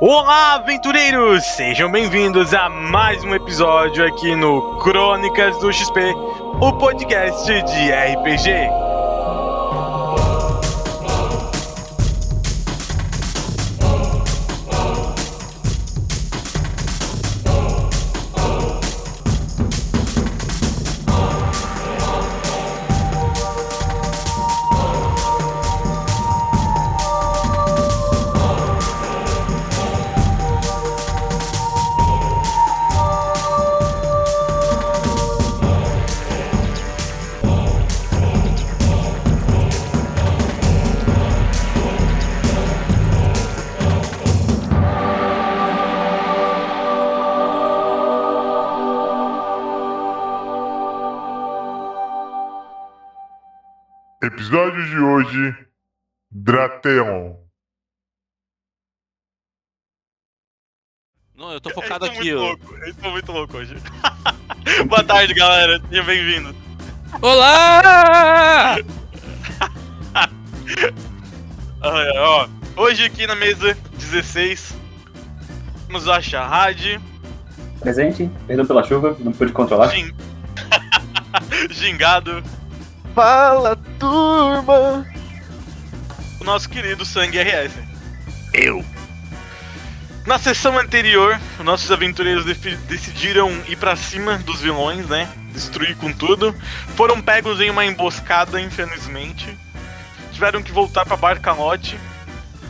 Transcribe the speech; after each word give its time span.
Olá, 0.00 0.54
aventureiros! 0.54 1.44
Sejam 1.44 1.88
bem-vindos 1.88 2.52
a 2.52 2.68
mais 2.68 3.22
um 3.22 3.32
episódio 3.32 4.04
aqui 4.04 4.34
no 4.34 4.76
Crônicas 4.80 5.56
do 5.60 5.72
XP, 5.72 6.12
o 6.60 6.72
podcast 6.72 7.46
de 7.46 7.92
RPG. 7.92 8.93
Não, 61.34 61.52
eu 61.52 61.60
tô 61.60 61.70
focado 61.70 62.04
Eles 62.04 62.18
aqui, 62.18 62.34
muito 62.34 62.44
ó. 62.44 62.48
louco, 62.48 62.74
Eles 62.74 62.88
estão 62.88 63.10
muito 63.10 63.32
loucos 63.32 63.56
hoje. 63.56 63.76
Boa 64.86 65.02
tarde, 65.02 65.32
galera. 65.32 65.80
Seja 65.88 66.02
bem-vindo. 66.02 66.54
Olá! 67.22 68.76
Olha, 71.80 72.12
ó, 72.20 72.48
hoje 72.76 73.04
aqui 73.04 73.26
na 73.26 73.34
mesa 73.34 73.74
16, 73.94 74.74
temos 75.86 76.06
a 76.06 76.20
Shahad, 76.20 77.00
Presente, 77.80 78.30
perdão 78.46 78.66
pela 78.66 78.82
chuva, 78.82 79.16
não 79.20 79.32
pude 79.32 79.52
controlar. 79.52 79.88
Gin... 79.88 80.14
Gingado, 81.70 82.42
Fala, 83.14 83.76
turma! 83.98 85.13
O 86.44 86.52
nosso 86.52 86.68
querido 86.68 87.06
Sangue 87.06 87.42
RS. 87.42 87.72
Eu. 88.52 88.84
Na 90.26 90.38
sessão 90.38 90.78
anterior, 90.78 91.40
nossos 91.60 91.90
aventureiros 91.90 92.44
decidiram 92.86 93.50
ir 93.66 93.76
pra 93.76 93.96
cima 93.96 94.36
dos 94.38 94.60
vilões, 94.60 95.06
né? 95.06 95.26
Destruir 95.52 95.96
com 95.96 96.12
tudo. 96.12 96.54
Foram 96.96 97.20
pegos 97.22 97.60
em 97.62 97.70
uma 97.70 97.86
emboscada, 97.86 98.60
infelizmente. 98.60 99.56
Tiveram 100.32 100.62
que 100.62 100.70
voltar 100.70 101.06
pra 101.06 101.16
Barcalote. 101.16 101.98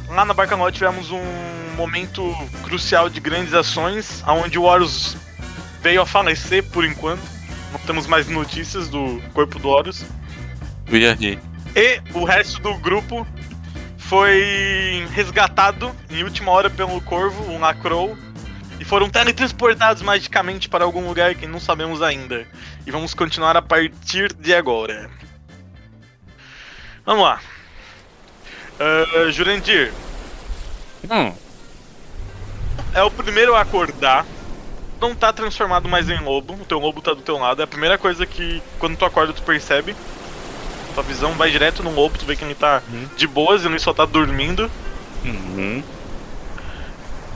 Lá 0.09 0.25
na 0.25 0.33
Barcalote 0.33 0.79
tivemos 0.79 1.11
um 1.11 1.25
momento 1.77 2.33
crucial 2.63 3.11
de 3.11 3.19
grandes 3.19 3.55
ações, 3.55 4.23
onde 4.25 4.57
o 4.57 4.63
Horus 4.63 5.17
veio 5.83 6.01
a 6.01 6.07
falecer 6.07 6.63
por 6.63 6.85
enquanto. 6.85 7.23
Não 7.73 7.81
temos 7.81 8.07
mais 8.07 8.29
notícias 8.29 8.89
do 8.89 9.21
corpo 9.33 9.59
do 9.59 9.69
Horus. 9.69 10.05
E 11.75 12.01
o 12.17 12.25
resto 12.25 12.63
do 12.63 12.75
grupo 12.75 13.27
foi 14.09 15.07
resgatado 15.13 15.95
em 16.11 16.23
última 16.23 16.51
hora 16.51 16.69
pelo 16.69 17.01
Corvo, 17.01 17.51
um 17.51 17.59
Lacrow, 17.59 18.17
e 18.79 18.85
foram 18.85 19.09
teletransportados 19.09 20.03
magicamente 20.03 20.69
para 20.69 20.85
algum 20.85 21.07
lugar 21.07 21.35
que 21.35 21.47
não 21.47 21.61
sabemos 21.61 22.03
ainda. 22.03 22.47
E 22.87 22.91
vamos 22.91 23.15
continuar 23.15 23.57
a 23.57 23.63
partir 23.63 24.33
de 24.35 24.55
agora. 24.55 25.11
Vamos 27.05 27.25
lá. 27.25 27.41
Ah, 28.79 29.31
Jurandir, 29.31 29.93
Hum, 31.11 31.35
é 32.95 33.03
o 33.03 33.11
primeiro 33.11 33.55
a 33.55 33.61
acordar. 33.61 34.25
Não 35.01 35.15
tá 35.15 35.33
transformado 35.33 35.87
mais 35.87 36.09
em 36.09 36.19
lobo, 36.19 36.55
o 36.55 36.65
teu 36.65 36.79
lobo 36.79 37.03
tá 37.03 37.13
do 37.13 37.21
teu 37.21 37.37
lado. 37.37 37.61
É 37.61 37.65
a 37.65 37.67
primeira 37.69 37.99
coisa 37.99 38.25
que 38.25 38.63
quando 38.79 38.97
tu 38.97 39.05
acorda 39.05 39.33
tu 39.33 39.43
percebe. 39.43 39.95
Tua 40.95 41.03
visão 41.03 41.33
vai 41.33 41.51
direto 41.51 41.83
no 41.83 41.91
lobo, 41.93 42.17
tu 42.19 42.25
vê 42.25 42.37
que 42.37 42.45
ele 42.45 42.55
tá 42.55 42.81
Uhum. 42.93 43.09
de 43.17 43.27
boas, 43.27 43.65
ele 43.65 43.79
só 43.79 43.93
tá 43.93 44.05
dormindo. 44.05 44.71
uhum. 45.25 45.83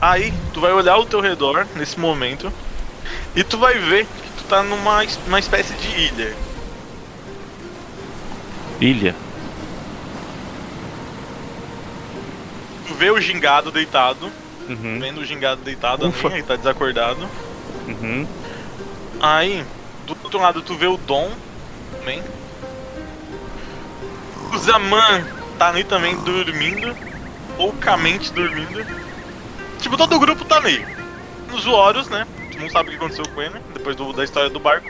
Aí 0.01 0.33
tu 0.53 0.61
vai 0.61 0.71
olhar 0.71 0.93
ao 0.93 1.05
teu 1.05 1.19
redor 1.19 1.67
nesse 1.75 1.99
momento 1.99 2.51
e 3.35 3.43
tu 3.43 3.57
vai 3.57 3.77
ver 3.77 4.05
que 4.05 4.29
tu 4.37 4.43
tá 4.47 4.63
numa 4.63 5.03
uma 5.27 5.39
espécie 5.39 5.73
de 5.73 5.87
ilha. 5.89 6.33
Ilha. 8.79 9.13
Tu 12.87 12.93
vê 12.95 13.11
o 13.11 13.19
gingado 13.19 13.71
deitado, 13.71 14.31
Uhum, 14.69 14.99
vendo 15.01 15.19
o 15.21 15.25
gingado 15.25 15.61
deitado 15.61 16.07
Ufa. 16.07 16.27
ali, 16.27 16.37
ele 16.37 16.43
tá 16.43 16.55
desacordado. 16.55 17.27
uhum. 17.87 18.25
Aí, 19.19 19.65
do 20.07 20.15
outro 20.23 20.39
lado 20.39 20.61
tu 20.61 20.75
vê 20.75 20.85
o 20.87 20.95
Dom 20.95 21.29
também. 21.97 22.23
O 24.53 24.57
Zaman 24.57 25.25
tá 25.57 25.69
ali 25.69 25.83
também 25.83 26.15
dormindo, 26.17 26.95
poucamente 27.57 28.31
dormindo. 28.33 28.85
Tipo, 29.79 29.97
todo 29.97 30.15
o 30.15 30.19
grupo 30.19 30.43
tá 30.45 30.57
ali. 30.57 30.85
Os 31.53 31.65
Horus, 31.65 32.07
né? 32.09 32.27
Tu 32.51 32.59
não 32.59 32.69
sabe 32.69 32.89
o 32.89 32.91
que 32.91 32.97
aconteceu 32.97 33.27
com 33.29 33.41
ele, 33.41 33.59
depois 33.73 33.95
do- 33.95 34.13
da 34.13 34.23
história 34.23 34.49
do 34.49 34.59
barco. 34.59 34.89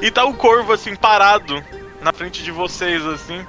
E 0.00 0.10
tá 0.10 0.24
o 0.24 0.34
Corvo, 0.34 0.72
assim, 0.72 0.94
parado 0.96 1.62
na 2.00 2.12
frente 2.12 2.42
de 2.42 2.50
vocês, 2.50 3.04
assim. 3.06 3.44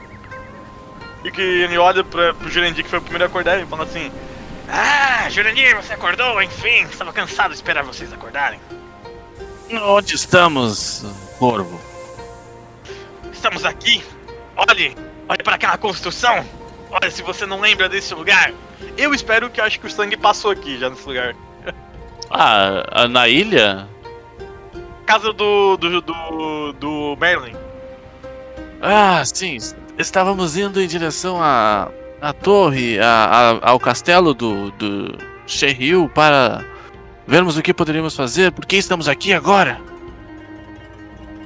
E 1.24 1.32
que 1.32 1.42
ele 1.42 1.78
olha 1.78 2.04
pra, 2.04 2.34
pro 2.34 2.50
Jurandir, 2.52 2.84
que 2.84 2.90
foi 2.90 3.00
o 3.00 3.02
primeiro 3.02 3.24
a 3.24 3.28
acordar, 3.28 3.60
e 3.60 3.66
fala 3.66 3.84
assim: 3.84 4.12
Ah, 4.70 5.28
Jurandir, 5.30 5.76
você 5.76 5.94
acordou, 5.94 6.42
enfim, 6.42 6.84
estava 6.84 7.12
cansado 7.12 7.50
de 7.50 7.56
esperar 7.56 7.84
vocês 7.84 8.12
acordarem. 8.14 8.60
Onde 9.72 10.16
estamos, 10.16 11.04
Corvo? 11.40 11.82
Estamos 13.34 13.66
aqui. 13.66 14.04
Olhe, 14.56 14.96
olhe 15.30 15.44
para 15.44 15.56
aquela 15.56 15.78
construção. 15.78 16.46
Olha, 16.92 17.10
se 17.12 17.22
você 17.22 17.46
não 17.46 17.60
lembra 17.60 17.90
desse 17.90 18.14
lugar. 18.14 18.52
Eu 18.98 19.14
espero 19.14 19.50
que 19.50 19.60
acho 19.60 19.80
que 19.80 19.88
o 19.88 19.90
sangue 19.90 20.16
passou 20.18 20.52
aqui 20.52 20.78
já 20.78 20.90
nesse 20.90 21.08
lugar. 21.08 21.36
Ah, 22.30 23.08
na 23.08 23.28
ilha? 23.28 23.88
Casa 25.06 25.32
do 25.32 25.78
do 25.78 26.02
do, 26.02 26.74
do 26.74 27.18
Merlin. 27.22 27.56
Ah, 28.82 29.24
sim. 29.26 29.58
Estávamos 29.98 30.58
indo 30.58 30.82
em 30.82 30.88
direção 30.88 31.42
à, 31.42 31.90
à 32.20 32.34
torre, 32.34 33.00
à- 33.00 33.60
à- 33.64 33.70
ao 33.70 33.80
castelo 33.80 34.34
do, 34.34 34.72
do 34.72 35.18
Shehil 35.46 36.10
para 36.10 36.66
vermos 37.28 37.58
o 37.58 37.62
que 37.62 37.74
poderíamos 37.74 38.16
fazer. 38.16 38.52
Por 38.52 38.66
que 38.66 38.76
estamos 38.78 39.08
aqui 39.08 39.32
agora? 39.32 39.80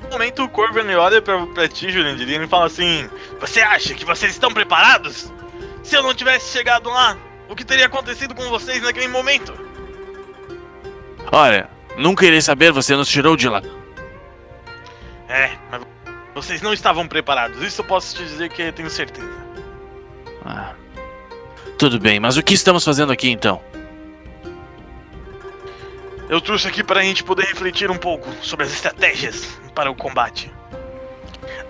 No 0.09 0.13
momento 0.17 0.43
o 0.43 0.49
Corvo 0.49 0.79
ele 0.79 0.95
olha 0.95 1.21
pra, 1.21 1.45
pra 1.45 1.67
ti, 1.67 1.91
Jurandir, 1.91 2.27
e 2.27 2.47
fala 2.47 2.65
assim: 2.65 3.07
Você 3.39 3.61
acha 3.61 3.93
que 3.93 4.03
vocês 4.03 4.31
estão 4.31 4.51
preparados? 4.51 5.31
Se 5.83 5.95
eu 5.95 6.01
não 6.01 6.15
tivesse 6.15 6.51
chegado 6.51 6.89
lá, 6.89 7.15
o 7.47 7.55
que 7.55 7.63
teria 7.63 7.85
acontecido 7.85 8.33
com 8.33 8.49
vocês 8.49 8.81
naquele 8.81 9.07
momento? 9.07 9.53
Olha, 11.31 11.69
nunca 11.95 12.25
irei 12.25 12.41
saber, 12.41 12.71
você 12.71 12.95
nos 12.95 13.07
tirou 13.07 13.37
de 13.37 13.47
lá. 13.47 13.61
É, 15.27 15.51
mas 15.69 15.81
vocês 16.33 16.59
não 16.63 16.73
estavam 16.73 17.07
preparados. 17.07 17.61
Isso 17.61 17.81
eu 17.81 17.85
posso 17.85 18.15
te 18.15 18.23
dizer 18.23 18.49
que 18.49 18.63
eu 18.63 18.73
tenho 18.73 18.89
certeza. 18.89 19.29
Ah, 20.43 20.73
tudo 21.77 21.99
bem, 21.99 22.19
mas 22.19 22.35
o 22.35 22.41
que 22.41 22.55
estamos 22.55 22.83
fazendo 22.83 23.11
aqui 23.11 23.29
então? 23.29 23.61
Eu 26.29 26.39
trouxe 26.39 26.67
aqui 26.67 26.83
pra 26.83 27.01
gente 27.01 27.23
poder 27.23 27.47
refletir 27.47 27.89
um 27.89 27.97
pouco 27.97 28.29
sobre 28.43 28.67
as 28.67 28.71
estratégias 28.71 29.59
para 29.73 29.89
o 29.89 29.95
combate. 29.95 30.51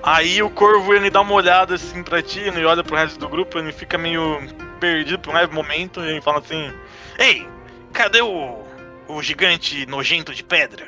Aí 0.04 0.44
o 0.44 0.50
corvo 0.50 0.94
ele 0.94 1.10
dá 1.10 1.22
uma 1.22 1.34
olhada 1.34 1.76
assim 1.76 2.04
pra 2.04 2.22
ti, 2.22 2.40
ele 2.40 2.66
olha 2.66 2.84
pro 2.84 2.98
resto 2.98 3.18
do 3.18 3.30
grupo, 3.30 3.58
ele 3.58 3.72
fica 3.72 3.98
meio 3.98 4.42
perdido 4.80 5.20
por 5.20 5.32
um 5.32 5.38
leve 5.38 5.54
momento 5.54 6.02
e 6.02 6.10
ele 6.10 6.22
fala 6.22 6.40
assim: 6.40 6.74
Ei, 7.18 7.48
cadê 7.94 8.22
o, 8.22 8.58
o 9.08 9.24
gigante 9.24 9.86
nojento 9.86 10.34
de 10.34 10.44
pedra? 10.44 10.88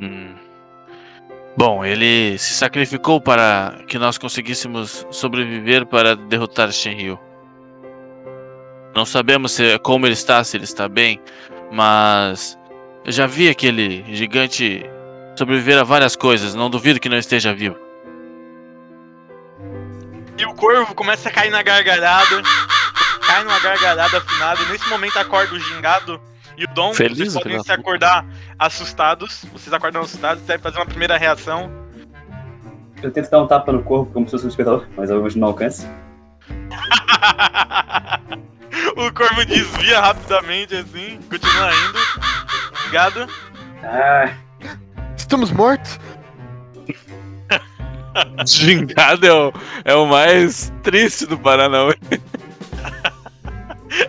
Hum. 0.00 0.34
Bom, 1.56 1.84
ele 1.84 2.38
se 2.38 2.54
sacrificou 2.54 3.20
para 3.20 3.84
que 3.86 3.98
nós 3.98 4.18
conseguíssemos 4.18 5.06
sobreviver 5.10 5.86
para 5.86 6.16
derrotar 6.16 6.72
Shenryu. 6.72 7.18
Não 8.94 9.04
sabemos 9.04 9.52
se, 9.52 9.78
como 9.80 10.06
ele 10.06 10.14
está, 10.14 10.42
se 10.44 10.56
ele 10.56 10.64
está 10.64 10.88
bem, 10.88 11.20
mas 11.72 12.56
eu 13.04 13.10
já 13.10 13.26
vi 13.26 13.48
aquele 13.48 14.04
gigante 14.14 14.88
sobreviver 15.36 15.78
a 15.78 15.82
várias 15.82 16.14
coisas, 16.14 16.54
não 16.54 16.70
duvido 16.70 17.00
que 17.00 17.08
não 17.08 17.18
esteja 17.18 17.52
vivo. 17.52 17.76
E 20.38 20.46
o 20.46 20.54
corvo 20.54 20.94
começa 20.94 21.28
a 21.28 21.32
cair 21.32 21.50
na 21.50 21.62
gargalhada, 21.62 22.42
cai 23.26 23.44
numa 23.44 23.58
gargalhada 23.58 24.18
afinada. 24.18 24.62
E 24.62 24.72
nesse 24.72 24.88
momento 24.88 25.18
acorda 25.18 25.54
o 25.54 25.58
gingado 25.58 26.20
e 26.56 26.64
o 26.64 26.68
Dom. 26.68 26.94
Feliz, 26.94 27.32
vocês 27.32 27.34
podem 27.34 27.62
se 27.62 27.72
acordar 27.72 28.24
assustados. 28.58 29.44
Vocês 29.52 29.72
acordam 29.72 30.02
assustados 30.02 30.42
e 30.42 30.46
devem 30.46 30.62
fazer 30.62 30.78
uma 30.78 30.86
primeira 30.86 31.16
reação. 31.16 31.70
Eu 33.02 33.12
tento 33.12 33.30
dar 33.30 33.42
um 33.42 33.46
tapa 33.46 33.72
no 33.72 33.82
corpo 33.82 34.12
como 34.12 34.26
se 34.26 34.32
fosse 34.32 34.46
um 34.46 34.48
espectador, 34.48 34.86
mas 34.96 35.10
eu 35.10 35.22
hoje 35.22 35.38
não 35.38 35.48
alcance. 35.48 35.86
o 38.96 39.12
corvo 39.12 39.44
desvia 39.44 40.00
rapidamente 40.00 40.74
assim, 40.76 41.20
continua 41.28 41.70
indo. 41.72 41.98
Gingado. 42.84 43.28
Ah, 43.82 44.34
Estamos 45.16 45.50
mortos? 45.50 45.98
Gingado 48.46 49.26
é 49.26 49.32
o, 49.32 49.52
é 49.84 49.94
o 49.94 50.06
mais 50.06 50.72
triste 50.82 51.26
do 51.26 51.38
Paranauê. 51.38 51.96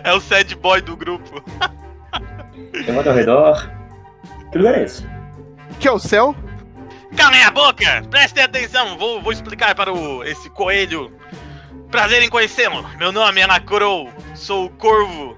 É 0.02 0.12
o 0.12 0.20
sad 0.20 0.52
boy 0.56 0.80
do 0.80 0.96
grupo. 0.96 1.42
vou 2.86 3.08
ao 3.08 3.14
redor. 3.14 3.70
Que 4.50 4.58
lugar 4.58 4.74
é 4.74 4.82
esse? 4.82 5.06
Que 5.78 5.86
é 5.86 5.92
o 5.92 5.98
céu? 5.98 6.34
Calem 7.16 7.42
a 7.44 7.50
boca! 7.52 8.02
Prestem 8.10 8.42
atenção! 8.42 8.98
Vou, 8.98 9.22
vou 9.22 9.32
explicar 9.32 9.76
para 9.76 9.92
o, 9.92 10.24
esse 10.24 10.50
coelho. 10.50 11.12
Prazer 11.90 12.22
em 12.22 12.28
conhecê-lo. 12.28 12.86
Meu 12.98 13.12
nome 13.12 13.40
é 13.40 13.44
Anacrou. 13.44 14.12
Sou 14.34 14.66
o 14.66 14.70
Corvo, 14.70 15.36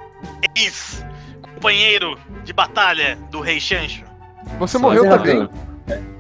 ex-companheiro 0.57 2.19
de 2.45 2.53
batalha 2.53 3.17
do 3.31 3.41
Rei 3.41 3.61
Chancho. 3.61 4.05
Você 4.59 4.73
Só 4.73 4.79
morreu 4.79 5.09
também? 5.09 5.37
errado. 5.37 5.51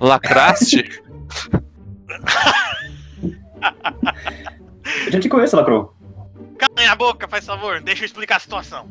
Lacraste? 0.00 1.02
Eu 5.06 5.12
já 5.12 5.20
te 5.20 5.28
conheço, 5.28 5.56
Lacro. 5.56 5.94
Calem 6.58 6.88
a 6.88 6.94
boca, 6.96 7.28
faz 7.28 7.44
favor. 7.46 7.80
Deixa 7.80 8.02
eu 8.02 8.06
explicar 8.06 8.36
a 8.36 8.40
situação. 8.40 8.88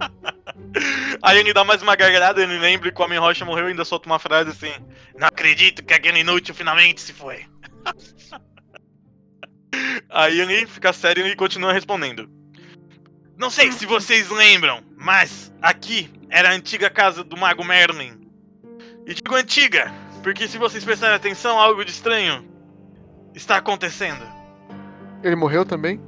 Aí 1.22 1.38
ele 1.38 1.52
dá 1.52 1.64
mais 1.64 1.82
uma 1.82 1.96
gargalhada, 1.96 2.42
ele 2.42 2.58
lembra 2.58 2.90
que 2.92 3.00
o 3.00 3.04
Homem 3.04 3.18
Rocha 3.18 3.44
morreu 3.44 3.66
e 3.66 3.70
ainda 3.70 3.84
solta 3.84 4.08
uma 4.08 4.18
frase 4.18 4.50
assim: 4.50 4.72
Não 5.18 5.26
acredito 5.26 5.84
que 5.84 5.94
aquele 5.94 6.20
inútil 6.20 6.54
finalmente 6.54 7.00
se 7.00 7.12
foi. 7.12 7.46
Aí 10.10 10.40
ele 10.40 10.66
fica 10.66 10.92
sério 10.92 11.26
e 11.26 11.36
continua 11.36 11.72
respondendo. 11.72 12.28
Não 13.36 13.50
sei 13.50 13.70
se 13.70 13.86
vocês 13.86 14.30
lembram, 14.30 14.80
mas 14.96 15.52
aqui 15.62 16.10
era 16.28 16.50
a 16.50 16.52
antiga 16.52 16.90
casa 16.90 17.22
do 17.22 17.36
Mago 17.36 17.64
Merlin. 17.64 18.20
E 19.06 19.14
digo 19.14 19.34
antiga, 19.34 19.92
porque 20.22 20.48
se 20.48 20.58
vocês 20.58 20.84
prestarem 20.84 21.14
atenção, 21.14 21.58
algo 21.58 21.84
de 21.84 21.90
estranho 21.90 22.44
está 23.34 23.56
acontecendo. 23.56 24.26
Ele 25.22 25.36
morreu 25.36 25.64
também? 25.64 26.00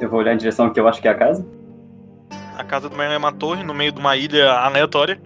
Eu 0.00 0.08
vou 0.08 0.20
olhar 0.20 0.34
em 0.34 0.38
direção 0.38 0.66
ao 0.66 0.72
que 0.72 0.80
eu 0.80 0.88
acho 0.88 1.00
que 1.00 1.08
é 1.08 1.10
a 1.10 1.14
casa. 1.14 1.46
A 2.56 2.64
casa 2.64 2.88
do 2.88 2.96
Merlin 2.96 3.14
é 3.14 3.18
uma 3.18 3.32
torre 3.32 3.64
no 3.64 3.74
meio 3.74 3.92
de 3.92 3.98
uma 3.98 4.16
ilha 4.16 4.52
aleatória. 4.52 5.20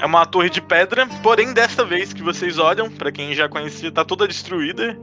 É 0.00 0.06
uma 0.06 0.24
torre 0.24 0.48
de 0.48 0.62
pedra, 0.62 1.06
porém 1.22 1.52
dessa 1.52 1.84
vez 1.84 2.12
que 2.12 2.22
vocês 2.22 2.58
olham, 2.58 2.90
pra 2.90 3.10
quem 3.12 3.34
já 3.34 3.48
conhecia, 3.48 3.90
tá 3.90 4.04
toda 4.04 4.28
destruída. 4.28 4.98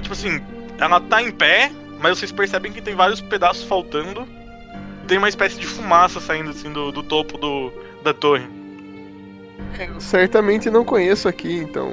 Tipo 0.00 0.12
assim, 0.12 0.40
ela 0.78 1.00
tá 1.00 1.22
em 1.22 1.30
pé, 1.30 1.70
mas 2.00 2.18
vocês 2.18 2.32
percebem 2.32 2.72
que 2.72 2.80
tem 2.80 2.94
vários 2.94 3.20
pedaços 3.20 3.64
faltando. 3.64 4.26
Tem 5.06 5.18
uma 5.18 5.28
espécie 5.28 5.58
de 5.58 5.66
fumaça 5.66 6.20
saindo 6.20 6.50
assim 6.50 6.72
do, 6.72 6.92
do 6.92 7.02
topo 7.02 7.36
do, 7.36 7.72
da 8.02 8.14
torre. 8.14 8.46
Eu 9.78 10.00
certamente 10.00 10.70
não 10.70 10.84
conheço 10.84 11.28
aqui, 11.28 11.52
então. 11.52 11.92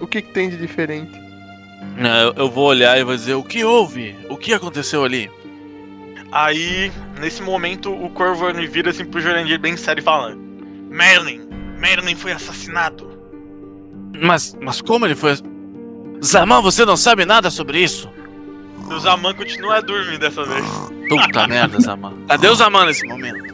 O 0.00 0.06
que, 0.06 0.22
que 0.22 0.32
tem 0.32 0.48
de 0.48 0.56
diferente? 0.56 1.12
Não, 1.96 2.18
eu, 2.18 2.34
eu 2.36 2.50
vou 2.50 2.66
olhar 2.66 2.98
e 2.98 3.04
vou 3.04 3.14
dizer: 3.14 3.34
o 3.34 3.42
que 3.42 3.64
houve? 3.64 4.16
O 4.28 4.36
que 4.36 4.54
aconteceu 4.54 5.04
ali? 5.04 5.30
Aí, 6.32 6.92
nesse 7.20 7.42
momento, 7.42 7.92
o 7.92 8.08
Corvo 8.10 8.46
vira 8.70 8.90
assim 8.90 9.04
pro 9.04 9.20
Jurandir 9.20 9.58
bem 9.58 9.76
sério 9.76 10.00
e 10.00 10.04
fala: 10.04 10.36
Merlin, 10.88 11.40
Merlin 11.78 12.14
foi 12.14 12.32
assassinado. 12.32 13.10
Mas, 14.22 14.56
mas 14.60 14.80
como 14.80 15.06
ele 15.06 15.14
foi. 15.14 15.34
Zaman, 16.22 16.60
você 16.60 16.84
não 16.84 16.96
sabe 16.96 17.24
nada 17.24 17.50
sobre 17.50 17.82
isso? 17.82 18.08
O 18.88 18.98
Zaman 18.98 19.34
continua 19.34 19.76
a 19.76 19.80
dormir 19.80 20.18
dessa 20.18 20.44
vez. 20.44 20.64
Puta 21.08 21.46
merda, 21.46 21.80
Zaman. 21.80 22.12
Cadê 22.28 22.48
o 22.48 22.54
Zaman 22.54 22.86
nesse 22.86 23.06
momento? 23.06 23.50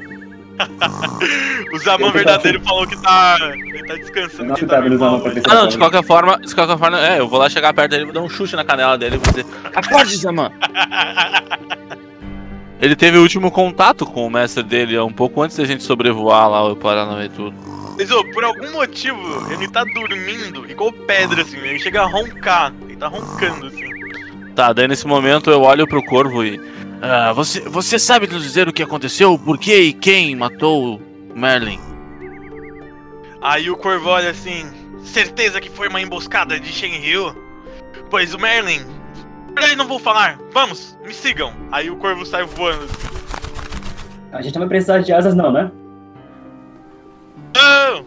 O 1.72 1.78
Zaman 1.78 2.10
verdadeiro 2.12 2.60
falou 2.62 2.86
que 2.86 2.96
tá. 3.02 3.36
Ele 3.42 3.84
tá 3.86 3.94
descansando. 3.94 4.44
não 4.44 4.54
tá 4.54 4.54
acreditava 4.54 4.88
no 4.88 4.98
Zaman 4.98 5.20
pra. 5.20 5.32
Ah, 5.50 5.54
não, 5.54 5.68
de 5.68 5.76
qualquer 5.76 6.02
forma, 6.02 6.38
de 6.38 6.54
qualquer 6.54 6.78
forma, 6.78 6.98
é, 6.98 7.20
eu 7.20 7.28
vou 7.28 7.38
lá 7.38 7.50
chegar 7.50 7.74
perto 7.74 7.90
dele, 7.90 8.04
vou 8.06 8.14
dar 8.14 8.22
um 8.22 8.28
chute 8.28 8.56
na 8.56 8.64
canela 8.64 8.96
dele 8.96 9.16
e 9.16 9.18
vou 9.18 9.28
dizer: 9.30 9.46
Acorde, 9.74 10.16
Zaman! 10.16 10.50
Ele 12.80 12.94
teve 12.94 13.16
o 13.18 13.22
último 13.22 13.50
contato 13.50 14.04
com 14.04 14.26
o 14.26 14.30
mestre 14.30 14.62
dele 14.62 14.98
um 14.98 15.12
pouco 15.12 15.40
antes 15.42 15.56
da 15.56 15.64
gente 15.64 15.82
sobrevoar 15.82 16.50
lá 16.50 16.64
o 16.70 16.76
Paranauê 16.76 17.26
e 17.26 17.28
tudo. 17.30 17.54
Mas, 17.96 18.10
ô, 18.10 18.22
por 18.32 18.44
algum 18.44 18.70
motivo, 18.72 19.18
ele 19.50 19.66
tá 19.68 19.82
dormindo 19.84 20.70
igual 20.70 20.92
pedra, 20.92 21.40
assim. 21.40 21.56
Ele 21.56 21.78
chega 21.78 22.02
a 22.02 22.06
roncar. 22.06 22.72
Ele 22.82 22.96
tá 22.96 23.08
roncando, 23.08 23.66
assim. 23.66 23.88
Tá, 24.54 24.72
daí 24.72 24.86
nesse 24.86 25.06
momento 25.06 25.50
eu 25.50 25.62
olho 25.62 25.86
pro 25.86 26.02
corvo 26.02 26.44
e. 26.44 26.60
"Ah, 27.00 27.32
você, 27.32 27.60
você 27.60 27.98
sabe 27.98 28.26
nos 28.26 28.42
dizer 28.42 28.68
o 28.68 28.72
que 28.72 28.82
aconteceu? 28.82 29.38
Por 29.38 29.58
que 29.58 29.74
e 29.74 29.92
quem 29.94 30.36
matou 30.36 30.96
o 30.96 31.38
Merlin? 31.38 31.80
Aí 33.40 33.70
o 33.70 33.76
Corvo 33.76 34.08
olha 34.08 34.30
assim: 34.30 34.66
certeza 35.04 35.60
que 35.60 35.70
foi 35.70 35.88
uma 35.88 36.00
emboscada 36.00 36.58
de 36.58 36.68
Shenryu? 36.72 37.34
Pois 38.10 38.34
o 38.34 38.38
Merlin. 38.38 38.80
Verdade, 39.56 39.74
não 39.76 39.88
vou 39.88 39.98
falar. 39.98 40.38
Vamos, 40.52 40.94
me 41.02 41.14
sigam. 41.14 41.54
Aí 41.72 41.88
o 41.90 41.96
Corvo 41.96 42.26
sai 42.26 42.44
voando. 42.44 42.86
A 44.30 44.42
gente 44.42 44.52
não 44.54 44.60
vai 44.60 44.68
precisar 44.68 44.98
de 44.98 45.10
asas, 45.14 45.34
não, 45.34 45.50
né? 45.50 45.70
Não! 47.54 48.04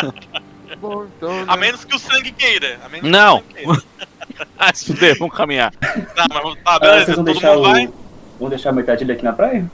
Bom, 0.80 1.04
então. 1.04 1.42
A 1.42 1.54
né? 1.54 1.56
menos 1.56 1.84
que 1.84 1.94
o 1.94 1.98
sangue 1.98 2.32
queira. 2.32 2.78
A 2.82 2.88
menos 2.88 3.10
Não. 3.10 3.42
Que 3.42 3.66
o 3.66 3.74
sangue 3.74 3.82
queira. 3.82 3.92
Ah, 4.58 4.72
se 4.72 4.86
fuder, 4.86 5.18
vamos 5.18 5.36
caminhar. 5.36 5.72
Tá, 5.72 6.26
mas 6.30 6.42
tá, 6.54 6.60
Ah, 6.64 6.78
beleza, 6.78 7.04
vocês 7.04 7.16
vão 7.16 7.24
todo 7.24 7.34
deixar 7.34 7.54
mundo 7.54 7.60
o. 7.60 7.70
vai. 7.70 7.92
Vão 8.40 8.48
deixar 8.48 8.70
a 8.70 8.72
metade 8.72 9.00
dele 9.00 9.12
aqui 9.12 9.24
na 9.24 9.32
praia? 9.32 9.70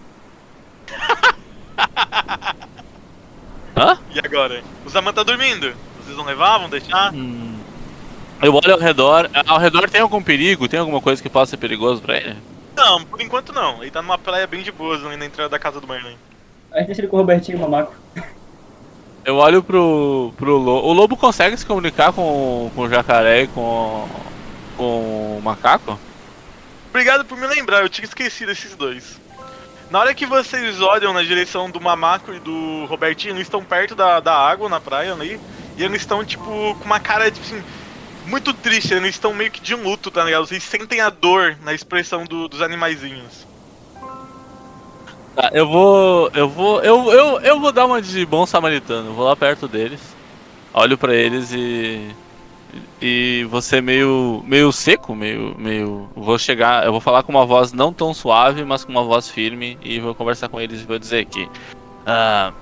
Hã? 3.76 3.98
E 4.10 4.18
agora? 4.18 4.62
O 4.84 4.88
Zaman 4.90 5.12
tá 5.12 5.22
dormindo. 5.22 5.74
Vocês 6.02 6.16
vão 6.16 6.24
levar? 6.24 6.58
Vão 6.58 6.68
deixar? 6.70 7.12
Hum. 7.14 7.47
Eu 8.40 8.54
olho 8.54 8.72
ao 8.72 8.78
redor. 8.78 9.28
Ao 9.46 9.58
redor 9.58 9.90
tem 9.90 10.00
algum 10.00 10.22
perigo? 10.22 10.68
Tem 10.68 10.78
alguma 10.78 11.00
coisa 11.00 11.22
que 11.22 11.28
possa 11.28 11.50
ser 11.50 11.56
perigoso 11.56 12.00
pra 12.00 12.16
ele? 12.16 12.36
Não, 12.76 13.04
por 13.04 13.20
enquanto 13.20 13.52
não. 13.52 13.82
Ele 13.82 13.90
tá 13.90 14.00
numa 14.00 14.18
praia 14.18 14.46
bem 14.46 14.62
de 14.62 14.70
boas 14.70 15.04
ali 15.04 15.16
na 15.16 15.26
entrada 15.26 15.48
da 15.48 15.58
casa 15.58 15.80
do 15.80 15.86
Merlin. 15.86 16.16
A 16.70 16.78
gente 16.78 16.86
deixa 16.86 17.00
ele 17.00 17.08
com 17.08 17.16
o 17.16 17.20
Robertinho 17.20 17.56
e 17.56 17.58
o 17.58 17.62
Mamaco. 17.62 17.94
Eu 19.24 19.36
olho 19.36 19.62
pro, 19.62 20.32
pro 20.36 20.56
lobo. 20.56 20.86
O 20.88 20.92
lobo 20.92 21.16
consegue 21.16 21.56
se 21.56 21.66
comunicar 21.66 22.12
com, 22.12 22.70
com 22.74 22.82
o 22.82 22.88
jacaré 22.88 23.42
e 23.42 23.48
com, 23.48 24.08
com 24.76 25.38
o 25.38 25.40
macaco? 25.42 25.98
Obrigado 26.88 27.24
por 27.24 27.36
me 27.36 27.46
lembrar, 27.46 27.82
eu 27.82 27.88
tinha 27.88 28.06
esquecido 28.06 28.52
esses 28.52 28.74
dois. 28.74 29.20
Na 29.90 30.00
hora 30.00 30.14
que 30.14 30.24
vocês 30.26 30.80
olham 30.80 31.12
na 31.12 31.22
direção 31.22 31.70
do 31.70 31.80
Mamaco 31.80 32.32
e 32.32 32.38
do 32.38 32.84
Robertinho, 32.86 33.34
eles 33.34 33.46
estão 33.46 33.62
perto 33.62 33.94
da, 33.94 34.20
da 34.20 34.34
água 34.34 34.68
na 34.68 34.80
praia 34.80 35.12
ali. 35.12 35.40
E 35.76 35.84
eles 35.84 36.02
estão, 36.02 36.24
tipo, 36.24 36.44
com 36.44 36.84
uma 36.84 37.00
cara, 37.00 37.30
tipo 37.30 37.46
assim, 37.46 37.62
muito 38.28 38.52
triste. 38.52 38.94
Eles 38.94 39.10
estão 39.10 39.32
meio 39.34 39.50
que 39.50 39.60
de 39.60 39.74
luto, 39.74 40.10
tá 40.10 40.24
ligado? 40.24 40.46
Vocês 40.46 40.62
sentem 40.62 41.00
a 41.00 41.10
dor 41.10 41.56
na 41.64 41.72
expressão 41.74 42.24
do- 42.24 42.48
dos 42.48 42.60
animaizinhos. 42.62 43.46
Tá, 45.34 45.50
eu 45.52 45.68
vou. 45.68 46.30
Eu 46.34 46.48
vou. 46.48 46.82
Eu, 46.82 47.12
eu, 47.12 47.40
eu 47.40 47.60
vou 47.60 47.72
dar 47.72 47.86
uma 47.86 48.02
de 48.02 48.24
bom 48.26 48.44
samaritano. 48.46 49.12
Vou 49.12 49.24
lá 49.24 49.36
perto 49.36 49.68
deles. 49.68 50.00
Olho 50.74 50.98
pra 50.98 51.14
eles 51.14 51.52
e. 51.52 52.08
E 53.00 53.46
você 53.50 53.80
meio. 53.80 54.42
meio 54.46 54.72
seco, 54.72 55.14
meio. 55.14 55.54
meio. 55.58 56.08
Vou 56.16 56.38
chegar. 56.38 56.84
Eu 56.84 56.92
vou 56.92 57.00
falar 57.00 57.22
com 57.22 57.30
uma 57.32 57.46
voz 57.46 57.72
não 57.72 57.92
tão 57.92 58.12
suave, 58.12 58.64
mas 58.64 58.84
com 58.84 58.90
uma 58.92 59.04
voz 59.04 59.28
firme. 59.28 59.78
E 59.82 60.00
vou 60.00 60.14
conversar 60.14 60.48
com 60.48 60.60
eles 60.60 60.80
e 60.80 60.84
vou 60.84 60.98
dizer 60.98 61.24
que. 61.26 61.48
Ah, 62.04 62.52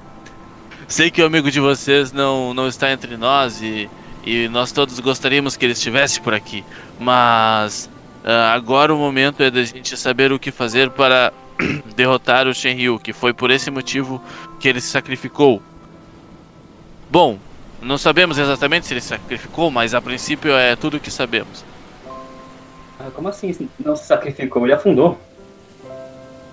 sei 0.87 1.11
que 1.11 1.23
o 1.23 1.27
amigo 1.27 1.51
de 1.51 1.61
vocês 1.61 2.13
não, 2.13 2.53
não 2.53 2.69
está 2.69 2.91
entre 2.93 3.17
nós 3.17 3.63
e. 3.63 3.89
E 4.27 4.49
nós 4.49 4.73
todos 4.73 4.99
gostaríamos 4.99 5.57
que 5.57 5.65
ele 5.65 5.73
estivesse 5.73 6.21
por 6.21 6.35
aqui. 6.35 6.65
Mas. 6.99 7.89
ah, 8.25 8.53
agora 8.53 8.93
o 8.93 8.99
momento 8.99 9.41
é 9.41 9.51
da 9.51 9.63
gente 9.63 9.97
saber 9.97 10.33
o 10.33 10.39
que 10.39 10.51
fazer 10.51 10.91
para 10.91 11.33
derrotar 11.95 12.49
o 12.49 12.53
Shenryu, 12.53 12.99
que 12.99 13.13
foi 13.13 13.33
por 13.33 13.53
esse 13.53 13.71
motivo 13.71 14.21
que 14.59 14.69
ele 14.69 14.81
se 14.81 14.89
sacrificou. 14.89 15.63
Bom, 17.09 17.39
não 17.81 17.97
sabemos 17.97 18.37
exatamente 18.37 18.87
se 18.87 18.95
ele 18.95 19.01
se 19.01 19.09
sacrificou, 19.09 19.71
mas 19.71 19.95
a 19.95 20.01
princípio 20.01 20.53
é 20.53 20.75
tudo 20.75 20.97
o 20.97 21.01
que 21.01 21.11
sabemos. 21.11 21.65
Ah, 22.99 23.11
como 23.15 23.29
assim? 23.29 23.69
Não 23.79 23.95
se 23.95 24.07
sacrificou, 24.07 24.65
ele 24.65 24.73
afundou. 24.73 25.17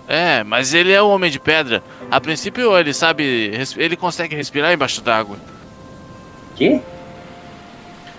É, 0.08 0.44
mas 0.44 0.74
ele 0.74 0.92
é 0.92 1.02
um 1.02 1.10
homem 1.10 1.32
de 1.32 1.40
pedra. 1.40 1.82
A 2.12 2.22
princípio 2.22 2.78
ele 2.78 2.94
sabe, 2.94 3.52
ele 3.78 3.96
consegue 3.96 4.36
respirar 4.36 4.72
embaixo 4.72 5.02
d'água. 5.02 5.38
Quê? 6.56 6.82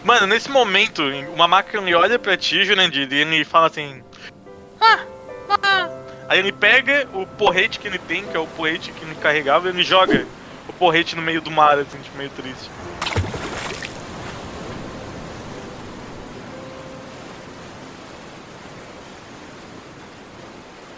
Mano, 0.04 0.26
nesse 0.26 0.50
momento, 0.50 1.02
Mamaco 1.34 1.75
ele 1.78 1.94
olha 1.94 2.18
pra 2.18 2.37
ti, 2.37 2.62
Jurandir, 2.62 3.11
e 3.11 3.16
ele 3.16 3.42
fala 3.42 3.68
assim: 3.68 4.02
Ah, 4.78 5.00
ah, 5.49 5.88
Aí 6.28 6.38
ele 6.38 6.52
pega 6.52 7.08
o 7.14 7.26
porrete 7.26 7.78
que 7.78 7.88
ele 7.88 7.99
tem, 7.99 8.23
que 8.23 8.37
é 8.37 8.40
o 8.40 8.46
porrete 8.46 8.92
que 8.92 9.02
ele 9.02 9.14
carregava, 9.14 9.66
e 9.66 9.70
ele 9.70 9.82
joga 9.82 10.26
o 10.68 10.73
porrete 10.75 11.16
no 11.16 11.23
meio 11.23 11.40
do 11.40 11.50
mar, 11.50 11.78
assim, 11.78 11.99
tipo, 12.02 12.18
meio 12.18 12.28
triste. 12.30 12.70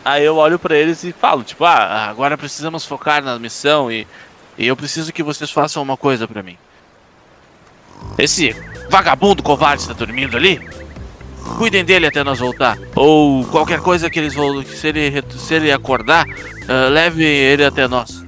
Aí 0.05 0.25
eu 0.25 0.37
olho 0.37 0.59
pra 0.59 0.77
eles 0.77 1.05
e 1.05 1.13
falo, 1.13 1.45
tipo, 1.45 1.65
ah, 1.65 2.07
agora 2.09 2.37
precisamos 2.37 2.85
focar 2.85 3.23
na 3.23 3.39
missão 3.39 3.91
e, 3.91 4.07
e 4.59 4.67
eu 4.67 4.77
preciso 4.77 5.13
que 5.13 5.23
vocês 5.23 5.51
façam 5.51 5.81
uma 5.81 5.97
coisa 5.97 6.27
pra 6.27 6.43
mim. 6.43 6.59
Esse 8.19 8.55
vagabundo 8.91 9.43
covarde 9.43 9.87
tá 9.87 9.93
dormindo 9.93 10.37
ali? 10.37 10.61
Cuidem 11.59 11.85
dele 11.85 12.07
até 12.07 12.25
nós 12.25 12.39
voltar. 12.39 12.79
Ou 12.95 13.45
qualquer 13.47 13.81
coisa 13.81 14.11
que 14.11 14.19
eles 14.19 14.35
vão. 14.35 14.63
Se 14.65 14.89
ele, 14.89 15.23
se 15.39 15.55
ele 15.55 15.71
acordar, 15.71 16.27
ah, 16.69 16.89
leve 16.89 17.25
ele 17.25 17.65
até 17.65 17.87
nós. 17.87 18.25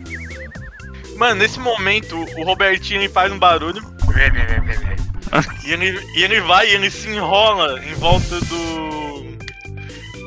Mano, 1.16 1.34
nesse 1.34 1.58
momento, 1.58 2.16
o 2.36 2.44
Robertinho 2.44 3.10
faz 3.10 3.32
um 3.32 3.38
barulho. 3.38 3.82
e, 5.64 5.72
ele, 5.72 6.00
e 6.14 6.22
ele 6.22 6.40
vai 6.42 6.70
e 6.70 6.74
ele 6.74 6.90
se 6.90 7.08
enrola 7.08 7.82
em 7.84 7.94
volta 7.94 8.40
do. 8.40 9.18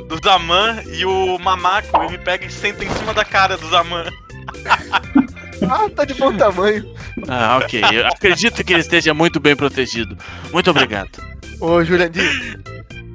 Do 0.07 0.19
Zaman 0.21 0.83
e 0.91 1.05
o 1.05 1.39
Mamaco 1.39 2.03
ele 2.03 2.17
pega 2.17 2.45
e 2.45 2.51
senta 2.51 2.83
em 2.83 2.89
cima 2.95 3.13
da 3.13 3.23
cara 3.23 3.55
do 3.55 3.69
Zaman. 3.69 4.05
Ah, 5.69 5.89
tá 5.95 6.05
de 6.05 6.13
bom 6.15 6.35
tamanho. 6.35 6.93
Ah, 7.27 7.59
ok. 7.61 7.81
Eu 7.91 8.07
acredito 8.07 8.63
que 8.63 8.73
ele 8.73 8.81
esteja 8.81 9.13
muito 9.13 9.39
bem 9.39 9.55
protegido. 9.55 10.17
Muito 10.51 10.69
obrigado. 10.69 11.09
Ô, 11.59 11.81
de 11.83 11.91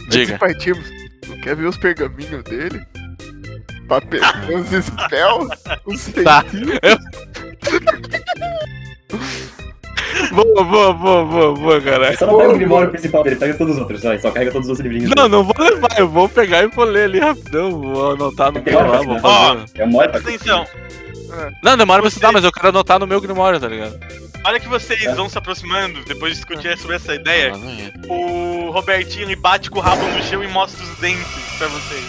Diga. 0.08 0.38
partirmos, 0.38 0.88
não 1.28 1.36
quer 1.40 1.56
ver 1.56 1.66
os 1.66 1.76
pergaminhos 1.76 2.44
dele? 2.44 2.86
Papel, 3.88 4.20
uns 4.52 4.68
spells, 4.84 5.48
uns 5.86 6.12
Tá. 6.24 6.44
Boa, 10.32 10.64
boa, 10.64 10.92
boa, 10.92 11.24
boa, 11.24 11.54
boa, 11.54 11.80
caralho. 11.80 12.18
Só 12.18 12.26
não 12.26 12.38
pega 12.38 12.52
o 12.52 12.56
grimório 12.56 12.90
principal 12.90 13.22
dele, 13.22 13.36
pega 13.36 13.54
todos 13.54 13.74
os 13.74 13.80
outros, 13.80 14.02
vai. 14.02 14.18
Só 14.18 14.30
carrega 14.30 14.50
todos 14.50 14.66
os 14.66 14.70
outros 14.70 14.84
livrinhos. 14.86 15.14
Não, 15.14 15.24
dele. 15.24 15.36
não 15.36 15.44
vou 15.44 15.54
levar, 15.58 15.88
eu 15.98 16.08
vou 16.08 16.28
pegar 16.28 16.62
e 16.64 16.68
vou 16.68 16.84
ler 16.84 17.04
ali 17.04 17.18
rapidão. 17.20 17.70
Vou 17.70 18.12
anotar 18.12 18.50
no 18.52 18.60
Tem 18.60 18.74
meu 18.74 18.86
lá, 18.86 19.02
vou 19.02 19.14
né? 19.14 19.20
fazer. 19.20 19.82
É 19.82 19.86
mole 19.86 20.08
pra 20.08 20.20
Atenção, 20.20 20.66
Não, 21.62 21.76
demora 21.76 22.00
pra 22.02 22.10
Você- 22.10 22.16
estudar, 22.16 22.32
mas 22.32 22.44
eu 22.44 22.52
quero 22.52 22.68
anotar 22.68 22.98
no 22.98 23.06
meu 23.06 23.20
Grimório, 23.20 23.58
tá 23.60 23.68
ligado? 23.68 23.98
olha 24.44 24.60
que 24.60 24.68
vocês 24.68 25.02
É. 25.04 25.12
vão 25.14 25.28
se 25.28 25.36
aproximando 25.36 26.04
depois 26.04 26.32
de 26.34 26.38
discutir 26.44 26.78
sobre 26.78 26.96
essa 26.96 27.14
ideia. 27.14 27.52
Ah, 27.54 27.70
é. 27.82 28.12
O 28.12 28.70
Robertinho 28.70 29.24
ele 29.24 29.34
bate 29.36 29.68
com 29.70 29.78
o 29.80 29.82
rabo 29.82 30.04
no 30.06 30.22
chão 30.22 30.42
e 30.44 30.46
mostra 30.48 30.84
os 30.84 30.96
dentes 30.98 31.26
pra 31.58 31.66
vocês. 31.66 32.04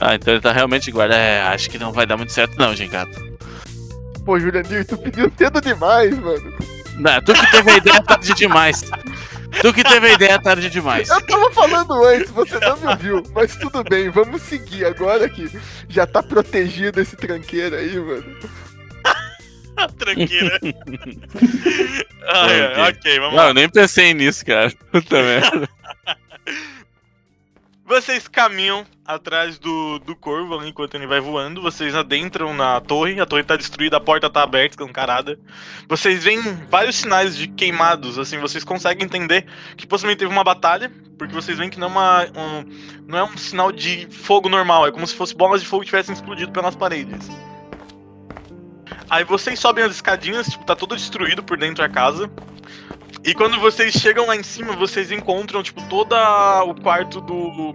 Ah, 0.00 0.14
então 0.14 0.34
ele 0.34 0.42
tá 0.42 0.52
realmente 0.52 0.90
guarda. 0.90 1.16
É, 1.16 1.40
acho 1.42 1.70
que 1.70 1.78
não 1.78 1.90
vai 1.92 2.04
dar 2.06 2.16
muito 2.18 2.32
certo 2.32 2.56
não, 2.58 2.74
Gengato. 2.76 3.18
Pô, 4.26 4.38
Jurandir, 4.38 4.86
tu 4.86 4.98
pediu 4.98 5.32
cedo 5.38 5.58
demais, 5.60 6.16
mano. 6.18 6.52
Não, 6.96 7.20
tu 7.22 7.32
que 7.32 7.50
teve 7.50 7.70
a 7.70 7.76
ideia 7.78 8.02
tarde 8.02 8.34
demais. 8.34 8.84
Tu 9.60 9.72
que 9.72 9.82
teve 9.82 10.06
a 10.08 10.12
ideia 10.12 10.38
tarde 10.40 10.68
demais. 10.70 11.08
Eu 11.08 11.20
tava 11.26 11.50
falando 11.52 12.04
antes, 12.04 12.30
você 12.30 12.58
não 12.60 12.76
me 12.76 12.86
ouviu. 12.86 13.22
Mas 13.34 13.56
tudo 13.56 13.82
bem, 13.82 14.08
vamos 14.10 14.42
seguir 14.42 14.84
agora 14.84 15.28
que 15.28 15.50
já 15.88 16.06
tá 16.06 16.22
protegido 16.22 17.00
esse 17.00 17.16
tranqueiro 17.16 17.74
aí, 17.76 17.98
mano. 17.98 18.36
Tranquila. 19.98 20.58
Ai, 22.30 22.60
ai, 22.60 22.72
Ok. 22.72 22.82
ok, 22.98 23.20
vamos 23.20 23.36
Não, 23.36 23.42
lá. 23.44 23.48
eu 23.50 23.54
nem 23.54 23.68
pensei 23.68 24.12
nisso, 24.12 24.44
cara. 24.44 24.70
Puta 24.92 25.22
merda. 25.22 25.68
Vocês 27.88 28.28
caminham 28.28 28.84
atrás 29.02 29.58
do, 29.58 29.98
do 30.00 30.14
corvo 30.14 30.62
enquanto 30.62 30.94
ele 30.94 31.06
vai 31.06 31.20
voando. 31.20 31.62
Vocês 31.62 31.94
adentram 31.94 32.52
na 32.52 32.82
torre. 32.82 33.18
A 33.18 33.24
torre 33.24 33.42
tá 33.42 33.56
destruída, 33.56 33.96
a 33.96 34.00
porta 34.00 34.28
tá 34.28 34.42
aberta, 34.42 34.74
escancarada. 34.74 35.40
Vocês 35.88 36.22
veem 36.22 36.38
vários 36.68 36.96
sinais 36.96 37.34
de 37.34 37.48
queimados. 37.48 38.18
Assim, 38.18 38.36
vocês 38.36 38.62
conseguem 38.62 39.06
entender 39.06 39.46
que 39.74 39.86
possivelmente 39.86 40.18
teve 40.18 40.30
uma 40.30 40.44
batalha. 40.44 40.92
Porque 41.16 41.34
vocês 41.34 41.56
veem 41.56 41.70
que 41.70 41.80
não 41.80 41.88
é, 41.88 41.90
uma, 41.90 42.24
um, 42.24 42.64
não 43.06 43.18
é 43.18 43.24
um 43.24 43.38
sinal 43.38 43.72
de 43.72 44.06
fogo 44.10 44.50
normal. 44.50 44.86
É 44.86 44.92
como 44.92 45.06
se 45.06 45.14
fosse 45.14 45.34
bolas 45.34 45.62
de 45.62 45.66
fogo 45.66 45.82
tivessem 45.82 46.14
explodido 46.14 46.52
pelas 46.52 46.76
paredes. 46.76 47.26
Aí 49.08 49.24
vocês 49.24 49.58
sobem 49.58 49.82
as 49.82 49.92
escadinhas, 49.92 50.46
tipo, 50.46 50.62
tá 50.66 50.76
tudo 50.76 50.94
destruído 50.94 51.42
por 51.42 51.56
dentro 51.56 51.82
da 51.82 51.88
casa. 51.88 52.30
E 53.24 53.34
quando 53.34 53.58
vocês 53.60 53.92
chegam 53.94 54.26
lá 54.26 54.36
em 54.36 54.42
cima, 54.42 54.74
vocês 54.74 55.10
encontram, 55.10 55.62
tipo, 55.62 55.82
todo 55.88 56.14
o 56.14 56.74
quarto 56.80 57.20
do. 57.20 57.74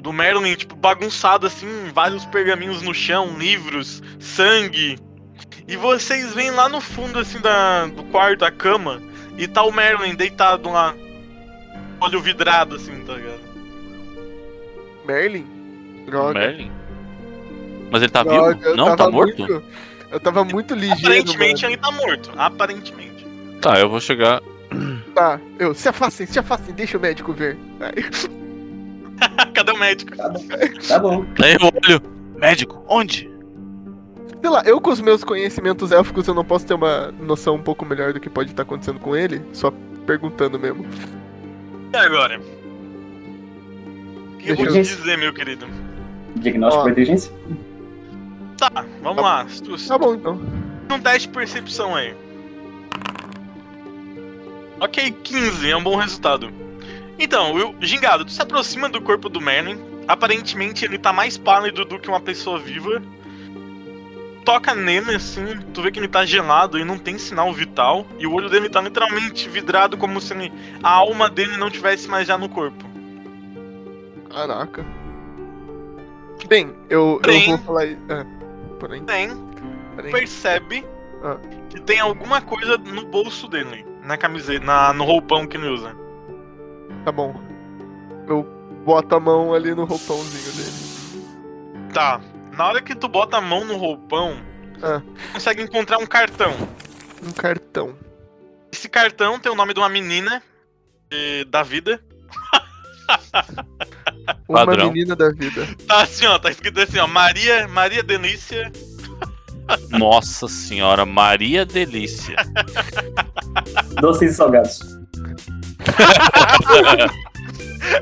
Do 0.00 0.14
Merlin, 0.14 0.54
tipo, 0.54 0.74
bagunçado 0.74 1.46
assim, 1.46 1.68
vários 1.92 2.24
pergaminhos 2.24 2.80
no 2.80 2.94
chão, 2.94 3.36
livros, 3.36 4.02
sangue. 4.18 4.98
E 5.68 5.76
vocês 5.76 6.32
veem 6.32 6.50
lá 6.52 6.70
no 6.70 6.80
fundo, 6.80 7.18
assim, 7.18 7.38
da, 7.38 7.86
do 7.86 8.02
quarto, 8.04 8.46
a 8.46 8.50
cama, 8.50 9.02
e 9.36 9.46
tá 9.46 9.62
o 9.62 9.70
Merlin 9.70 10.14
deitado 10.14 10.70
lá. 10.70 10.94
Olho 12.00 12.18
vidrado, 12.22 12.76
assim, 12.76 12.98
tá 13.04 13.12
ligado? 13.12 13.40
Merlin? 15.06 15.46
Droga. 16.06 16.38
Merlin? 16.38 16.70
Mas 17.90 18.02
ele 18.02 18.10
tá 18.10 18.22
Droga, 18.22 18.54
vivo? 18.54 18.76
Não, 18.76 18.96
tá 18.96 19.10
morto? 19.10 19.36
muito- 19.38 19.62
eu 20.10 20.18
tava 20.20 20.44
muito 20.44 20.74
ligeiro, 20.74 21.04
Aparentemente 21.04 21.62
mano. 21.62 21.74
ele 21.74 21.82
tá 21.82 21.90
morto. 21.90 22.30
Aparentemente. 22.38 23.26
Tá, 23.60 23.78
eu 23.78 23.88
vou 23.90 24.00
chegar. 24.00 24.40
Tá, 25.20 25.38
eu, 25.58 25.74
se 25.74 25.86
afastem, 25.86 26.26
se 26.26 26.38
afastem, 26.38 26.74
deixa 26.74 26.96
o 26.96 27.00
médico 27.00 27.30
ver. 27.34 27.58
Aí, 27.78 28.02
Cadê 29.52 29.70
o 29.70 29.76
médico? 29.76 30.16
Tá 30.16 30.98
bom. 30.98 31.26
Aí 31.42 31.52
eu 31.60 31.66
olho. 31.66 32.00
Médico, 32.38 32.82
onde? 32.88 33.28
sei 34.40 34.48
lá, 34.48 34.62
eu 34.64 34.80
com 34.80 34.88
os 34.88 34.98
meus 35.02 35.22
conhecimentos 35.22 35.92
élficos 35.92 36.26
eu 36.26 36.32
não 36.32 36.42
posso 36.42 36.64
ter 36.66 36.72
uma 36.72 37.12
noção 37.20 37.56
um 37.56 37.62
pouco 37.62 37.84
melhor 37.84 38.14
do 38.14 38.18
que 38.20 38.30
pode 38.30 38.48
estar 38.50 38.62
acontecendo 38.62 38.98
com 38.98 39.14
ele, 39.14 39.42
só 39.52 39.70
perguntando 40.06 40.58
mesmo. 40.58 40.86
E 41.92 41.96
agora? 41.98 42.40
O 44.32 44.36
que 44.38 44.48
eu 44.52 44.56
vou 44.56 44.66
te 44.68 44.80
dizer, 44.80 45.18
meu 45.18 45.34
querido? 45.34 45.66
Diagnóstico 46.36 46.84
por 46.84 46.92
inteligência? 46.92 47.30
Tá, 48.56 48.86
vamos 49.02 49.22
lá. 49.22 49.44
Tu- 49.62 49.86
Tá 49.86 49.98
bom 49.98 50.14
então. 50.14 50.40
um 50.90 50.98
teste 50.98 51.28
de 51.28 51.34
percepção 51.34 51.94
aí. 51.94 52.14
Ok, 54.80 55.10
15 55.22 55.70
é 55.70 55.76
um 55.76 55.82
bom 55.82 55.96
resultado. 55.96 56.50
Então, 57.18 57.54
o 57.54 57.74
Gingado, 57.84 58.24
tu 58.24 58.32
se 58.32 58.40
aproxima 58.40 58.88
do 58.88 59.00
corpo 59.00 59.28
do 59.28 59.40
Merlin. 59.40 59.78
Aparentemente 60.08 60.84
ele 60.84 60.98
tá 60.98 61.12
mais 61.12 61.36
pálido 61.36 61.84
do 61.84 61.98
que 61.98 62.08
uma 62.08 62.20
pessoa 62.20 62.58
viva. 62.58 63.02
Toca 64.44 64.74
nele 64.74 65.14
assim, 65.14 65.44
tu 65.74 65.82
vê 65.82 65.90
que 65.92 66.00
ele 66.00 66.08
tá 66.08 66.24
gelado 66.24 66.78
e 66.78 66.84
não 66.84 66.98
tem 66.98 67.18
sinal 67.18 67.52
vital. 67.52 68.06
E 68.18 68.26
o 68.26 68.32
olho 68.32 68.48
dele 68.48 68.70
tá 68.70 68.80
literalmente 68.80 69.48
vidrado, 69.50 69.98
como 69.98 70.18
se 70.20 70.32
ele- 70.32 70.52
a 70.82 70.90
alma 70.90 71.28
dele 71.28 71.58
não 71.58 71.70
tivesse 71.70 72.08
mais 72.08 72.26
já 72.26 72.38
no 72.38 72.48
corpo. 72.48 72.84
Caraca. 74.30 74.84
Bem, 76.48 76.72
eu, 76.88 77.20
eu 77.26 77.40
vou 77.48 77.58
falar. 77.58 77.84
Ah, 78.08 78.24
porém, 78.78 79.04
Tem, 79.04 79.28
porém. 79.94 80.10
percebe 80.12 80.86
Ah. 81.22 81.36
que 81.68 81.78
tem 81.82 82.00
alguma 82.00 82.40
coisa 82.40 82.78
no 82.78 83.04
bolso 83.04 83.46
dele, 83.46 83.84
na 84.10 84.18
camiseta, 84.18 84.64
na, 84.66 84.92
no 84.92 85.04
roupão 85.04 85.46
que 85.46 85.56
ele 85.56 85.68
usa. 85.68 85.94
Tá 87.04 87.12
bom. 87.12 87.40
Eu 88.26 88.42
boto 88.84 89.14
a 89.14 89.20
mão 89.20 89.54
ali 89.54 89.72
no 89.72 89.84
roupãozinho 89.84 90.52
dele. 90.52 91.92
Tá. 91.94 92.20
Na 92.56 92.66
hora 92.66 92.82
que 92.82 92.94
tu 92.96 93.06
bota 93.06 93.36
a 93.36 93.40
mão 93.40 93.64
no 93.64 93.76
roupão, 93.76 94.36
Ah. 94.82 95.00
tu 95.00 95.32
consegue 95.34 95.62
encontrar 95.62 95.98
um 95.98 96.06
cartão. 96.06 96.52
Um 97.22 97.30
cartão. 97.30 97.94
Esse 98.72 98.88
cartão 98.88 99.38
tem 99.38 99.52
o 99.52 99.54
nome 99.54 99.74
de 99.74 99.78
uma 99.80 99.88
menina 99.88 100.42
eh, 101.12 101.44
da 101.44 101.62
vida. 101.62 102.02
Uma 104.48 104.66
Padrão. 104.66 104.92
menina 104.92 105.14
da 105.16 105.30
vida. 105.30 105.66
Tá 105.86 106.02
assim, 106.02 106.26
ó, 106.26 106.38
tá 106.38 106.50
escrito 106.50 106.80
assim, 106.80 106.98
ó, 106.98 107.06
Maria, 107.06 107.66
Maria 107.68 108.02
Delícia. 108.02 108.70
Nossa 109.90 110.48
senhora, 110.48 111.04
Maria 111.04 111.64
Delícia. 111.64 112.36
Doces 114.00 114.32
e 114.32 114.34
salgados. 114.34 114.80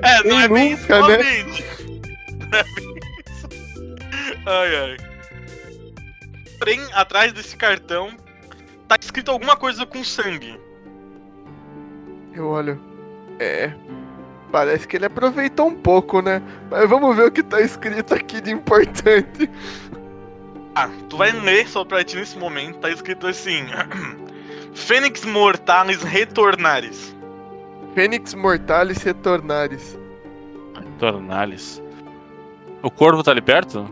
É, 0.03 0.29
não 0.29 0.41
é 0.41 0.49
bem 0.49 0.73
isso, 0.73 0.93
é 0.93 1.01
né? 1.01 1.01
Não 1.01 1.11
é 1.11 1.19
bem 1.19 1.51
isso. 1.51 1.63
Ai, 4.47 4.77
ai. 4.77 4.97
Porém, 6.59 6.81
atrás 6.93 7.33
desse 7.33 7.57
cartão, 7.57 8.11
tá 8.87 8.97
escrito 9.01 9.31
alguma 9.31 9.57
coisa 9.57 9.87
com 9.87 10.03
sangue. 10.03 10.59
Eu 12.35 12.49
olho. 12.49 12.81
É. 13.39 13.73
Parece 14.51 14.89
que 14.89 14.97
ele 14.97 15.07
aproveitou 15.07 15.69
um 15.69 15.75
pouco, 15.75 16.23
né? 16.23 16.43
Mas 16.71 16.89
vamos 16.89 17.15
ver 17.15 17.27
o 17.27 17.31
que 17.31 17.43
tá 17.43 17.61
escrito 17.61 18.15
aqui 18.15 18.41
de 18.41 18.51
importante. 18.51 19.51
Ah, 20.81 20.89
tu 21.09 21.17
vai 21.17 21.33
ler 21.33 21.67
só 21.69 21.85
pra 21.85 22.05
ti 22.05 22.17
nesse 22.17 22.39
momento, 22.39 22.79
tá 22.79 22.91
escrito 22.91 23.27
assim: 23.27 23.65
Fênix 24.75 25.25
Mortalis 25.25 26.03
Retornares. 26.03 27.17
Fênix 27.95 28.35
Mortalis 28.35 29.03
Retornares. 29.03 29.99
Tornales. 30.99 31.83
O 32.83 32.91
corvo 32.91 33.23
tá 33.23 33.33
ali 33.33 33.41
perto? 33.41 33.91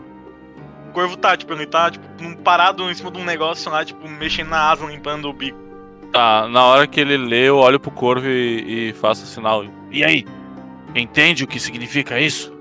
O 0.88 0.93
corvo 0.93 1.16
tá, 1.16 1.37
tipo, 1.37 1.52
ele 1.52 1.66
tá, 1.66 1.90
tipo, 1.90 2.07
num- 2.23 2.35
parado 2.37 2.88
em 2.90 2.95
cima 2.95 3.11
de 3.11 3.19
um 3.21 3.25
negócio 3.25 3.71
lá, 3.71 3.85
tipo, 3.85 4.09
mexendo 4.09 4.49
na 4.50 4.71
asa, 4.71 4.87
limpando 4.87 5.28
o 5.28 5.33
bico. 5.33 5.59
Tá, 6.12 6.47
na 6.49 6.64
hora 6.64 6.87
que 6.87 7.00
ele 7.00 7.16
lê, 7.16 7.49
eu 7.49 7.57
olho 7.59 7.81
pro 7.81 7.90
corvo 7.90 8.26
e, 8.28 8.90
e 8.90 8.93
faço 8.95 9.26
sinal. 9.26 9.64
E 9.90 10.05
aí? 10.05 10.25
Entende 10.95 11.43
o 11.45 11.47
que 11.49 11.59
significa 11.61 12.19
isso? 12.21 12.52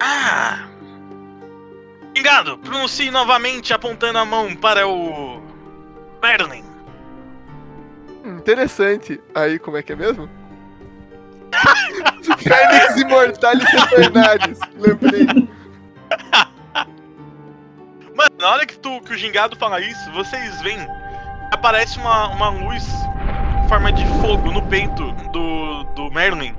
Ah! 0.00 0.65
Engado, 2.16 2.56
pronuncie 2.58 3.10
novamente 3.10 3.74
apontando 3.74 4.18
a 4.18 4.24
mão 4.24 4.56
para 4.56 4.88
o. 4.88 5.42
Merlin. 6.22 6.64
Interessante. 8.24 9.20
Aí, 9.34 9.58
como 9.58 9.76
é 9.76 9.82
que 9.82 9.92
é 9.92 9.96
mesmo? 9.96 10.26
Fênix 12.38 12.96
Imortalis 12.96 13.68
Eternalis. 13.72 14.58
Lembrei. 14.78 15.26
Mano, 18.14 18.34
na 18.38 18.48
hora 18.48 18.64
que, 18.64 18.78
tu, 18.78 18.98
que 19.02 19.12
o 19.12 19.18
gingado 19.18 19.54
fala 19.56 19.78
isso, 19.78 20.10
vocês 20.12 20.62
veem 20.62 20.78
que 20.78 21.54
aparece 21.54 21.98
uma, 21.98 22.28
uma 22.28 22.48
luz 22.48 22.82
em 23.62 23.68
forma 23.68 23.92
de 23.92 24.06
fogo 24.22 24.50
no 24.50 24.62
peito 24.68 25.12
do, 25.32 25.84
do 25.94 26.10
Merlin. 26.10 26.54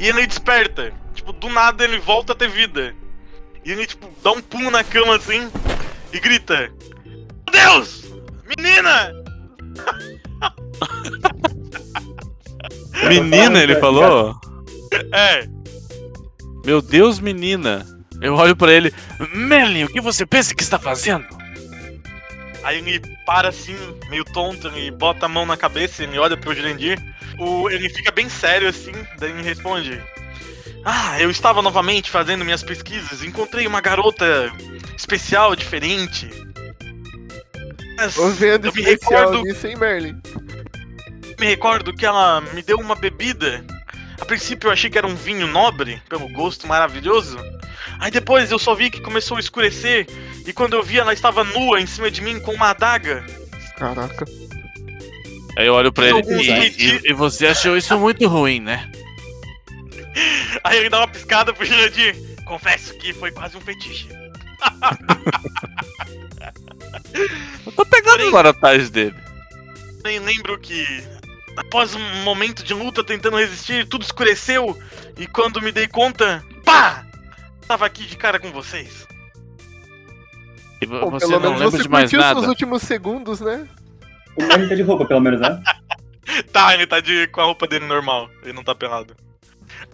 E 0.00 0.08
ele 0.08 0.26
desperta. 0.26 0.92
Tipo, 1.14 1.32
do 1.32 1.48
nada 1.48 1.84
ele 1.84 1.98
volta 1.98 2.32
a 2.32 2.36
ter 2.36 2.48
vida. 2.48 2.94
E 3.68 3.72
ele, 3.72 3.86
tipo, 3.86 4.08
dá 4.24 4.32
um 4.32 4.40
pulo 4.40 4.70
na 4.70 4.82
cama 4.82 5.16
assim 5.16 5.46
e 6.10 6.18
grita: 6.18 6.72
Meu 7.04 7.26
Deus! 7.52 8.02
Menina! 8.56 9.12
Menina, 13.06 13.62
ele 13.62 13.76
falou? 13.76 14.40
É, 15.12 15.46
Meu 16.64 16.80
Deus, 16.80 17.20
menina. 17.20 17.86
Eu 18.22 18.36
olho 18.36 18.56
pra 18.56 18.72
ele. 18.72 18.90
Merlin, 19.34 19.84
o 19.84 19.92
que 19.92 20.00
você 20.00 20.24
pensa 20.24 20.54
que 20.54 20.62
está 20.62 20.78
fazendo? 20.78 21.26
Aí 22.64 22.78
ele 22.78 23.02
para 23.26 23.50
assim, 23.50 23.76
meio 24.08 24.24
tonto, 24.24 24.68
ele 24.68 24.90
bota 24.90 25.26
a 25.26 25.28
mão 25.28 25.44
na 25.44 25.58
cabeça, 25.58 26.02
ele 26.02 26.18
olha 26.18 26.38
pro 26.38 26.54
Jurandir. 26.54 26.98
O, 27.38 27.68
ele 27.68 27.90
fica 27.90 28.10
bem 28.10 28.30
sério 28.30 28.66
assim, 28.66 28.92
daí 29.18 29.30
ele 29.30 29.42
responde: 29.42 30.02
Ah, 30.90 31.20
eu 31.20 31.30
estava 31.30 31.60
novamente 31.60 32.10
fazendo 32.10 32.46
minhas 32.46 32.62
pesquisas, 32.62 33.22
encontrei 33.22 33.66
uma 33.66 33.78
garota 33.80 34.50
especial, 34.96 35.54
diferente. 35.54 36.30
Mas 37.98 38.14
Tô 38.14 38.28
vendo 38.30 38.68
eu 38.68 38.72
me 38.72 38.80
recordo, 38.80 39.42
nisso, 39.42 39.66
hein, 39.66 39.76
Merlin? 39.76 40.16
me 41.38 41.46
recordo 41.46 41.92
que 41.92 42.06
ela 42.06 42.40
me 42.54 42.62
deu 42.62 42.78
uma 42.78 42.94
bebida. 42.94 43.62
A 44.18 44.24
princípio 44.24 44.68
eu 44.68 44.72
achei 44.72 44.88
que 44.88 44.96
era 44.96 45.06
um 45.06 45.14
vinho 45.14 45.46
nobre, 45.46 46.00
pelo 46.08 46.26
gosto 46.30 46.66
maravilhoso. 46.66 47.36
Aí 48.00 48.10
depois 48.10 48.50
eu 48.50 48.58
só 48.58 48.74
vi 48.74 48.88
que 48.88 49.02
começou 49.02 49.36
a 49.36 49.40
escurecer, 49.40 50.06
e 50.46 50.54
quando 50.54 50.72
eu 50.72 50.82
vi 50.82 50.98
ela 50.98 51.12
estava 51.12 51.44
nua 51.44 51.80
em 51.82 51.86
cima 51.86 52.10
de 52.10 52.22
mim 52.22 52.40
com 52.40 52.52
uma 52.54 52.70
adaga. 52.70 53.26
Caraca. 53.76 54.24
Aí 55.58 55.66
eu 55.66 55.74
olho 55.74 55.92
pra 55.92 56.06
ele. 56.06 56.22
E, 56.42 56.50
e- 56.78 57.00
e 57.10 57.12
você 57.12 57.48
achou 57.48 57.76
isso 57.76 57.98
muito 57.98 58.26
ruim, 58.26 58.58
né? 58.60 58.90
Aí 60.64 60.78
ele 60.78 60.88
dá 60.90 60.98
uma 60.98 61.08
piscada 61.08 61.52
pro 61.52 61.64
Jurandir. 61.64 62.16
Confesso 62.44 62.96
que 62.98 63.12
foi 63.12 63.30
quase 63.30 63.56
um 63.56 63.60
fetiche. 63.60 64.08
Eu 67.66 67.72
tô 67.72 67.84
pegando 67.86 68.30
Porém- 68.30 68.80
os 68.80 68.90
dele. 68.90 69.14
Nem 70.04 70.18
lembro 70.20 70.58
que 70.58 70.84
após 71.56 71.94
um 71.94 72.22
momento 72.22 72.62
de 72.62 72.72
luta 72.72 73.04
tentando 73.04 73.36
resistir, 73.36 73.86
tudo 73.86 74.02
escureceu 74.02 74.78
e 75.16 75.26
quando 75.26 75.60
me 75.60 75.72
dei 75.72 75.86
conta, 75.88 76.44
pá! 76.64 77.04
Tava 77.66 77.84
aqui 77.86 78.04
de 78.06 78.16
cara 78.16 78.38
com 78.38 78.50
vocês. 78.50 79.06
E 80.80 80.86
Bom, 80.86 81.10
você 81.10 81.26
pelo 81.26 81.40
não 81.40 81.50
menos 81.54 81.60
lembra 81.60 81.70
você 81.78 81.82
de 81.82 81.88
mais 81.88 82.12
nada? 82.12 82.34
seus 82.40 82.46
últimos 82.48 82.82
segundos, 82.82 83.40
né? 83.40 83.68
O 84.36 84.44
Merlin 84.44 84.68
tá 84.68 84.74
de 84.76 84.82
roupa, 84.82 85.04
pelo 85.04 85.20
menos, 85.20 85.40
né? 85.40 85.62
Tá, 86.52 86.74
ele 86.74 86.86
tá 86.86 87.00
de, 87.00 87.26
com 87.28 87.40
a 87.40 87.44
roupa 87.44 87.66
dele 87.66 87.86
normal, 87.86 88.30
ele 88.42 88.52
não 88.52 88.62
tá 88.62 88.74
pelado. 88.74 89.16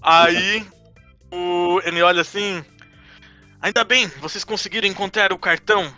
Aí 0.02 0.66
o, 1.32 1.80
ele 1.84 2.02
olha 2.02 2.20
assim. 2.20 2.64
Ainda 3.60 3.82
bem, 3.84 4.06
vocês 4.20 4.44
conseguiram 4.44 4.86
encontrar 4.86 5.32
o 5.32 5.38
cartão. 5.38 5.92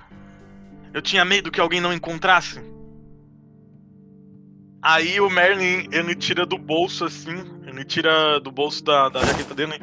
Eu 0.94 1.02
tinha 1.02 1.24
medo 1.24 1.50
que 1.50 1.60
alguém 1.60 1.80
não 1.80 1.92
encontrasse. 1.92 2.60
Aí 4.80 5.20
o 5.20 5.28
Merlin, 5.28 5.88
ele 5.90 6.14
tira 6.14 6.46
do 6.46 6.56
bolso 6.56 7.04
assim, 7.04 7.36
ele 7.66 7.84
tira 7.84 8.38
do 8.38 8.52
bolso 8.52 8.84
da, 8.84 9.08
da 9.08 9.24
jaqueta 9.24 9.54
dele. 9.54 9.80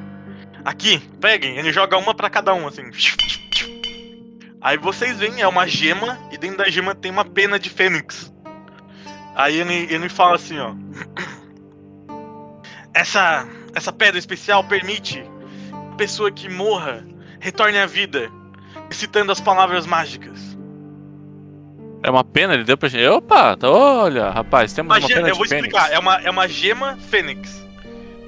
Aqui, 0.64 0.98
peguem, 1.20 1.58
ele 1.58 1.74
joga 1.74 1.98
uma 1.98 2.16
pra 2.16 2.30
cada 2.30 2.54
um, 2.54 2.66
assim. 2.68 2.84
Aí 4.62 4.78
vocês 4.78 5.18
veem, 5.20 5.42
é 5.42 5.48
uma 5.48 5.68
gema, 5.68 6.18
e 6.32 6.38
dentro 6.38 6.60
da 6.60 6.70
gema 6.70 6.96
tem 6.96 7.12
uma 7.12 7.26
pena 7.26 7.60
de 7.60 7.70
fênix. 7.70 8.32
Aí 9.36 9.60
ele, 9.60 9.94
ele 9.94 10.08
fala 10.08 10.36
assim, 10.36 10.58
ó. 10.58 10.74
Essa, 12.96 13.46
essa 13.76 13.92
pedra 13.92 14.20
especial 14.20 14.64
permite 14.64 15.22
que 15.22 15.76
a 15.94 15.96
pessoa 15.96 16.32
que 16.32 16.50
morra 16.50 17.06
retorne 17.40 17.78
à 17.78 17.86
vida, 17.86 18.32
recitando 18.90 19.32
as 19.32 19.40
palavras 19.42 19.86
mágicas. 19.86 20.54
É 22.02 22.10
uma 22.10 22.24
pena, 22.24 22.54
ele 22.54 22.64
deu 22.66 22.78
pra 22.78 22.90
gente. 22.90 23.06
Opa, 23.08 23.56
tá- 23.56 23.70
olha, 23.70 24.30
rapaz, 24.30 24.74
temos 24.74 24.92
Uma 24.92 25.00
uma 25.00 25.08
pena 25.08 25.22
eu 25.22 25.32
de 25.32 25.38
vou 25.38 25.48
fênix. 25.48 25.68
explicar, 25.68 25.92
é 25.92 26.00
uma, 26.00 26.16
é 26.22 26.30
uma 26.30 26.48
gema 26.48 26.98
fênix. 27.10 27.64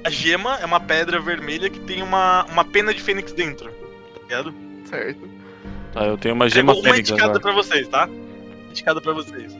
A 0.04 0.08
gema 0.10 0.56
é 0.60 0.64
uma 0.64 0.80
pedra 0.80 1.20
vermelha 1.20 1.68
que 1.68 1.80
tem 1.80 2.02
uma, 2.02 2.44
uma 2.44 2.64
pena 2.64 2.94
de 2.94 3.00
fênix 3.02 3.32
dentro. 3.32 3.70
Tá 3.70 4.20
ligado? 4.22 4.54
Certo. 4.86 5.28
Tá, 5.92 6.04
eu 6.04 6.16
tenho 6.16 6.34
uma 6.34 6.48
gema 6.48 6.72
Pegou 6.72 6.82
uma 6.84 6.90
fênix 6.94 7.10
indicada 7.10 7.30
agora. 7.38 7.42
pra 7.42 7.52
vocês, 7.52 7.88
tá? 7.88 8.08
Indicada 8.70 9.00
pra 9.00 9.12
vocês. 9.12 9.54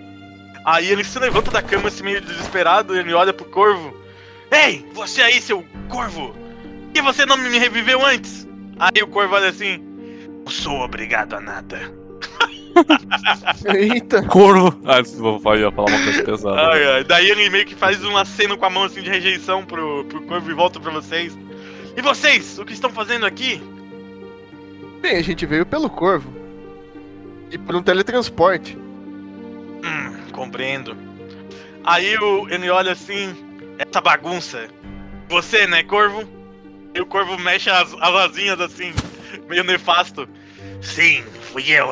Aí 0.65 0.89
ele 0.91 1.05
se 1.05 1.19
levanta 1.19 1.51
da 1.51 1.61
cama 1.63 1.89
assim 1.89 2.03
meio 2.05 2.21
desesperado, 2.21 2.97
ele 2.97 3.13
olha 3.13 3.33
pro 3.33 3.45
corvo. 3.45 3.95
Ei, 4.51 4.85
você 4.93 5.23
aí, 5.23 5.41
seu 5.41 5.65
corvo! 5.89 6.29
Por 6.29 6.93
que 6.93 7.03
você 7.03 7.27
não 7.27 7.37
me 7.37 7.59
reviveu 7.59 8.05
antes? 8.05 8.47
Aí 8.79 9.03
o 9.03 9.07
corvo 9.07 9.35
olha 9.35 9.49
assim. 9.49 9.79
Não 10.45 10.51
sou 10.51 10.81
obrigado 10.81 11.35
a 11.35 11.41
nada. 11.41 11.93
Eita. 13.75 14.23
Corvo! 14.25 14.79
Ah, 14.85 15.03
vou 15.17 15.41
falar 15.41 15.69
uma 15.69 16.05
coisa 16.05 16.23
pesada. 16.23 16.69
Ai, 16.69 16.85
ai. 16.93 17.05
Daí 17.05 17.31
ele 17.31 17.51
meio 17.51 17.67
que 17.67 17.75
faz 17.75 18.03
um 18.05 18.17
aceno 18.17 18.57
com 18.57 18.65
a 18.65 18.71
mão 18.71 18.85
assim 18.85 19.03
de 19.03 19.11
rejeição 19.11 19.65
pro, 19.65 20.05
pro 20.05 20.23
corvo 20.23 20.51
e 20.51 20.55
volta 20.55 20.79
pra 20.79 20.93
vocês. 20.93 21.37
E 21.97 22.03
vocês, 22.03 22.59
o 22.59 22.65
que 22.65 22.75
estão 22.75 22.91
fazendo 22.91 23.25
aqui? 23.25 23.61
Bem, 25.01 25.17
a 25.17 25.23
gente 25.23 25.47
veio 25.47 25.65
pelo 25.65 25.89
corvo. 25.89 26.31
E 27.51 27.57
por 27.57 27.75
um 27.75 27.83
teletransporte. 27.83 28.77
Hum, 28.77 30.31
compreendo. 30.33 30.97
Aí 31.85 32.17
o, 32.19 32.49
ele 32.49 32.69
olha 32.69 32.93
assim, 32.93 33.35
essa 33.79 34.01
bagunça. 34.01 34.69
Você, 35.29 35.67
né, 35.67 35.83
corvo? 35.83 36.29
E 36.95 37.01
o 37.01 37.07
corvo 37.07 37.39
mexe 37.39 37.69
as, 37.69 37.93
as 37.95 38.15
asinhas 38.15 38.61
assim, 38.61 38.93
meio 39.49 39.65
nefasto. 39.65 40.29
Sim, 40.83 41.23
fui 41.53 41.71
eu. 41.71 41.91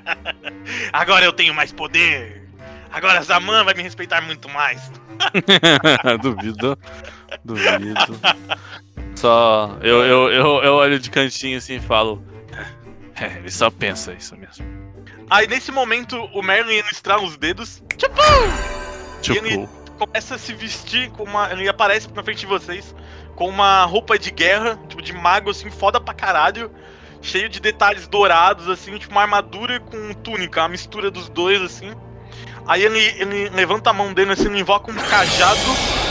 Agora 0.92 1.24
eu 1.24 1.32
tenho 1.32 1.54
mais 1.54 1.72
poder. 1.72 2.46
Agora 2.92 3.22
Zaman 3.22 3.64
vai 3.64 3.74
me 3.74 3.82
respeitar 3.82 4.20
muito 4.20 4.48
mais. 4.48 4.90
duvido. 6.22 6.78
Duvido. 7.44 8.18
Só. 9.16 9.76
Eu, 9.82 10.04
eu, 10.04 10.30
eu, 10.30 10.62
eu 10.62 10.74
olho 10.74 10.98
de 10.98 11.10
cantinho 11.10 11.58
assim 11.58 11.76
e 11.76 11.80
falo. 11.80 12.22
É, 13.18 13.38
ele 13.38 13.50
só 13.50 13.70
pensa 13.70 14.12
isso 14.12 14.36
mesmo. 14.36 14.64
Aí 15.30 15.46
nesse 15.46 15.72
momento 15.72 16.16
o 16.32 16.42
Merlin 16.42 16.74
ele 16.74 16.88
estrala 16.90 17.22
os 17.22 17.36
dedos, 17.36 17.82
Tipo, 19.22 19.46
ele- 19.46 19.68
começa 19.96 20.34
a 20.36 20.38
se 20.38 20.52
vestir 20.52 21.10
com 21.10 21.24
uma. 21.24 21.50
Ele 21.52 21.68
aparece 21.68 22.08
na 22.14 22.22
frente 22.22 22.40
de 22.40 22.46
vocês 22.46 22.94
com 23.34 23.48
uma 23.48 23.84
roupa 23.84 24.18
de 24.18 24.30
guerra, 24.30 24.78
tipo 24.88 25.02
de 25.02 25.12
mago 25.12 25.50
assim, 25.50 25.70
foda 25.70 26.00
pra 26.00 26.14
caralho. 26.14 26.70
Cheio 27.20 27.48
de 27.48 27.60
detalhes 27.60 28.06
dourados, 28.06 28.68
assim, 28.68 28.96
tipo 28.98 29.12
uma 29.12 29.22
armadura 29.22 29.80
com 29.80 30.12
túnica, 30.14 30.60
uma 30.60 30.68
mistura 30.68 31.10
dos 31.10 31.28
dois, 31.28 31.60
assim. 31.60 31.92
Aí 32.66 32.82
ele, 32.84 33.00
ele 33.18 33.48
levanta 33.50 33.90
a 33.90 33.92
mão 33.92 34.12
dele 34.12 34.32
assim, 34.32 34.46
ele 34.46 34.60
invoca 34.60 34.90
um 34.90 34.94
cajado 34.94 36.06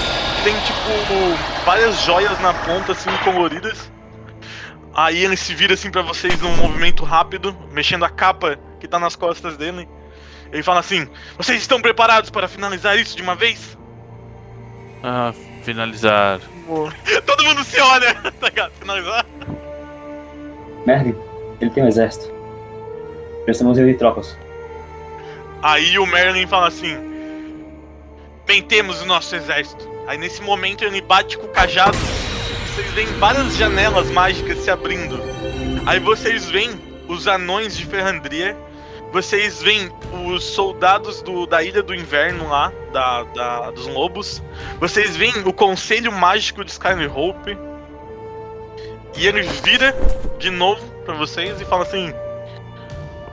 tem 0.45 0.53
tipo 0.59 1.65
várias 1.65 1.99
joias 2.03 2.39
na 2.39 2.53
ponta, 2.53 2.91
assim, 2.91 3.09
coloridas. 3.23 3.91
Aí 4.93 5.25
ele 5.25 5.35
se 5.35 5.55
vira 5.55 5.73
assim 5.73 5.89
pra 5.89 6.03
vocês 6.03 6.39
num 6.39 6.55
movimento 6.55 7.03
rápido, 7.03 7.57
mexendo 7.71 8.05
a 8.05 8.09
capa 8.09 8.55
que 8.79 8.87
tá 8.87 8.99
nas 8.99 9.15
costas 9.15 9.57
dele. 9.57 9.89
Ele 10.55 10.63
fala 10.63 10.79
assim: 10.79 11.05
Vocês 11.37 11.59
estão 11.59 11.81
preparados 11.81 12.29
para 12.29 12.47
finalizar 12.47 12.97
isso 12.97 13.15
de 13.15 13.21
uma 13.21 13.35
vez? 13.35 13.77
ah, 15.03 15.33
finalizar. 15.63 16.39
Todo 17.25 17.43
mundo 17.43 17.63
se 17.63 17.79
olha, 17.79 18.15
tá 18.39 18.47
ligado? 18.47 18.71
Finalizar? 18.79 19.25
Merlin, 20.85 21.15
ele 21.59 21.69
tem 21.69 21.83
um 21.83 21.87
exército. 21.87 22.33
Precisamos 23.43 23.77
reunir 23.77 23.95
tropas. 23.95 24.37
Aí 25.61 25.99
o 25.99 26.05
Merlin 26.05 26.47
fala 26.47 26.69
assim: 26.69 26.95
Bem, 28.47 28.63
temos 28.63 29.01
o 29.01 29.05
nosso 29.05 29.35
exército. 29.35 29.87
Aí 30.07 30.17
nesse 30.17 30.41
momento 30.41 30.85
ele 30.85 31.01
bate 31.01 31.37
com 31.37 31.47
o 31.47 31.49
cajado, 31.49 31.97
vocês 31.97 32.89
veem 32.93 33.07
várias 33.19 33.57
janelas 33.57 34.09
mágicas 34.09 34.59
se 34.59 34.71
abrindo. 34.71 35.19
Aí 35.85 35.99
vocês 35.99 36.49
veem 36.49 36.71
os 37.09 37.27
anões 37.27 37.75
de 37.77 37.85
Ferrandria. 37.85 38.55
Vocês 39.19 39.61
veem 39.63 39.89
os 40.27 40.43
soldados 40.43 41.21
do- 41.21 41.45
da 41.47 41.63
Ilha 41.63 41.81
do 41.81 41.95
Inverno 41.95 42.49
lá, 42.49 42.69
da, 42.91 43.23
da- 43.23 43.71
dos 43.71 43.87
lobos. 43.87 44.43
Vocês 44.77 45.15
veem 45.15 45.31
o 45.45 45.53
Conselho 45.53 46.11
Mágico 46.11 46.65
de 46.65 46.71
Skyhope. 46.71 47.57
E 49.15 49.25
ele 49.25 49.43
vira 49.63 49.95
de 50.37 50.51
novo 50.51 50.85
pra 51.05 51.13
vocês 51.13 51.61
e 51.61 51.63
fala 51.63 51.83
assim: 51.83 52.13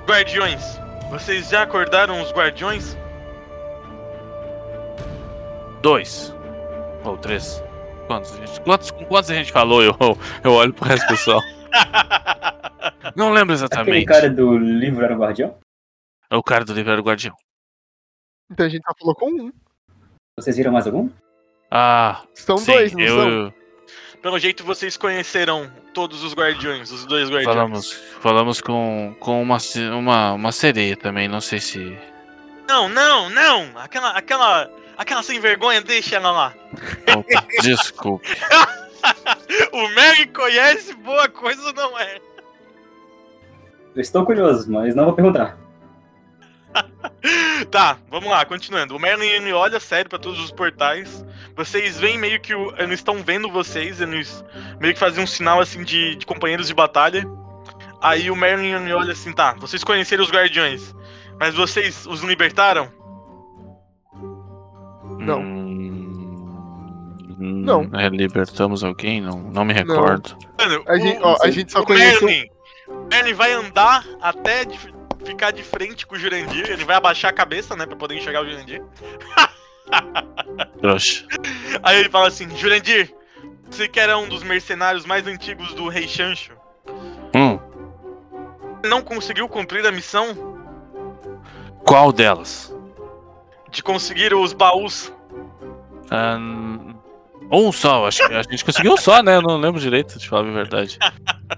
Guardiões, 0.06 0.62
vocês 1.10 1.48
já 1.48 1.62
acordaram 1.62 2.22
os 2.22 2.30
guardiões? 2.30 2.96
Dois. 5.82 6.32
Ou 7.02 7.18
três. 7.18 7.60
Quantos, 8.06 8.36
gente? 8.36 8.60
Quantos, 8.60 8.90
quantos 8.92 9.30
a 9.32 9.34
gente 9.34 9.50
falou? 9.50 9.82
Eu, 9.82 9.96
eu 10.44 10.52
olho 10.52 10.72
pro 10.72 10.84
resto 10.88 11.06
do 11.06 11.08
pessoal. 11.08 11.40
Não 13.16 13.32
lembro 13.32 13.52
Aquele 13.52 13.66
exatamente. 13.66 14.06
cara 14.06 14.30
do 14.30 14.56
livro 14.56 15.04
era 15.04 15.12
o 15.14 15.18
guardião? 15.18 15.56
É 16.32 16.36
o 16.36 16.42
cara 16.42 16.64
do 16.64 16.72
livro 16.72 16.90
era 16.90 16.98
o 16.98 17.04
guardião. 17.04 17.36
Então 18.50 18.64
a 18.64 18.68
gente 18.70 18.82
só 18.82 18.94
falou 18.98 19.14
com 19.14 19.30
um. 19.30 19.52
Vocês 20.34 20.56
viram 20.56 20.72
mais 20.72 20.86
algum? 20.86 21.10
Ah, 21.70 22.22
São 22.32 22.56
sim, 22.56 22.72
dois, 22.72 22.92
não 22.94 23.00
eu, 23.02 23.16
são? 23.16 23.54
Pelo 24.22 24.38
jeito 24.38 24.64
vocês 24.64 24.96
conheceram 24.96 25.70
todos 25.92 26.24
os 26.24 26.32
guardiões, 26.32 26.90
os 26.90 27.04
dois 27.04 27.28
guardiões. 27.28 27.54
falamos, 27.54 27.92
falamos 28.20 28.60
com, 28.62 29.14
com 29.20 29.42
uma, 29.42 29.58
uma, 29.94 30.32
uma 30.32 30.52
sereia 30.52 30.96
também, 30.96 31.28
não 31.28 31.40
sei 31.42 31.60
se. 31.60 31.98
Não, 32.66 32.88
não, 32.88 33.28
não! 33.28 33.78
Aquela, 33.78 34.12
aquela, 34.12 34.70
aquela 34.96 35.22
sem 35.22 35.38
vergonha, 35.38 35.82
deixa 35.82 36.16
ela 36.16 36.30
lá. 36.30 36.54
Opa, 37.14 37.46
desculpe. 37.60 38.26
o 39.70 39.88
Mary 39.94 40.28
conhece, 40.28 40.94
boa 40.94 41.28
coisa 41.28 41.74
não 41.74 41.98
é. 41.98 42.18
Eu 43.94 44.00
estou 44.00 44.24
curioso, 44.24 44.72
mas 44.72 44.94
não 44.94 45.04
vou 45.04 45.14
perguntar. 45.14 45.61
Tá, 47.70 47.96
vamos 48.10 48.28
lá, 48.28 48.44
continuando. 48.44 48.96
O 48.96 48.98
Merlin 48.98 49.26
ele 49.28 49.52
olha 49.52 49.78
sério 49.78 50.10
pra 50.10 50.18
todos 50.18 50.40
os 50.40 50.50
portais. 50.50 51.24
Vocês 51.56 51.98
veem 52.00 52.18
meio 52.18 52.40
que 52.40 52.52
o, 52.54 52.74
eles 52.76 52.98
estão 52.98 53.22
vendo 53.22 53.48
vocês, 53.50 54.00
eles 54.00 54.44
meio 54.80 54.92
que 54.92 54.98
fazem 55.00 55.22
um 55.22 55.26
sinal 55.26 55.60
assim 55.60 55.84
de, 55.84 56.16
de 56.16 56.26
companheiros 56.26 56.66
de 56.66 56.74
batalha. 56.74 57.24
Aí 58.00 58.28
o 58.30 58.36
Merlin 58.36 58.72
ele 58.72 58.92
olha 58.92 59.12
assim, 59.12 59.32
tá, 59.32 59.54
vocês 59.54 59.84
conheceram 59.84 60.24
os 60.24 60.30
guardiões, 60.32 60.92
mas 61.38 61.54
vocês 61.54 62.04
os 62.06 62.22
libertaram? 62.22 62.90
Não. 65.18 65.40
Hum, 65.40 67.62
Não. 67.64 67.88
é, 67.94 68.08
libertamos 68.08 68.82
alguém? 68.82 69.20
Não, 69.20 69.38
não 69.38 69.64
me 69.64 69.72
recordo. 69.72 70.36
Mano, 70.58 70.82
A 70.86 70.96
gente, 70.96 71.18
ó, 71.22 71.36
a 71.42 71.50
gente 71.50 71.72
só 71.72 71.80
o 71.80 71.84
conheceu. 71.86 72.26
Merlin, 72.26 72.46
o 72.88 73.06
Merlin 73.10 73.34
vai 73.34 73.52
andar 73.52 74.04
até 74.20 74.64
de- 74.64 74.91
ficar 75.24 75.50
de 75.50 75.62
frente 75.62 76.06
com 76.06 76.14
o 76.14 76.18
Jurandir, 76.18 76.70
ele 76.70 76.84
vai 76.84 76.96
abaixar 76.96 77.30
a 77.30 77.34
cabeça, 77.34 77.74
né, 77.76 77.86
pra 77.86 77.96
poder 77.96 78.16
enxergar 78.16 78.42
o 78.42 78.48
Jurandir. 78.48 78.82
Trouxa. 80.80 81.26
Aí 81.82 82.00
ele 82.00 82.08
fala 82.08 82.28
assim, 82.28 82.48
Jurandir, 82.56 83.14
você 83.70 83.88
que 83.88 84.00
era 84.00 84.16
um 84.18 84.28
dos 84.28 84.42
mercenários 84.42 85.04
mais 85.04 85.26
antigos 85.26 85.74
do 85.74 85.88
Rei 85.88 86.06
Chancho, 86.08 86.52
Hum, 87.34 87.58
não 88.84 89.00
conseguiu 89.00 89.48
cumprir 89.48 89.86
a 89.86 89.92
missão 89.92 90.36
qual 91.84 92.12
delas? 92.12 92.74
de 93.70 93.82
conseguir 93.82 94.34
os 94.34 94.52
baús? 94.52 95.10
Ah, 96.10 96.36
um 97.50 97.72
só, 97.72 98.06
acho 98.06 98.26
que 98.28 98.34
a 98.34 98.42
gente 98.42 98.64
conseguiu 98.64 98.92
um 98.92 98.96
só, 98.98 99.22
né? 99.22 99.36
Eu 99.36 99.42
não 99.42 99.56
lembro 99.56 99.80
direito, 99.80 100.18
de 100.18 100.28
falar 100.28 100.46
a 100.46 100.52
verdade. 100.52 100.98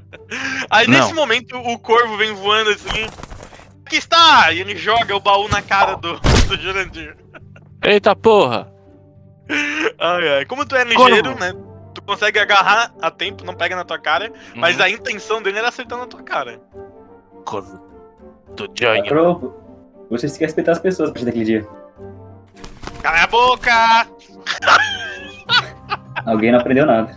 Aí 0.70 0.86
Não. 0.86 0.98
nesse 1.00 1.12
momento 1.12 1.56
o 1.56 1.76
corvo 1.78 2.16
vem 2.16 2.32
voando 2.34 2.70
assim. 2.70 3.06
Aqui 3.86 3.96
está! 3.96 4.52
E 4.52 4.60
ele 4.60 4.76
joga 4.76 5.14
o 5.14 5.20
baú 5.20 5.48
na 5.48 5.60
cara 5.62 5.94
do, 5.96 6.18
do 6.20 6.56
Jurandir. 6.56 7.16
Eita 7.82 8.14
porra! 8.16 8.72
Ai, 9.98 10.28
ai. 10.38 10.44
Como 10.46 10.64
tu 10.64 10.74
é 10.74 10.84
ligeiro, 10.84 11.34
Corvo. 11.34 11.40
né? 11.40 11.52
Tu 11.94 12.02
consegue 12.02 12.38
agarrar 12.38 12.92
a 13.00 13.10
tempo, 13.10 13.44
não 13.44 13.54
pega 13.54 13.76
na 13.76 13.84
tua 13.84 13.98
cara, 13.98 14.32
mas 14.56 14.76
Uhum. 14.76 14.82
a 14.82 14.90
intenção 14.90 15.42
dele 15.42 15.58
era 15.58 15.68
acertar 15.68 15.98
na 15.98 16.06
tua 16.06 16.22
cara. 16.22 16.60
Corvo 17.44 17.84
do 18.56 18.66
Johnny. 18.68 19.06
Pro, 19.08 19.54
vocês 20.10 20.32
têm 20.32 20.38
que 20.40 20.44
respeitar 20.46 20.72
as 20.72 20.78
pessoas 20.80 21.10
a 21.10 21.12
partir 21.12 21.26
daquele 21.26 21.44
dia. 21.44 21.68
Cala 23.02 23.22
a 23.22 23.26
boca! 23.26 24.06
Alguém 26.26 26.52
não 26.52 26.58
aprendeu 26.58 26.86
nada. 26.86 27.14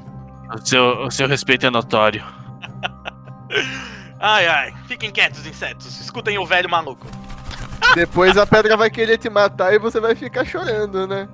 O 0.54 0.66
seu, 0.66 0.84
o 1.06 1.12
seu 1.12 1.28
respeito 1.28 1.66
é 1.66 1.70
notório. 1.70 2.24
Ai, 4.20 4.48
ai. 4.48 4.74
Fiquem 4.88 5.12
quietos, 5.12 5.46
insetos. 5.46 6.00
Escutem 6.00 6.38
o 6.38 6.46
velho 6.46 6.70
maluco. 6.70 7.08
Depois 7.96 8.38
a 8.38 8.46
pedra 8.46 8.76
vai 8.76 8.90
querer 8.90 9.18
te 9.18 9.30
matar 9.30 9.74
e 9.74 9.80
você 9.80 10.00
vai 10.00 10.16
ficar 10.16 10.46
chorando, 10.46 11.08
né? 11.08 11.28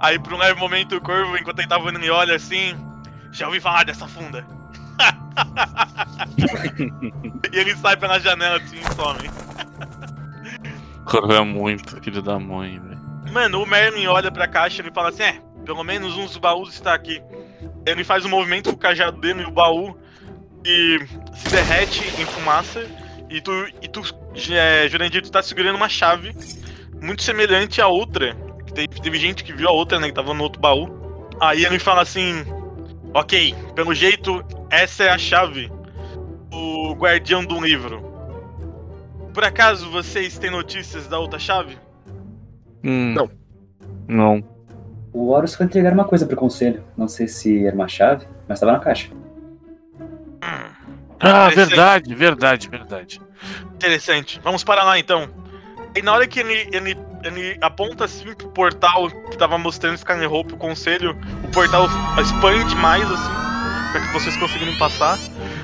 Aí 0.00 0.18
por 0.18 0.34
um 0.34 0.38
leve 0.38 0.58
momento 0.58 0.96
o 0.96 1.00
corvo, 1.00 1.36
enquanto 1.36 1.60
ele 1.60 1.68
tava 1.68 1.88
ele 1.88 2.10
olha 2.10 2.36
assim. 2.36 2.76
Já 3.30 3.46
ouvi 3.46 3.60
falar 3.60 3.84
dessa 3.84 4.06
funda. 4.06 4.46
e 7.52 7.58
ele 7.58 7.74
sai 7.76 7.96
pela 7.96 8.18
janela 8.18 8.58
assim 8.58 8.78
e 8.78 8.94
some. 8.94 9.30
Corvo 11.04 11.32
é 11.32 11.40
muito 11.40 12.00
filho 12.02 12.22
da 12.22 12.38
mãe, 12.38 12.78
velho. 12.78 13.00
Mano, 13.32 13.62
o 13.62 13.66
Merlin 13.66 14.06
olha 14.06 14.30
pra 14.30 14.46
caixa 14.46 14.82
e 14.82 14.84
ele 14.84 14.92
fala 14.92 15.08
assim: 15.08 15.22
é, 15.22 15.40
pelo 15.64 15.82
menos 15.82 16.16
um 16.16 16.26
dos 16.26 16.36
baús 16.36 16.74
está 16.74 16.92
aqui. 16.92 17.22
Ele 17.86 18.04
faz 18.04 18.24
um 18.24 18.28
movimento 18.28 18.70
com 18.70 18.76
o 18.76 18.78
cajado 18.78 19.18
dele 19.18 19.42
e 19.42 19.46
o 19.46 19.50
baú 19.50 19.96
e 20.64 20.98
se 21.34 21.48
derrete 21.50 22.02
em 22.20 22.24
fumaça. 22.26 22.86
E 23.30 23.40
tu, 23.40 23.50
e 23.80 23.88
tu 23.88 24.02
é, 24.50 24.88
Jurandir, 24.88 25.22
tu 25.22 25.30
tá 25.30 25.42
segurando 25.42 25.76
uma 25.76 25.88
chave 25.88 26.34
muito 27.00 27.22
semelhante 27.22 27.80
à 27.80 27.88
outra. 27.88 28.34
Que 28.66 28.72
teve, 28.72 29.00
teve 29.00 29.18
gente 29.18 29.42
que 29.42 29.52
viu 29.52 29.68
a 29.68 29.72
outra, 29.72 29.98
né? 29.98 30.08
Que 30.08 30.14
tava 30.14 30.34
no 30.34 30.42
outro 30.42 30.60
baú. 30.60 30.88
Aí 31.40 31.64
ele 31.64 31.78
fala 31.78 32.02
assim: 32.02 32.44
Ok, 33.14 33.54
pelo 33.74 33.94
jeito, 33.94 34.44
essa 34.70 35.04
é 35.04 35.08
a 35.10 35.18
chave. 35.18 35.70
O 36.52 36.94
guardião 36.94 37.44
do 37.44 37.60
livro. 37.60 38.10
Por 39.32 39.44
acaso 39.44 39.90
vocês 39.90 40.38
têm 40.38 40.50
notícias 40.50 41.08
da 41.08 41.18
outra 41.18 41.38
chave? 41.38 41.78
Hum, 42.84 43.14
Não. 43.14 43.30
Não. 44.06 44.44
O 45.12 45.30
Horus 45.30 45.54
foi 45.54 45.66
entregar 45.66 45.92
uma 45.92 46.04
coisa 46.04 46.26
pro 46.26 46.36
conselho. 46.36 46.82
Não 46.96 47.08
sei 47.08 47.28
se 47.28 47.66
era 47.66 47.74
uma 47.74 47.88
chave, 47.88 48.26
mas 48.48 48.58
estava 48.58 48.72
na 48.72 48.78
caixa. 48.78 49.10
Ah, 51.20 51.48
verdade, 51.54 52.14
verdade, 52.14 52.68
verdade. 52.68 53.20
Interessante. 53.74 54.40
Vamos 54.42 54.64
para 54.64 54.82
lá 54.82 54.98
então. 54.98 55.28
E 55.94 56.02
na 56.02 56.12
hora 56.12 56.26
que 56.26 56.40
ele, 56.40 56.68
ele, 56.72 56.96
ele 57.22 57.58
aponta 57.60 58.04
assim 58.06 58.32
pro 58.34 58.48
portal 58.48 59.08
que 59.30 59.36
tava 59.36 59.56
mostrando 59.58 59.96
Skyline 59.96 60.26
Hope, 60.26 60.54
o 60.54 60.56
conselho, 60.56 61.16
o 61.44 61.48
portal 61.52 61.86
expande 62.20 62.74
mais 62.76 63.04
assim, 63.10 63.32
pra 63.92 64.00
que 64.00 64.12
vocês 64.12 64.36
conseguirem 64.36 64.76
passar. 64.78 65.18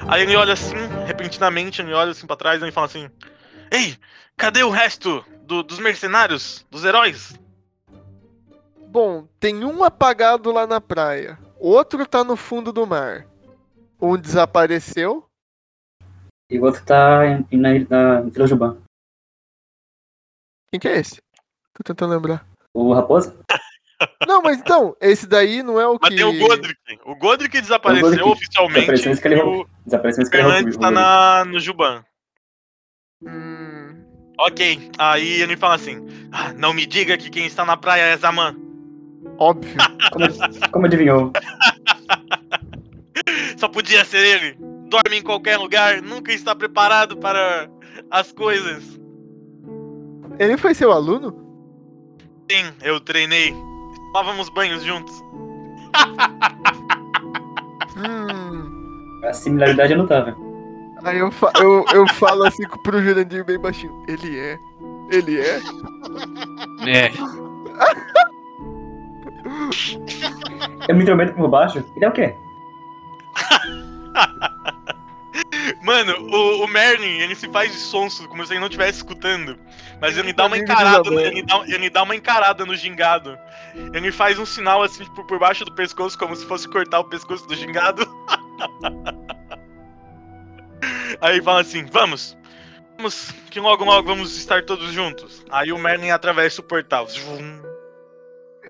Aí 0.06 0.22
ele 0.22 0.36
olha 0.36 0.52
assim, 0.52 0.76
repentinamente, 1.06 1.80
ele 1.82 1.92
olha 1.92 2.10
assim 2.12 2.26
pra 2.26 2.36
trás 2.36 2.60
e 2.60 2.64
ele 2.64 2.72
fala 2.72 2.86
assim: 2.86 3.10
Ei, 3.70 3.96
cadê 4.36 4.62
o 4.62 4.70
resto 4.70 5.24
do- 5.42 5.62
dos 5.62 5.78
mercenários, 5.78 6.64
dos 6.70 6.84
heróis? 6.84 7.34
Bom, 8.86 9.26
tem 9.40 9.64
um 9.64 9.82
apagado 9.84 10.52
lá 10.52 10.66
na 10.66 10.80
praia. 10.80 11.38
Outro 11.58 12.06
tá 12.06 12.22
no 12.22 12.36
fundo 12.36 12.72
do 12.72 12.86
mar. 12.86 13.26
Um 14.00 14.16
desapareceu. 14.16 15.26
E 16.50 16.58
o 16.58 16.64
outro 16.64 16.84
tá 16.84 17.26
em- 17.26 17.56
na, 17.56 17.68
na, 17.90 18.20
em 18.22 18.30
Vila 18.30 18.46
Juban. 18.46 18.78
Quem 20.70 20.80
que 20.80 20.88
é 20.88 20.98
esse? 20.98 21.16
Tô 21.74 21.82
tentando 21.84 22.14
lembrar. 22.14 22.46
O 22.74 22.92
Raposa? 22.92 23.36
Não, 24.26 24.40
mas 24.42 24.58
então, 24.58 24.96
esse 25.00 25.26
daí 25.26 25.62
não 25.62 25.80
é 25.80 25.86
o 25.86 25.98
Mas 26.00 26.10
que. 26.10 26.16
tem 26.16 26.24
o 26.24 26.38
Godric. 26.38 26.78
O 27.04 27.16
Godric 27.16 27.60
desapareceu 27.60 28.06
O 28.06 28.10
Godric 28.10 28.28
oficialmente. 28.28 28.80
desapareceu 29.84 30.22
e 30.22 30.26
o 30.26 30.30
Fernandes 30.30 30.76
tá 30.76 30.90
na, 30.90 31.44
no 31.44 31.58
Juban. 31.58 32.04
Hum, 33.22 34.04
Ok, 34.38 34.92
aí 34.98 35.40
ele 35.42 35.56
fala 35.56 35.74
assim: 35.74 36.06
"Ah, 36.30 36.52
Não 36.52 36.72
me 36.72 36.86
diga 36.86 37.18
que 37.18 37.28
quem 37.28 37.46
está 37.46 37.64
na 37.64 37.76
praia 37.76 38.02
é 38.02 38.16
Zaman. 38.16 38.54
óbvio. 39.36 39.76
Como, 40.12 40.26
como 40.70 40.86
adivinhou? 40.86 41.32
Só 43.56 43.68
podia 43.68 44.04
ser 44.04 44.18
ele. 44.24 44.56
Dorme 44.88 45.18
em 45.18 45.22
qualquer 45.22 45.56
lugar, 45.58 46.00
nunca 46.02 46.32
está 46.32 46.54
preparado 46.54 47.16
para 47.16 47.68
as 48.10 48.32
coisas. 48.32 48.98
Ele 50.38 50.56
foi 50.56 50.74
seu 50.74 50.92
aluno? 50.92 51.46
Sim, 52.50 52.72
eu 52.82 52.98
treinei. 53.00 53.54
Tomávamos 54.12 54.48
banhos 54.48 54.82
juntos. 54.82 55.14
Hum. 57.96 59.20
A 59.24 59.32
similaridade 59.32 59.92
é 59.92 59.96
notável. 59.96 60.34
Aí 61.04 61.18
eu, 61.18 61.30
fa- 61.30 61.52
eu, 61.60 61.84
eu 61.92 62.06
falo 62.14 62.44
assim 62.46 62.64
pro 62.82 63.02
Jurandir 63.02 63.44
bem 63.44 63.58
baixinho. 63.58 63.92
Ele 64.08 64.38
é. 64.38 64.58
Ele 65.10 65.40
é. 65.40 65.60
É, 66.86 67.10
Eu 70.88 70.94
me 70.96 71.02
intrometo 71.02 71.34
por 71.34 71.48
baixo. 71.48 71.84
Ele 71.96 72.04
é 72.04 72.08
o 72.08 72.12
quê? 72.12 72.34
Mano, 75.82 76.14
o, 76.20 76.64
o 76.64 76.68
Merlin, 76.68 77.20
ele 77.20 77.34
se 77.34 77.48
faz 77.48 77.72
de 77.72 77.78
sonso, 77.78 78.28
como 78.28 78.44
se 78.44 78.52
ele 78.52 78.60
não 78.60 78.66
estivesse 78.66 78.98
escutando. 78.98 79.58
Mas 80.00 80.16
ele 80.16 80.32
dá 80.32 80.46
uma 80.46 80.56
de 80.56 80.62
encarada, 80.62 81.08
Isabela. 81.08 81.22
ele, 81.22 81.42
dá, 81.42 81.64
ele 81.66 81.90
dá 81.90 82.02
uma 82.02 82.16
encarada 82.16 82.64
no 82.64 82.74
gingado. 82.74 83.38
Ele 83.92 84.10
faz 84.10 84.38
um 84.38 84.46
sinal 84.46 84.82
assim 84.82 85.04
por, 85.14 85.26
por 85.26 85.38
baixo 85.38 85.64
do 85.64 85.74
pescoço, 85.74 86.18
como 86.18 86.34
se 86.34 86.46
fosse 86.46 86.68
cortar 86.68 87.00
o 87.00 87.04
pescoço 87.04 87.46
do 87.46 87.54
gingado. 87.54 88.06
Aí 91.20 91.42
fala 91.42 91.60
assim: 91.60 91.84
vamos! 91.86 92.36
Vamos, 92.96 93.30
que 93.50 93.60
logo 93.60 93.84
logo 93.84 94.08
vamos 94.08 94.36
estar 94.36 94.64
todos 94.64 94.92
juntos. 94.92 95.44
Aí 95.50 95.72
o 95.72 95.78
Merlin 95.78 96.10
atravessa 96.10 96.60
o 96.60 96.64
portal. 96.64 97.06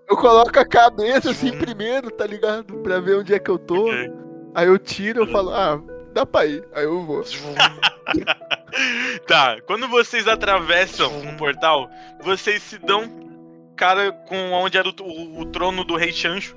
Eu 0.09 0.17
coloco 0.17 0.59
a 0.59 0.67
cabeça 0.67 1.31
assim 1.31 1.57
primeiro, 1.57 2.11
tá 2.11 2.27
ligado? 2.27 2.79
Pra 2.79 3.01
ver 3.01 3.17
onde 3.17 3.35
é 3.35 3.39
que 3.39 3.51
eu 3.51 3.59
tô. 3.59 3.89
Ok. 3.89 4.28
Aí 4.59 4.67
eu 4.67 4.77
tiro 4.79 5.23
e 5.23 5.31
falo, 5.31 5.51
ah, 5.55 5.81
dá 6.13 6.27
pra 6.27 6.45
ir. 6.47 6.65
Aí 6.75 6.83
eu 6.83 7.05
vou. 7.05 7.23
tá, 9.27 9.61
quando 9.67 9.87
vocês 9.89 10.27
atravessam 10.27 11.17
um 11.21 11.37
portal, 11.37 11.89
vocês 12.21 12.63
se 12.63 12.77
dão 12.79 13.09
cara 13.77 14.11
com 14.11 14.51
onde 14.53 14.77
era 14.77 14.89
o, 14.89 14.93
o- 15.03 15.41
o 15.41 15.45
trono 15.47 15.85
do 15.85 15.95
rei 15.97 16.13
Chancho. 16.13 16.57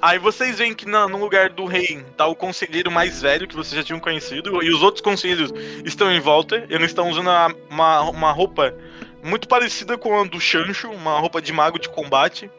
Aí 0.00 0.18
vocês 0.18 0.56
veem 0.58 0.72
que 0.74 0.86
na- 0.88 1.06
no 1.06 1.18
lugar 1.18 1.50
do 1.50 1.64
rei 1.66 2.02
tá 2.16 2.26
o 2.26 2.34
conselheiro 2.34 2.90
mais 2.90 3.20
velho 3.20 3.46
que 3.46 3.54
vocês 3.54 3.74
já 3.76 3.84
tinham 3.84 4.00
conhecido, 4.00 4.62
e 4.64 4.70
os 4.70 4.82
outros 4.82 5.02
conselheiros 5.02 5.52
estão 5.84 6.10
em 6.10 6.18
volta. 6.18 6.64
Eles 6.70 6.86
estão 6.86 7.10
usando 7.10 7.28
a- 7.30 7.54
uma, 7.70 8.00
uma 8.10 8.32
roupa 8.32 8.74
muito 9.22 9.46
parecida 9.46 9.98
com 9.98 10.18
a 10.18 10.24
do 10.24 10.40
Chancho, 10.40 10.88
uma 10.90 11.18
roupa 11.20 11.42
de 11.42 11.52
mago 11.52 11.78
de 11.78 11.88
combate. 11.90 12.50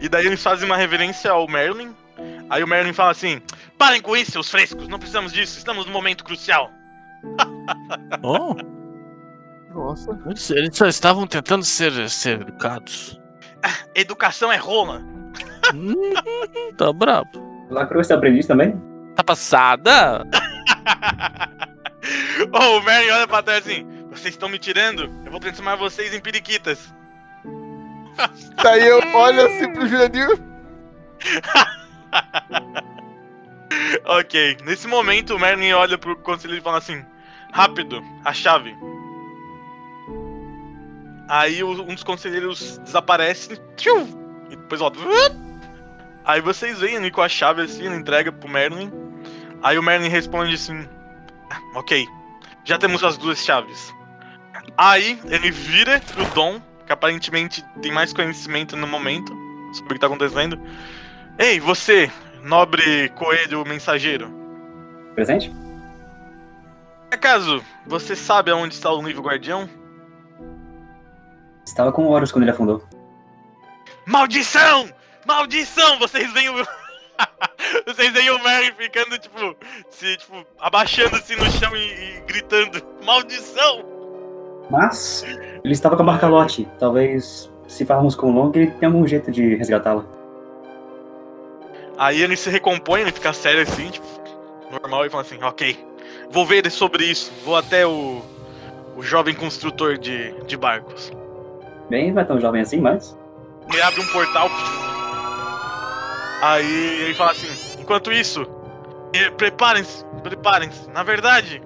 E 0.00 0.08
daí 0.08 0.26
eles 0.26 0.42
fazem 0.42 0.66
uma 0.66 0.76
reverência 0.76 1.30
ao 1.30 1.48
Merlin. 1.48 1.94
Aí 2.52 2.62
o 2.62 2.68
Merlin 2.68 2.92
fala 2.92 3.12
assim: 3.12 3.40
Parem 3.78 4.02
com 4.02 4.14
isso, 4.14 4.32
seus 4.32 4.50
frescos, 4.50 4.86
não 4.86 4.98
precisamos 4.98 5.32
disso, 5.32 5.56
estamos 5.56 5.86
num 5.86 5.92
momento 5.92 6.22
crucial. 6.22 6.70
Oh, 8.22 8.54
Nossa. 9.72 10.10
eles, 10.26 10.50
eles 10.50 10.76
só 10.76 10.86
estavam 10.86 11.26
tentando 11.26 11.64
ser, 11.64 12.10
ser 12.10 12.42
educados. 12.42 13.18
Educação 13.94 14.52
é 14.52 14.56
rola. 14.56 15.00
Hum, 15.72 16.12
tá 16.76 16.92
brabo. 16.92 17.30
Lacrou 17.70 18.02
esse 18.02 18.12
aprendiz 18.12 18.46
também? 18.46 18.78
Tá 19.14 19.24
passada? 19.24 20.24
oh, 22.52 22.78
o 22.78 22.82
Merlin 22.82 23.12
olha 23.12 23.28
pra 23.28 23.42
trás 23.42 23.64
assim: 23.64 23.86
Vocês 24.10 24.34
estão 24.34 24.48
me 24.48 24.58
tirando? 24.58 25.04
Eu 25.24 25.30
vou 25.30 25.40
transformar 25.40 25.76
vocês 25.76 26.12
em 26.12 26.20
periquitas. 26.20 26.92
Daí 28.62 28.86
eu 28.86 29.00
olho 29.14 29.46
assim 29.46 29.72
pro 29.72 29.86
Jurandir. 29.86 30.38
ok, 34.04 34.58
nesse 34.64 34.86
momento 34.86 35.34
o 35.34 35.38
Merlin 35.38 35.72
olha 35.72 35.96
pro 35.98 36.16
conselheiro 36.16 36.60
e 36.60 36.64
fala 36.64 36.78
assim: 36.78 37.04
Rápido, 37.52 38.02
a 38.24 38.32
chave. 38.32 38.74
Aí 41.28 41.62
um 41.64 41.94
dos 41.94 42.04
conselheiros 42.04 42.78
desaparece 42.78 43.60
tchiu, 43.76 44.06
e 44.50 44.56
depois 44.56 44.80
volta. 44.80 44.98
Aí 46.24 46.40
vocês 46.40 46.78
veem 46.78 46.96
ele 46.96 47.10
com 47.10 47.22
a 47.22 47.28
chave 47.28 47.62
assim, 47.62 47.86
ele 47.86 47.96
entrega 47.96 48.30
pro 48.30 48.48
Merlin. 48.48 48.92
Aí 49.62 49.78
o 49.78 49.82
Merlin 49.82 50.08
responde 50.08 50.54
assim: 50.54 50.86
"Ah, 51.50 51.60
Ok, 51.74 52.06
já 52.64 52.78
temos 52.78 53.02
as 53.02 53.16
duas 53.16 53.38
chaves. 53.38 53.94
Aí 54.76 55.18
ele 55.26 55.50
vira 55.50 56.00
pro 56.00 56.24
Dom, 56.34 56.60
que 56.86 56.92
aparentemente 56.92 57.64
tem 57.80 57.92
mais 57.92 58.12
conhecimento 58.12 58.76
no 58.76 58.86
momento 58.86 59.32
sobre 59.74 59.92
o 59.92 59.94
que 59.94 60.00
tá 60.00 60.06
acontecendo. 60.06 60.60
Ei, 61.38 61.58
você, 61.58 62.10
nobre 62.42 63.08
coelho 63.10 63.64
mensageiro. 63.64 64.30
Presente? 65.14 65.52
Acaso, 67.10 67.62
você 67.86 68.16
sabe 68.16 68.50
aonde 68.50 68.74
está 68.74 68.90
o 68.90 69.02
livro 69.02 69.22
guardião? 69.22 69.68
Estava 71.66 71.92
com 71.92 72.06
Horus 72.06 72.32
quando 72.32 72.44
ele 72.44 72.50
afundou. 72.50 72.82
Maldição! 74.06 74.88
Maldição! 75.26 75.98
Vocês 75.98 76.32
veem 76.32 76.48
o. 76.48 76.54
Vocês 77.86 78.12
veem 78.12 78.30
o 78.30 78.42
Mary 78.42 78.72
ficando, 78.76 79.16
tipo, 79.18 79.56
se, 79.90 80.16
tipo, 80.16 80.44
abaixando 80.58 81.16
assim 81.16 81.36
no 81.36 81.50
chão 81.50 81.74
e, 81.76 82.16
e 82.18 82.20
gritando: 82.26 82.82
Maldição! 83.04 83.84
Mas 84.70 85.22
ele 85.62 85.72
estava 85.72 85.96
com 85.96 86.02
a 86.02 86.06
Barcalote. 86.06 86.68
Talvez, 86.78 87.50
se 87.68 87.84
falarmos 87.84 88.14
com 88.14 88.28
o 88.28 88.32
Long, 88.32 88.52
ele 88.54 88.70
tenha 88.72 88.90
algum 88.90 89.06
jeito 89.06 89.30
de 89.30 89.54
resgatá-la. 89.54 90.04
Aí 91.98 92.22
ele 92.22 92.36
se 92.36 92.48
recompõe, 92.50 93.02
ele 93.02 93.12
fica 93.12 93.32
sério 93.32 93.62
assim, 93.62 93.90
tipo, 93.90 94.06
normal, 94.70 95.06
e 95.06 95.10
fala 95.10 95.22
assim: 95.22 95.42
Ok, 95.42 95.78
vou 96.30 96.46
ver 96.46 96.70
sobre 96.70 97.04
isso. 97.04 97.32
Vou 97.44 97.56
até 97.56 97.86
o. 97.86 98.22
O 98.94 99.02
jovem 99.02 99.34
construtor 99.34 99.96
de, 99.96 100.32
de 100.46 100.54
barcos. 100.54 101.10
Bem, 101.88 102.12
não 102.12 102.20
é 102.20 102.24
tão 102.24 102.38
jovem 102.38 102.60
assim, 102.60 102.78
mas. 102.78 103.16
Ele 103.72 103.80
abre 103.80 104.00
um 104.02 104.06
portal. 104.08 104.50
Aí 106.42 107.02
ele 107.02 107.14
fala 107.14 107.30
assim: 107.30 107.80
enquanto 107.80 108.12
isso, 108.12 108.46
preparem-se, 109.36 110.04
preparem-se. 110.22 110.90
Na 110.90 111.02
verdade, 111.02 111.62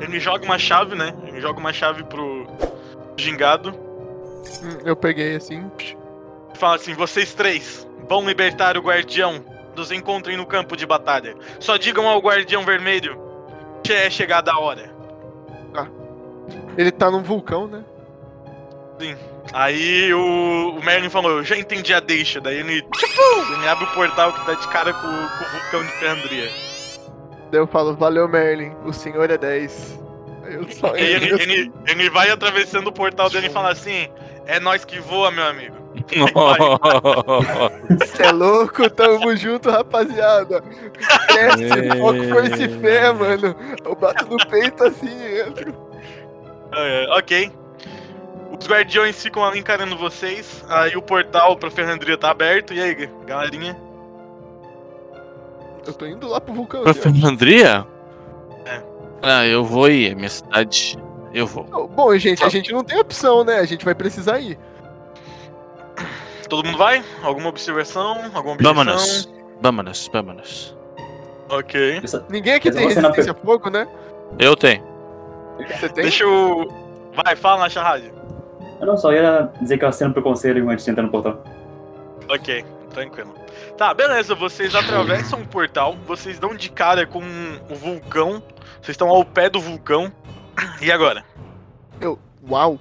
ele 0.00 0.20
joga 0.20 0.44
uma 0.44 0.58
chave, 0.58 0.94
né? 0.94 1.14
Ele 1.26 1.40
joga 1.40 1.58
uma 1.58 1.72
chave 1.72 2.04
pro 2.04 2.46
gingado. 3.16 3.70
Hum, 4.62 4.78
Eu 4.84 4.94
peguei 4.94 5.34
assim. 5.36 5.70
E 6.54 6.58
fala 6.58 6.76
assim: 6.76 6.94
vocês 6.94 7.34
três 7.34 7.88
vão 8.08 8.24
libertar 8.26 8.76
o 8.76 8.82
guardião. 8.82 9.42
Nos 9.78 9.92
encontrem 9.92 10.36
no 10.36 10.44
campo 10.44 10.76
de 10.76 10.84
batalha. 10.84 11.34
Só 11.60 11.76
digam 11.76 12.08
ao 12.08 12.20
guardião 12.20 12.64
vermelho 12.64 13.18
que 13.82 13.92
é 13.92 14.10
chegada 14.10 14.52
a 14.52 14.58
hora. 14.58 14.98
Ele 16.76 16.92
tá 16.92 17.10
num 17.10 17.22
vulcão, 17.22 17.66
né? 17.66 17.84
Aí 19.52 20.12
o, 20.12 20.76
o 20.78 20.84
Merlin 20.84 21.08
falou, 21.08 21.38
eu 21.38 21.44
já 21.44 21.56
entendi 21.56 21.92
a 21.92 22.00
deixa. 22.00 22.40
Daí 22.40 22.58
ele, 22.58 22.82
tipo, 22.82 23.52
ele 23.52 23.68
abre 23.68 23.84
o 23.84 23.94
portal 23.94 24.32
que 24.32 24.46
dá 24.46 24.54
de 24.54 24.68
cara 24.68 24.92
com, 24.92 25.00
com 25.00 25.06
o 25.08 25.60
vulcão 25.60 25.82
de 25.82 25.92
Ferandria. 25.98 26.50
Daí 27.50 27.60
eu 27.60 27.66
falo, 27.66 27.96
valeu 27.96 28.28
Merlin, 28.28 28.72
o 28.84 28.92
senhor 28.92 29.30
é 29.30 29.38
10. 29.38 30.00
Aí 30.44 30.54
eu 30.54 30.70
só 30.70 30.96
E 30.96 31.00
ele, 31.00 31.30
ele, 31.42 31.72
ele 31.86 32.10
vai 32.10 32.30
atravessando 32.30 32.88
o 32.88 32.92
portal 32.92 33.30
dele 33.30 33.46
e 33.46 33.50
fala 33.50 33.72
assim: 33.72 34.08
É 34.46 34.60
nós 34.60 34.84
que 34.84 35.00
voa, 35.00 35.30
meu 35.30 35.44
amigo. 35.44 35.76
Cê 38.06 38.22
é 38.22 38.32
louco, 38.32 38.88
tamo 38.90 39.36
junto, 39.36 39.70
rapaziada. 39.70 40.62
Cresce, 41.28 41.98
foco, 41.98 42.28
força 42.28 42.64
e 42.64 42.68
fé, 42.80 43.12
mano. 43.12 43.54
Eu 43.84 43.94
bato 43.94 44.26
no 44.26 44.38
peito 44.46 44.84
assim 44.84 45.08
e 45.08 45.40
entro. 45.40 45.74
É, 46.72 47.06
ok. 47.16 47.52
Os 48.58 48.66
guardiões 48.66 49.22
ficam 49.22 49.44
ali 49.44 49.58
encarando 49.58 49.96
vocês. 49.96 50.64
Aí 50.68 50.96
o 50.96 51.02
portal 51.02 51.56
pra 51.56 51.70
Ferrandria 51.70 52.16
tá 52.16 52.30
aberto. 52.30 52.72
E 52.72 52.80
aí, 52.80 53.08
galerinha? 53.26 53.76
Eu 55.86 55.92
tô 55.94 56.06
indo 56.06 56.28
lá 56.28 56.40
pro 56.40 56.52
vulcão. 56.52 56.82
Pra. 56.82 56.92
Fernandria? 56.92 57.86
É. 58.66 58.82
Ah, 59.22 59.46
eu 59.46 59.64
vou 59.64 59.88
ir, 59.88 60.10
é 60.10 60.14
minha 60.14 60.28
cidade. 60.28 60.98
Eu 61.32 61.46
vou. 61.46 61.64
Bom, 61.88 62.16
gente, 62.18 62.42
a 62.44 62.48
gente 62.48 62.72
não 62.72 62.82
tem 62.82 62.98
opção, 62.98 63.44
né? 63.44 63.58
A 63.58 63.64
gente 63.64 63.84
vai 63.84 63.94
precisar 63.94 64.38
ir. 64.38 64.58
Todo 66.48 66.64
mundo 66.64 66.78
vai? 66.78 67.04
Alguma 67.22 67.48
observação? 67.48 68.30
Alguma 68.34 68.54
objeção? 68.54 68.74
Vamos, 69.60 70.08
vamos, 70.10 70.10
vamos. 70.12 70.76
Ok. 71.50 72.02
Ninguém 72.28 72.54
aqui 72.54 72.70
tem 72.70 72.88
resistência 72.88 73.32
a 73.32 73.34
fogo, 73.34 73.70
né? 73.70 73.86
Eu 74.38 74.56
tenho. 74.56 74.82
Você 75.58 75.88
tem? 75.88 76.04
Deixa 76.04 76.24
eu. 76.24 76.68
Vai, 77.14 77.34
fala 77.34 77.60
na 77.60 77.68
charrade. 77.68 78.12
Eu 78.80 78.86
não 78.86 78.96
só 78.96 79.12
ia 79.12 79.50
dizer 79.60 79.78
que 79.78 79.84
eu 79.84 79.88
aceno 79.88 80.12
pro 80.12 80.22
conselho 80.22 80.68
antes 80.70 80.84
de 80.84 80.90
entrar 80.90 81.02
no 81.02 81.10
portal. 81.10 81.42
Ok, 82.28 82.64
tranquilo. 82.90 83.34
Tá, 83.76 83.92
beleza, 83.92 84.34
vocês 84.34 84.74
atravessam 84.74 85.40
o 85.40 85.46
portal, 85.46 85.96
vocês 86.06 86.38
dão 86.38 86.54
de 86.54 86.70
cara 86.70 87.06
com 87.06 87.22
o 87.70 87.74
vulcão, 87.74 88.42
vocês 88.80 88.90
estão 88.90 89.08
ao 89.08 89.24
pé 89.24 89.48
do 89.48 89.60
vulcão. 89.60 90.12
E 90.80 90.92
agora? 90.92 91.24
Eu. 92.00 92.18
Uau. 92.48 92.78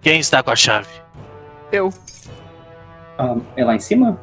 Quem 0.00 0.18
está 0.18 0.42
com 0.42 0.50
a 0.50 0.56
chave? 0.56 1.01
Eu. 1.72 1.92
Ah, 3.18 3.34
é 3.56 3.64
lá 3.64 3.74
em 3.74 3.80
cima? 3.80 4.20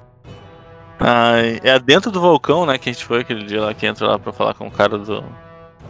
Ah, 0.99 1.33
é 1.63 1.79
dentro 1.79 2.12
do 2.12 2.19
vulcão, 2.21 2.65
né? 2.65 2.77
Que 2.77 2.89
a 2.89 2.93
gente 2.93 3.05
foi 3.05 3.21
aquele 3.21 3.45
dia 3.45 3.62
lá 3.62 3.73
que 3.73 3.85
entra 3.85 4.07
lá 4.07 4.19
pra 4.19 4.31
falar 4.31 4.53
com 4.53 4.67
o 4.67 4.71
cara 4.71 4.97
do. 4.97 5.23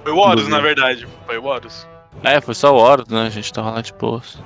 Foi 0.03 0.11
o 0.13 0.17
Horus, 0.17 0.47
na 0.47 0.59
verdade. 0.59 1.07
Foi 1.25 1.37
o 1.37 1.45
Horus. 1.45 1.87
É, 2.23 2.39
foi 2.39 2.53
só 2.55 2.73
o 2.73 2.77
Horus, 2.77 3.07
né? 3.07 3.23
A 3.27 3.29
gente 3.29 3.51
tava 3.51 3.71
lá 3.71 3.81
de 3.81 3.93
boas. 3.93 4.37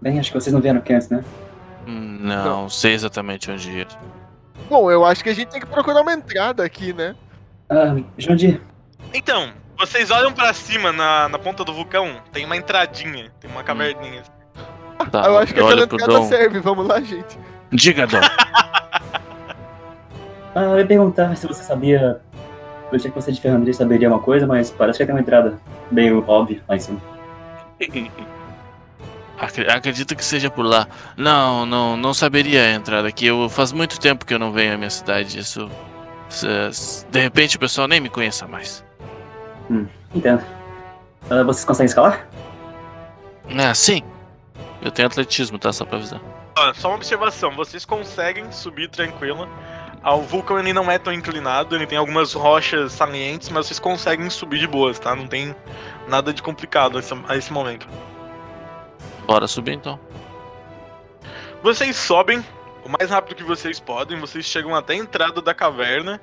Bem, 0.00 0.18
acho 0.18 0.32
que 0.32 0.40
vocês 0.40 0.52
não 0.52 0.60
vieram 0.60 0.78
aqui 0.78 0.92
antes, 0.92 1.08
né? 1.08 1.24
Hum, 1.86 2.18
Não, 2.20 2.68
sei 2.68 2.92
exatamente 2.94 3.50
onde 3.50 3.70
ir. 3.70 3.88
Bom, 4.70 4.90
eu 4.90 5.04
acho 5.04 5.22
que 5.22 5.28
a 5.30 5.34
gente 5.34 5.48
tem 5.48 5.60
que 5.60 5.66
procurar 5.66 6.00
uma 6.00 6.12
entrada 6.12 6.64
aqui, 6.64 6.92
né? 6.92 7.14
Ah, 7.68 7.94
Jandir, 8.16 8.60
Então, 9.12 9.52
vocês 9.78 10.10
olham 10.10 10.32
pra 10.32 10.52
cima 10.52 10.92
na, 10.92 11.28
na 11.28 11.38
ponta 11.38 11.64
do 11.64 11.72
vulcão, 11.74 12.20
tem 12.32 12.44
uma 12.44 12.56
entradinha, 12.56 13.30
tem 13.40 13.50
uma 13.50 13.62
caverninha. 13.62 14.22
Tá, 15.10 15.24
eu 15.26 15.38
acho 15.38 15.52
que 15.54 15.60
aquela 15.60 15.86
Dom. 15.86 16.28
serve. 16.28 16.60
Vamos 16.60 16.86
lá, 16.86 17.00
gente. 17.00 17.38
Diga, 17.72 18.06
Dom. 18.06 18.20
ah, 20.54 20.62
eu 20.62 20.78
ia 20.78 20.86
perguntar 20.86 21.36
se 21.36 21.46
você 21.46 21.62
sabia 21.62 22.20
Eu 22.90 22.96
achei 22.96 23.10
que 23.10 23.20
você 23.20 23.32
de 23.32 23.40
Ferrandria 23.40 23.74
saberia 23.74 24.08
uma 24.08 24.20
coisa, 24.20 24.46
mas 24.46 24.70
parece 24.70 24.98
que 24.98 25.04
tem 25.04 25.14
uma 25.14 25.20
entrada 25.20 25.58
meio 25.90 26.24
óbvia 26.28 26.62
lá 26.68 26.76
em 26.76 26.80
cima. 26.80 27.00
Acre- 29.38 29.68
Acredito 29.70 30.14
que 30.14 30.24
seja 30.24 30.48
por 30.50 30.64
lá. 30.64 30.86
Não, 31.16 31.66
não, 31.66 31.96
não 31.96 32.14
saberia 32.14 32.62
a 32.62 32.72
entrada 32.72 33.08
aqui. 33.08 33.26
Eu 33.26 33.48
faz 33.48 33.72
muito 33.72 33.98
tempo 33.98 34.24
que 34.24 34.32
eu 34.32 34.38
não 34.38 34.52
venho 34.52 34.74
à 34.74 34.76
minha 34.76 34.90
cidade. 34.90 35.38
Isso. 35.38 35.68
De 37.10 37.20
repente 37.20 37.56
o 37.56 37.60
pessoal 37.60 37.88
nem 37.88 38.00
me 38.00 38.08
conheça 38.08 38.46
mais. 38.46 38.84
Entendo. 40.14 40.42
Ah, 41.28 41.42
vocês 41.42 41.64
conseguem 41.64 41.86
escalar? 41.86 42.26
Ah, 43.58 43.74
sim. 43.74 44.02
Eu 44.84 44.90
tenho 44.90 45.08
atletismo, 45.08 45.58
tá? 45.58 45.72
Só 45.72 45.86
pra 45.86 45.96
avisar. 45.96 46.20
Ó, 46.56 46.74
só 46.74 46.88
uma 46.88 46.96
observação, 46.96 47.50
vocês 47.52 47.86
conseguem 47.86 48.52
subir 48.52 48.90
tranquilo. 48.90 49.48
Ah, 50.02 50.14
O 50.14 50.20
vulcão 50.20 50.58
ele 50.58 50.74
não 50.74 50.90
é 50.90 50.98
tão 50.98 51.10
inclinado, 51.10 51.74
ele 51.74 51.86
tem 51.86 51.96
algumas 51.96 52.34
rochas 52.34 52.92
salientes, 52.92 53.48
mas 53.48 53.66
vocês 53.66 53.78
conseguem 53.78 54.28
subir 54.28 54.58
de 54.58 54.66
boas, 54.66 54.98
tá? 54.98 55.16
Não 55.16 55.26
tem 55.26 55.56
nada 56.06 56.30
de 56.34 56.42
complicado 56.42 56.98
a 56.98 57.36
esse, 57.36 57.50
momento. 57.50 57.88
Bora 59.26 59.48
subir 59.48 59.72
então. 59.72 59.98
Vocês 61.62 61.96
sobem 61.96 62.44
o 62.84 62.90
mais 62.90 63.08
rápido 63.08 63.38
que 63.38 63.42
vocês 63.42 63.80
podem, 63.80 64.20
vocês 64.20 64.44
chegam 64.44 64.74
até 64.74 64.92
a 64.92 64.96
entrada 64.96 65.40
da 65.40 65.54
caverna. 65.54 66.20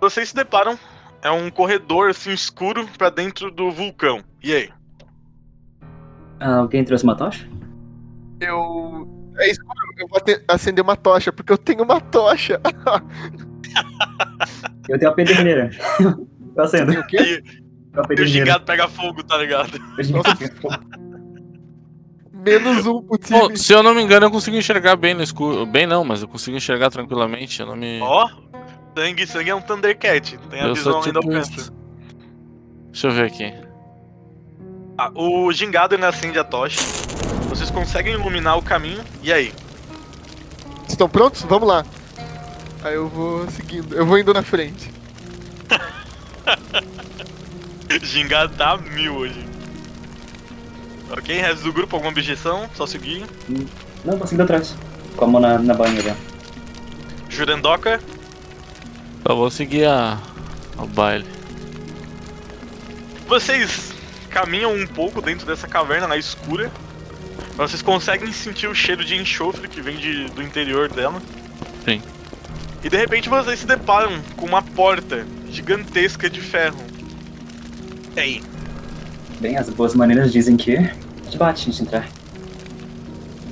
Vocês 0.00 0.30
se 0.30 0.34
deparam, 0.34 0.76
é 1.22 1.30
um 1.30 1.48
corredor 1.48 2.10
assim 2.10 2.32
escuro 2.32 2.88
pra 2.98 3.08
dentro 3.08 3.52
do 3.52 3.70
vulcão. 3.70 4.24
E 4.42 4.52
aí? 4.52 4.79
Ah, 6.40 6.56
alguém 6.56 6.82
trouxe 6.84 7.04
uma 7.04 7.14
tocha? 7.14 7.46
Eu. 8.40 9.06
É 9.38 9.50
escuro, 9.50 9.74
eu 9.98 10.08
vou 10.08 10.18
acender 10.48 10.82
uma 10.82 10.96
tocha, 10.96 11.32
porque 11.32 11.52
eu 11.52 11.58
tenho 11.58 11.84
uma 11.84 12.00
tocha. 12.00 12.60
Eu 14.88 14.98
tenho 14.98 15.12
a 15.12 15.14
pederneira. 15.14 15.70
Eu 16.00 16.26
acendo. 16.64 16.98
O 16.98 17.06
quê? 17.06 17.42
E 18.10 18.20
o 18.20 18.26
gingado 18.26 18.64
pega 18.64 18.88
fogo, 18.88 19.22
tá 19.22 19.36
ligado? 19.38 19.78
Fogo. 20.60 20.74
Menos 22.32 22.86
um 22.86 23.02
pro 23.02 23.18
time. 23.18 23.38
Bom, 23.38 23.54
se 23.54 23.72
eu 23.72 23.82
não 23.82 23.94
me 23.94 24.02
engano, 24.02 24.26
eu 24.26 24.30
consigo 24.30 24.56
enxergar 24.56 24.96
bem 24.96 25.14
no 25.14 25.22
escuro. 25.22 25.66
Bem 25.66 25.86
não, 25.86 26.04
mas 26.04 26.22
eu 26.22 26.28
consigo 26.28 26.56
enxergar 26.56 26.90
tranquilamente. 26.90 27.60
Eu 27.60 27.66
não 27.66 27.76
me. 27.76 28.00
Ó, 28.00 28.28
sangue, 28.96 29.26
sangue 29.26 29.50
é 29.50 29.54
um 29.54 29.60
Thundercat, 29.60 30.38
tem 30.50 30.60
a 30.60 30.66
eu 30.66 30.74
visão 30.74 30.94
sou 30.94 31.02
ainda 31.04 31.20
tipo 31.20 31.32
alcança. 31.32 31.72
Deixa 32.90 33.06
eu 33.06 33.12
ver 33.12 33.26
aqui. 33.26 33.69
Ah, 35.02 35.10
o 35.14 35.50
gingado 35.50 35.94
ele 35.94 36.04
acende 36.04 36.38
a 36.38 36.44
tocha. 36.44 36.78
Vocês 37.48 37.70
conseguem 37.70 38.12
iluminar 38.12 38.58
o 38.58 38.62
caminho. 38.62 39.02
E 39.22 39.32
aí? 39.32 39.50
Estão 40.86 41.08
prontos? 41.08 41.40
Vamos 41.40 41.66
lá. 41.66 41.86
Aí 42.84 42.96
eu 42.96 43.08
vou 43.08 43.48
seguindo. 43.50 43.96
Eu 43.96 44.04
vou 44.04 44.18
indo 44.18 44.34
na 44.34 44.42
frente. 44.42 44.92
Gingado 48.02 48.54
tá 48.56 48.76
mil 48.76 49.14
hoje. 49.16 49.42
Ok, 51.10 51.34
resto 51.34 51.64
do 51.64 51.72
grupo, 51.72 51.96
alguma 51.96 52.12
objeção? 52.12 52.68
Só 52.74 52.84
seguir. 52.86 53.24
Não, 54.04 54.18
vou 54.18 54.26
seguindo 54.26 54.42
atrás. 54.42 54.76
Com 55.16 55.24
a 55.24 55.28
mão 55.28 55.40
na, 55.40 55.58
na 55.58 55.72
bainha 55.72 56.02
já. 56.02 56.14
Jurandoka, 57.30 57.98
Eu 59.26 59.34
vou 59.34 59.50
seguir 59.50 59.86
a. 59.86 60.18
o 60.76 60.86
baile. 60.86 61.24
vocês 63.26 63.89
caminham 64.30 64.74
um 64.74 64.86
pouco 64.86 65.20
dentro 65.20 65.46
dessa 65.46 65.66
caverna 65.66 66.06
na 66.06 66.16
escura. 66.16 66.70
Vocês 67.56 67.82
conseguem 67.82 68.32
sentir 68.32 68.68
o 68.68 68.74
cheiro 68.74 69.04
de 69.04 69.16
enxofre 69.16 69.68
que 69.68 69.82
vem 69.82 69.96
de, 69.96 70.24
do 70.30 70.42
interior 70.42 70.88
dela. 70.88 71.20
Sim. 71.84 72.00
E 72.82 72.88
de 72.88 72.96
repente 72.96 73.28
vocês 73.28 73.58
se 73.58 73.66
deparam 73.66 74.12
com 74.36 74.46
uma 74.46 74.62
porta 74.62 75.26
gigantesca 75.50 76.30
de 76.30 76.40
ferro. 76.40 76.78
E 78.16 78.20
aí? 78.20 78.42
Bem, 79.40 79.56
as 79.56 79.68
boas 79.68 79.94
maneiras 79.94 80.32
dizem 80.32 80.56
que 80.56 80.76
a 80.76 81.24
gente 81.24 81.36
bate 81.36 81.66
antes 81.66 81.76
de 81.76 81.82
entrar. 81.82 82.08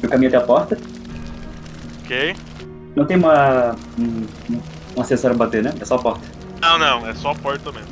Eu 0.02 0.08
caminho 0.08 0.28
até 0.28 0.38
a 0.38 0.46
porta. 0.46 0.78
Ok? 2.04 2.36
Não 2.96 3.04
tem 3.04 3.16
uma. 3.16 3.76
um, 3.98 4.26
um 4.96 5.00
acessório 5.00 5.36
pra 5.36 5.46
bater, 5.46 5.62
né? 5.62 5.74
É 5.80 5.84
só 5.84 5.96
a 5.96 5.98
porta. 5.98 6.26
Não, 6.60 6.78
não, 6.78 7.06
é 7.06 7.14
só 7.14 7.32
a 7.32 7.34
porta 7.34 7.70
mesmo. 7.70 7.88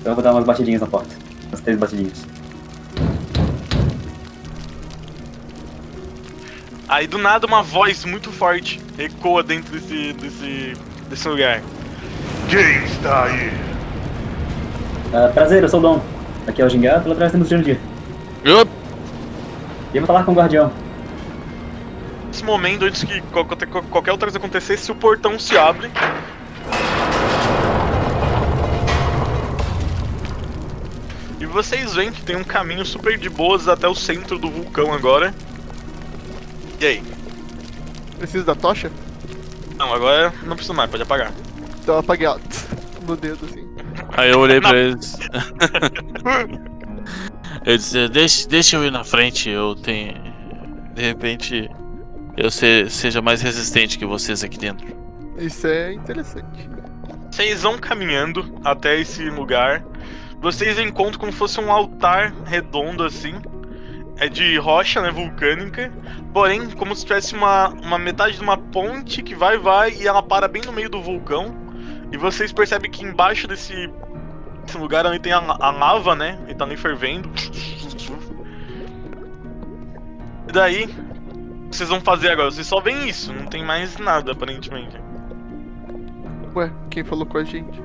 Então 0.00 0.12
eu 0.12 0.14
vou 0.14 0.22
dar 0.22 0.32
umas 0.32 0.44
batidinhas 0.44 0.80
na 0.80 0.86
porta. 0.86 1.14
Umas 1.52 1.60
três 1.60 1.78
batidinhas. 1.78 2.24
Aí 6.88 7.06
do 7.06 7.18
nada 7.18 7.46
uma 7.46 7.62
voz 7.62 8.06
muito 8.06 8.32
forte 8.32 8.80
ecoa 8.98 9.42
dentro 9.42 9.78
desse, 9.78 10.14
desse, 10.14 10.72
desse 11.10 11.28
lugar. 11.28 11.62
Quem 12.48 12.84
está 12.84 13.24
aí? 13.24 13.52
Ah, 15.12 15.30
prazer, 15.32 15.62
eu 15.62 15.68
sou 15.68 15.78
o 15.78 15.82
Dom. 15.82 16.02
Aqui 16.46 16.62
é 16.62 16.64
o 16.64 16.70
Gingado, 16.70 17.06
lá 17.06 17.14
atrás 17.14 17.32
temos 17.32 17.48
o 17.48 17.50
Jandir. 17.50 17.78
Eu... 18.42 18.66
E 19.92 19.96
eu 19.96 20.00
vou 20.00 20.06
falar 20.06 20.24
com 20.24 20.32
o 20.32 20.34
guardião. 20.34 20.72
Nesse 22.28 22.44
momento, 22.44 22.86
antes 22.86 23.04
que 23.04 23.20
qualquer, 23.20 23.66
qualquer 23.66 24.10
outra 24.10 24.26
coisa 24.26 24.38
acontecesse, 24.38 24.90
o 24.90 24.94
portão 24.94 25.38
se 25.38 25.56
abre. 25.56 25.90
Vocês 31.52 31.94
veem 31.94 32.12
que 32.12 32.22
tem 32.22 32.36
um 32.36 32.44
caminho 32.44 32.84
super 32.84 33.18
de 33.18 33.28
boas 33.28 33.68
até 33.68 33.86
o 33.86 33.94
centro 33.94 34.38
do 34.38 34.50
vulcão 34.50 34.92
agora. 34.92 35.34
E 36.80 36.86
aí? 36.86 37.02
Preciso 38.18 38.44
da 38.44 38.54
tocha? 38.54 38.90
Não, 39.76 39.92
agora 39.92 40.32
não 40.44 40.56
precisa 40.56 40.74
mais, 40.74 40.90
pode 40.90 41.02
apagar. 41.02 41.32
Então 41.82 41.94
eu 41.96 42.00
apaguei 42.00 42.26
ela 42.26 42.40
no 43.06 43.16
dedo 43.16 43.44
assim. 43.44 43.68
Aí 44.16 44.30
eu 44.30 44.38
olhei 44.40 44.60
pra 44.60 44.76
eles. 44.76 45.16
eu 47.64 47.76
disse, 47.76 48.08
deixa, 48.08 48.48
deixa 48.48 48.76
eu 48.76 48.84
ir 48.84 48.90
na 48.90 49.04
frente, 49.04 49.48
eu 49.48 49.74
tenho. 49.74 50.14
De 50.94 51.02
repente 51.02 51.70
eu 52.36 52.50
se- 52.50 52.88
seja 52.90 53.20
mais 53.22 53.42
resistente 53.42 53.98
que 53.98 54.06
vocês 54.06 54.42
aqui 54.44 54.58
dentro. 54.58 54.86
Isso 55.38 55.66
é 55.66 55.92
interessante. 55.92 56.68
Vocês 57.30 57.62
vão 57.62 57.78
caminhando 57.78 58.60
até 58.64 59.00
esse 59.00 59.28
lugar. 59.30 59.82
Vocês 60.42 60.76
encontram 60.76 61.20
como 61.20 61.30
se 61.30 61.38
fosse 61.38 61.60
um 61.60 61.70
altar 61.70 62.34
redondo 62.44 63.04
assim. 63.04 63.34
É 64.16 64.28
de 64.28 64.58
rocha, 64.58 65.00
né, 65.00 65.08
vulcânica. 65.08 65.92
Porém, 66.34 66.68
como 66.70 66.96
se 66.96 67.06
tivesse 67.06 67.32
uma, 67.32 67.68
uma 67.68 67.96
metade 67.96 68.34
de 68.34 68.42
uma 68.42 68.58
ponte 68.58 69.22
que 69.22 69.36
vai, 69.36 69.56
vai 69.56 69.92
e 69.92 70.06
ela 70.06 70.20
para 70.20 70.48
bem 70.48 70.62
no 70.66 70.72
meio 70.72 70.90
do 70.90 71.00
vulcão. 71.00 71.54
E 72.10 72.16
vocês 72.16 72.52
percebem 72.52 72.90
que 72.90 73.04
embaixo 73.04 73.46
desse, 73.46 73.88
desse 74.64 74.76
lugar 74.76 75.06
ali 75.06 75.20
tem 75.20 75.32
a, 75.32 75.38
a 75.38 75.70
lava, 75.70 76.16
né? 76.16 76.36
E 76.48 76.54
tá 76.54 76.64
ali 76.64 76.76
fervendo. 76.76 77.30
E 80.48 80.52
daí, 80.52 80.86
o 80.86 81.68
que 81.70 81.76
vocês 81.76 81.88
vão 81.88 82.00
fazer 82.00 82.30
agora? 82.32 82.50
Vocês 82.50 82.66
só 82.66 82.80
veem 82.80 83.08
isso, 83.08 83.32
não 83.32 83.46
tem 83.46 83.64
mais 83.64 83.96
nada 83.96 84.32
aparentemente. 84.32 85.00
Ué, 86.54 86.70
quem 86.90 87.04
falou 87.04 87.24
com 87.24 87.38
a 87.38 87.44
gente? 87.44 87.80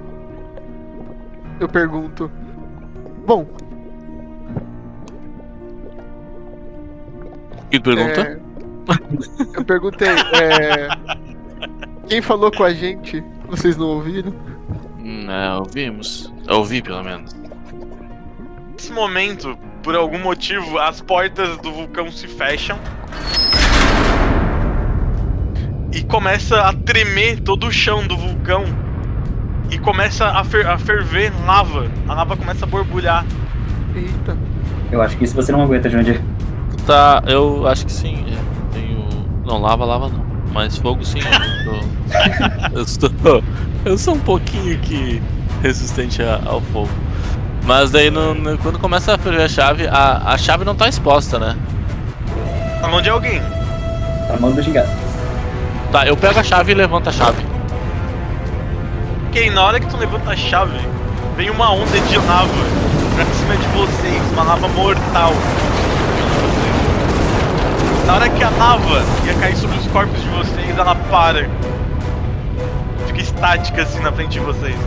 Eu 1.60 1.70
pergunto. 1.70 2.32
Bom, 3.28 3.46
Que 7.70 7.78
pergunta? 7.78 8.22
é, 8.22 8.40
eu 9.54 9.66
perguntei, 9.66 10.08
é, 10.08 10.88
quem 12.08 12.22
falou 12.22 12.50
com 12.50 12.64
a 12.64 12.74
gente? 12.74 13.22
Vocês 13.50 13.76
não 13.76 13.88
ouviram? 13.88 14.34
Hum, 15.04 15.30
é, 15.30 15.54
ouvimos. 15.56 16.32
Eu 16.48 16.60
ouvi 16.60 16.82
pelo 16.82 17.04
menos. 17.04 17.36
Nesse 18.72 18.94
momento, 18.94 19.58
por 19.84 19.94
algum 19.94 20.20
motivo, 20.20 20.80
as 20.80 21.02
portas 21.02 21.58
do 21.58 21.74
vulcão 21.74 22.10
se 22.10 22.30
fecham. 22.30 22.80
E 25.92 26.02
começa 26.06 26.62
a 26.62 26.72
tremer 26.72 27.42
todo 27.42 27.68
o 27.68 27.72
chão 27.74 28.08
do 28.08 28.16
vulcão. 28.16 28.64
E 29.70 29.78
começa 29.78 30.26
a, 30.26 30.44
fer- 30.44 30.68
a 30.68 30.78
ferver 30.78 31.32
lava. 31.46 31.88
A 32.08 32.14
lava 32.14 32.38
começa 32.38 32.66
a 32.66 32.68
borbulhar. 32.68 33.26
Eita. 33.96 34.38
Eu 34.92 35.02
acho 35.02 35.18
que 35.18 35.24
isso 35.26 35.36
você 35.36 35.52
não 35.52 35.62
aguenta, 35.62 35.90
Jandir. 35.90 36.22
Tá, 36.86 37.22
eu 37.28 37.68
acho 37.68 37.86
que 37.86 37.92
sim. 37.92 38.24
é, 38.30 38.74
tenho. 38.74 39.08
Não, 39.46 39.60
lava, 39.60 39.84
lava 39.84 40.08
não. 40.10 40.26
Mas 40.54 40.78
fogo 40.78 41.04
sim. 41.04 41.20
Eu 42.74 42.82
estou. 42.84 43.10
eu 43.10 43.12
estou. 43.12 43.44
Eu 43.86 43.98
sou 43.98 44.16
um 44.16 44.20
pouquinho 44.20 44.76
aqui 44.76 45.22
resistente 45.62 46.22
ao 46.46 46.62
fogo. 46.62 46.90
Mas 47.64 47.92
daí 47.92 48.10
no- 48.10 48.34
no- 48.34 48.58
quando 48.60 48.80
começa 48.80 49.14
a 49.14 49.18
ferver 49.18 49.44
a 49.44 49.50
chave, 49.50 49.86
a, 49.88 50.22
a 50.32 50.38
chave 50.38 50.64
não 50.64 50.74
tá 50.76 50.88
exposta, 50.88 51.38
né? 51.38 51.56
Na 52.82 52.88
mão 52.88 53.02
de 53.02 53.10
alguém. 53.10 53.42
Na 54.30 54.38
mão 54.40 54.52
do 54.54 54.62
Gingado. 54.62 54.88
Tá, 55.92 56.08
eu 56.08 56.16
pego 56.16 56.40
a 56.40 56.44
chave 56.44 56.72
e 56.72 56.76
levanto 56.76 57.10
a 57.10 57.12
chave. 57.12 57.44
Ok, 59.28 59.50
na 59.50 59.62
hora 59.62 59.78
que 59.78 59.88
tu 59.88 59.98
levanta 59.98 60.32
a 60.32 60.36
chave, 60.38 60.80
vem 61.36 61.50
uma 61.50 61.70
onda 61.70 62.00
de 62.00 62.18
lava 62.18 62.48
pra 63.14 63.26
cima 63.26 63.58
de 63.58 63.68
vocês. 63.68 64.22
Uma 64.32 64.44
lava 64.44 64.70
mortal. 64.70 65.34
Na 68.06 68.14
hora 68.16 68.30
que 68.30 68.42
a 68.42 68.50
lava 68.50 69.04
ia 69.26 69.34
cair 69.34 69.58
sobre 69.58 69.78
os 69.78 69.88
corpos 69.88 70.22
de 70.22 70.30
vocês, 70.30 70.78
ela 70.78 70.96
para. 70.96 71.50
Fica 73.06 73.22
estática 73.22 73.82
assim 73.82 74.00
na 74.00 74.14
frente 74.14 74.32
de 74.32 74.40
vocês. 74.40 74.78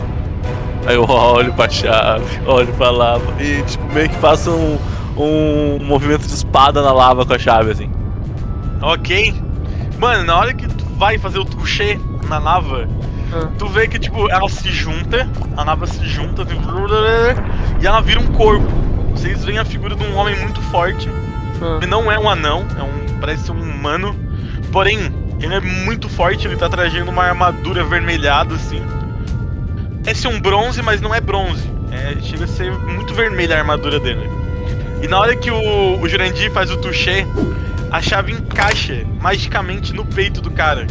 Aí 0.87 0.95
eu 0.95 1.05
olho 1.05 1.53
pra 1.53 1.69
chave, 1.69 2.41
olho 2.47 2.73
pra 2.73 2.91
lava 2.91 3.35
e 3.43 3.63
tipo, 3.63 3.85
meio 3.93 4.09
que 4.09 4.17
faço 4.17 4.51
um, 4.51 4.79
um 5.19 5.85
movimento 5.85 6.27
de 6.27 6.33
espada 6.33 6.81
na 6.81 6.93
lava 6.93 7.27
com 7.27 7.35
a 7.35 7.39
chave, 7.39 7.73
assim. 7.73 7.91
Ok. 8.81 9.35
Mano, 9.99 10.25
na 10.25 10.35
hora 10.35 10.55
que 10.55 10.67
tu 10.67 10.85
vai 10.97 11.19
fazer 11.19 11.39
o 11.39 11.45
touché 11.45 12.01
na 12.27 12.39
lava, 12.39 12.89
Ah. 13.33 13.49
tu 13.59 13.69
vê 13.69 13.87
que, 13.87 13.99
tipo, 13.99 14.29
ela 14.31 14.49
se 14.49 14.71
junta, 14.71 15.29
a 15.57 15.65
lava 15.65 15.87
se 15.87 16.05
junta, 16.07 16.43
assim, 16.43 16.57
e 17.81 17.87
ela 17.87 18.01
vira 18.01 18.21
um 18.21 18.27
corpo. 18.29 18.67
Vocês 19.13 19.45
veem 19.45 19.59
a 19.59 19.65
figura 19.65 19.95
de 19.95 20.05
um 20.05 20.17
homem 20.17 20.37
muito 20.37 20.61
forte. 20.63 21.09
Ah. 21.61 21.77
Ele 21.77 21.87
não 21.87 22.11
é 22.11 22.19
um 22.19 22.29
anão, 22.29 22.67
é 22.79 22.83
um. 22.83 23.19
parece 23.21 23.45
ser 23.45 23.53
um 23.53 23.63
humano. 23.63 24.15
Porém, 24.73 25.13
ele 25.41 25.55
é 25.55 25.61
muito 25.61 26.09
forte, 26.09 26.47
ele 26.47 26.57
tá 26.57 26.69
trajando 26.69 27.11
uma 27.11 27.25
armadura 27.25 27.83
avermelhada, 27.83 28.55
assim. 28.55 28.83
Esse 30.07 30.27
é 30.27 30.31
um 30.31 30.41
bronze, 30.41 30.83
mas 30.83 31.01
não 31.01 31.15
é 31.15 31.21
bronze. 31.21 31.71
É, 31.91 32.21
chega 32.21 32.45
a 32.45 32.49
ser 32.49 32.73
muito 32.73 33.13
vermelha 33.15 33.57
a 33.57 33.59
armadura 33.59 33.99
dele. 33.99 34.31
E 35.03 35.09
na 35.09 35.19
hora 35.19 35.35
que 35.35 35.51
o, 35.51 36.01
o 36.01 36.09
Jurandir 36.09 36.51
faz 36.53 36.71
o 36.71 36.77
touché, 36.77 37.27
a 37.91 38.01
chave 38.01 38.33
encaixa 38.33 39.05
magicamente 39.21 39.93
no 39.93 40.05
peito 40.05 40.41
do 40.41 40.51
cara. 40.51 40.87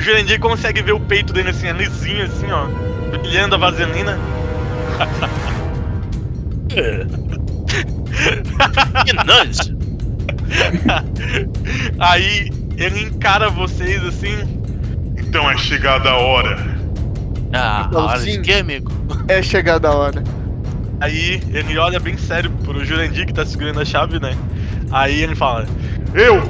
O 0.00 0.02
Jurandir 0.02 0.40
consegue 0.40 0.80
ver 0.80 0.92
o 0.92 1.00
peito 1.00 1.30
dele 1.30 1.50
assim, 1.50 1.70
lisinho 1.72 2.24
assim, 2.24 2.50
ó. 2.50 2.66
Brilhando 3.18 3.54
a 3.56 3.58
vaselina. 3.58 4.18
Que 9.06 9.12
nojo! 9.12 9.78
Aí 11.98 12.50
ele 12.76 13.02
encara 13.04 13.48
vocês 13.50 14.02
assim. 14.04 14.36
Então 15.18 15.50
é 15.50 15.56
chegada 15.56 16.10
a 16.10 16.16
hora. 16.16 16.58
Ah, 17.52 17.86
Então, 17.88 18.06
hora 18.06 18.18
de 18.20 18.32
sim. 18.32 18.42
quê, 18.42 18.54
amigo? 18.54 18.92
É 19.28 19.42
chegada 19.42 19.88
a 19.88 19.94
hora. 19.94 20.22
Aí 21.00 21.42
ele 21.52 21.78
olha 21.78 21.98
bem 22.00 22.16
sério 22.16 22.50
pro 22.64 22.84
Jurandir 22.84 23.26
que 23.26 23.32
tá 23.32 23.44
segurando 23.46 23.80
a 23.80 23.84
chave, 23.84 24.18
né? 24.20 24.36
Aí 24.90 25.22
ele 25.22 25.34
fala: 25.34 25.66
Eu, 26.14 26.42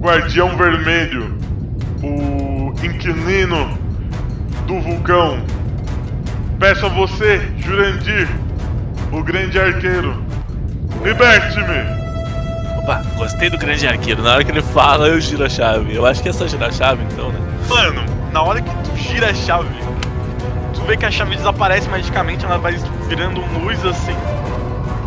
Guardião 0.00 0.56
Vermelho, 0.56 1.36
o 2.02 2.33
inquilino 2.86 3.78
do 4.66 4.80
vulcão, 4.80 5.42
peço 6.58 6.86
a 6.86 6.88
você, 6.88 7.40
Jurandir, 7.58 8.28
o 9.12 9.22
grande 9.22 9.58
arqueiro, 9.58 10.22
liberte-me! 11.02 12.04
Opa, 12.78 13.02
gostei 13.16 13.48
do 13.48 13.56
grande 13.58 13.86
arqueiro. 13.86 14.22
Na 14.22 14.34
hora 14.34 14.44
que 14.44 14.50
ele 14.50 14.60
fala, 14.62 15.08
eu 15.08 15.18
giro 15.20 15.44
a 15.44 15.48
chave. 15.48 15.94
Eu 15.94 16.04
acho 16.04 16.22
que 16.22 16.28
é 16.28 16.32
só 16.32 16.46
girar 16.46 16.68
a 16.68 16.72
chave, 16.72 17.02
então, 17.10 17.30
né? 17.32 17.38
Mano, 17.68 18.04
na 18.32 18.42
hora 18.42 18.60
que 18.60 18.70
tu 18.70 18.96
gira 18.96 19.30
a 19.30 19.34
chave, 19.34 19.68
tu 20.74 20.82
vê 20.82 20.96
que 20.96 21.06
a 21.06 21.10
chave 21.10 21.34
desaparece 21.36 21.88
magicamente, 21.88 22.44
ela 22.44 22.58
vai 22.58 22.74
virando 23.08 23.40
luz 23.58 23.82
assim. 23.86 24.14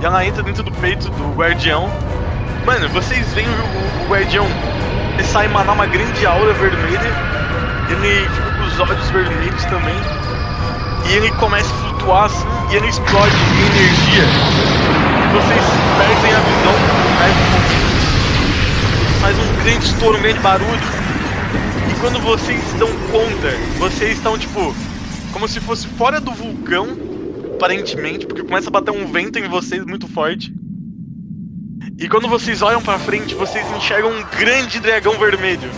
E 0.01 0.05
ela 0.05 0.25
entra 0.25 0.41
dentro 0.41 0.63
do 0.63 0.71
peito 0.71 1.09
do 1.11 1.33
guardião. 1.35 1.87
Mano, 2.65 2.89
vocês 2.89 3.31
veem 3.33 3.47
o, 3.47 3.51
o- 3.51 4.05
o 4.05 4.09
guardião. 4.09 4.45
Ele 5.13 5.23
sai 5.23 5.45
emanar 5.45 5.75
uma 5.75 5.85
grande 5.85 6.25
aura 6.25 6.53
vermelha. 6.53 7.36
Ele 7.89 8.27
fica 8.29 8.51
com 8.51 8.63
os 8.63 8.79
olhos 8.79 9.09
vermelhos 9.09 9.65
também. 9.65 9.95
E 11.07 11.13
ele 11.13 11.31
começa 11.31 11.73
a 11.73 11.77
flutuar 11.77 12.25
assim. 12.25 12.47
E 12.71 12.75
ele 12.75 12.87
explode 12.87 13.35
em 13.35 13.65
energia. 13.67 14.23
Vocês 15.33 15.63
perdem 15.97 16.33
a 16.33 16.39
visão 16.39 16.73
mais 17.17 17.33
um 17.33 17.51
pouquinho. 17.51 17.87
Faz 19.21 19.37
um 19.39 19.63
grande 19.63 19.85
estouro, 19.85 20.17
um 20.17 20.21
grande 20.21 20.39
barulho. 20.39 20.81
E 21.89 21.99
quando 21.99 22.19
vocês 22.21 22.61
dão 22.73 22.89
conta, 23.11 23.55
vocês 23.79 24.17
estão 24.17 24.37
tipo 24.37 24.75
como 25.31 25.47
se 25.47 25.59
fosse 25.59 25.87
fora 25.87 26.19
do 26.19 26.31
vulcão, 26.31 26.87
aparentemente, 27.55 28.25
porque 28.25 28.43
começa 28.43 28.69
a 28.69 28.71
bater 28.71 28.91
um 28.91 29.05
vento 29.07 29.37
em 29.37 29.47
vocês 29.47 29.85
muito 29.85 30.07
forte. 30.07 30.53
E 31.99 32.07
quando 32.07 32.27
vocês 32.27 32.61
olham 32.61 32.81
pra 32.81 32.99
frente, 32.99 33.33
vocês 33.35 33.65
enxergam 33.75 34.11
um 34.11 34.23
grande 34.37 34.79
dragão 34.79 35.13
vermelho. 35.17 35.69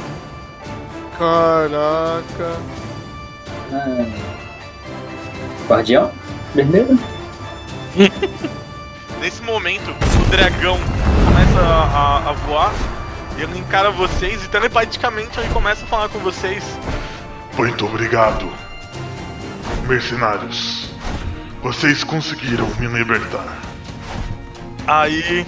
Caraca. 1.20 2.58
Ah. 3.74 4.06
Guardião? 5.68 6.12
Vermelho? 6.56 6.98
Nesse 9.20 9.42
momento, 9.44 9.92
o 9.92 10.30
dragão 10.32 10.80
começa 11.26 11.60
a, 11.60 11.84
a- 11.84 12.30
a 12.30 12.32
voar, 12.32 12.72
e 13.38 13.42
ele 13.42 13.60
encara 13.60 13.92
vocês 13.92 14.44
e 14.46 14.48
telepaticamente 14.48 15.38
ele 15.40 15.50
começa 15.50 15.84
a 15.84 15.88
falar 15.88 16.08
com 16.10 16.20
vocês. 16.20 16.64
Muito 17.58 17.86
obrigado, 17.86 18.50
mercenários. 19.88 20.90
Vocês 21.62 22.02
conseguiram 22.06 22.66
me 22.80 22.88
libertar. 22.88 23.60
Aí 24.88 25.46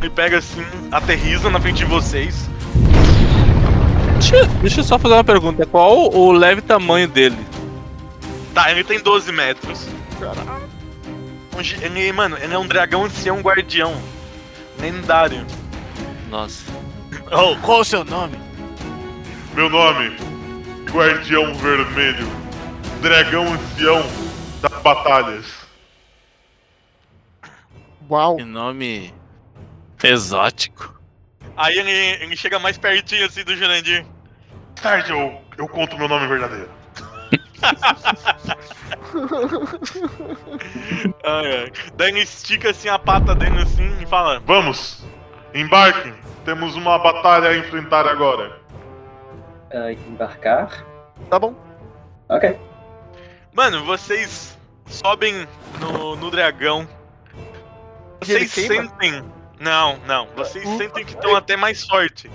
ele 0.00 0.10
pega 0.10 0.38
assim, 0.38 0.64
aterriza 0.92 1.50
na 1.50 1.58
frente 1.60 1.78
de 1.78 1.84
vocês. 1.86 2.48
Deixa, 4.22 4.46
deixa 4.60 4.80
eu 4.80 4.84
só 4.84 4.98
fazer 5.00 5.14
uma 5.14 5.24
pergunta. 5.24 5.66
Qual 5.66 6.08
o 6.14 6.30
leve 6.30 6.60
tamanho 6.62 7.08
dele? 7.08 7.36
Tá, 8.54 8.70
ele 8.70 8.84
tem 8.84 9.00
12 9.00 9.32
metros. 9.32 9.86
Um 11.58 11.62
gi- 11.62 11.78
Ele, 11.82 12.12
mano, 12.12 12.36
ele 12.40 12.54
é 12.54 12.58
um 12.58 12.66
dragão 12.66 13.04
ancião 13.04 13.40
guardião. 13.40 13.92
Lendário. 14.78 15.44
Nossa. 16.30 16.64
Oh, 17.32 17.56
qual 17.62 17.80
o 17.80 17.84
seu 17.84 18.04
nome? 18.04 18.38
Meu 19.54 19.68
nome, 19.68 20.16
Guardião 20.90 21.52
Vermelho, 21.56 22.26
Dragão 23.02 23.52
Ancião 23.52 24.02
das 24.62 24.82
Batalhas. 24.82 25.46
Uau. 28.08 28.36
Que 28.36 28.44
nome 28.44 29.12
exótico. 30.02 31.01
Aí 31.56 31.78
ele, 31.78 31.90
ele 32.22 32.36
chega 32.36 32.58
mais 32.58 32.78
pertinho 32.78 33.26
assim 33.26 33.44
do 33.44 33.56
Jurandir. 33.56 34.04
Tarde 34.80 35.12
eu, 35.12 35.40
eu 35.58 35.68
conto 35.68 35.96
meu 35.98 36.08
nome 36.08 36.26
verdadeiro. 36.26 36.70
Ai, 41.24 41.56
ai. 41.56 41.72
Daí 41.96 42.08
ele 42.10 42.20
estica 42.20 42.70
assim 42.70 42.88
a 42.88 42.98
pata 42.98 43.34
dele 43.34 43.62
assim 43.62 43.90
e 44.02 44.06
fala: 44.06 44.40
Vamos, 44.40 45.04
embarquem. 45.54 46.14
Temos 46.44 46.74
uma 46.74 46.98
batalha 46.98 47.50
a 47.50 47.56
enfrentar 47.56 48.06
agora. 48.06 48.58
Ah, 49.70 49.92
embarcar? 49.92 50.84
Tá 51.30 51.38
bom. 51.38 51.54
Ok. 52.28 52.58
Mano, 53.54 53.84
vocês 53.84 54.58
sobem 54.86 55.46
no, 55.80 56.16
no 56.16 56.30
dragão. 56.30 56.88
Vocês 58.20 58.52
queima? 58.52 58.74
sentem. 58.74 59.24
Não, 59.62 59.96
não. 60.08 60.26
Vocês 60.34 60.68
sentem 60.76 61.04
que 61.04 61.14
estão 61.14 61.36
até 61.36 61.56
mais 61.56 61.84
forte. 61.84 62.28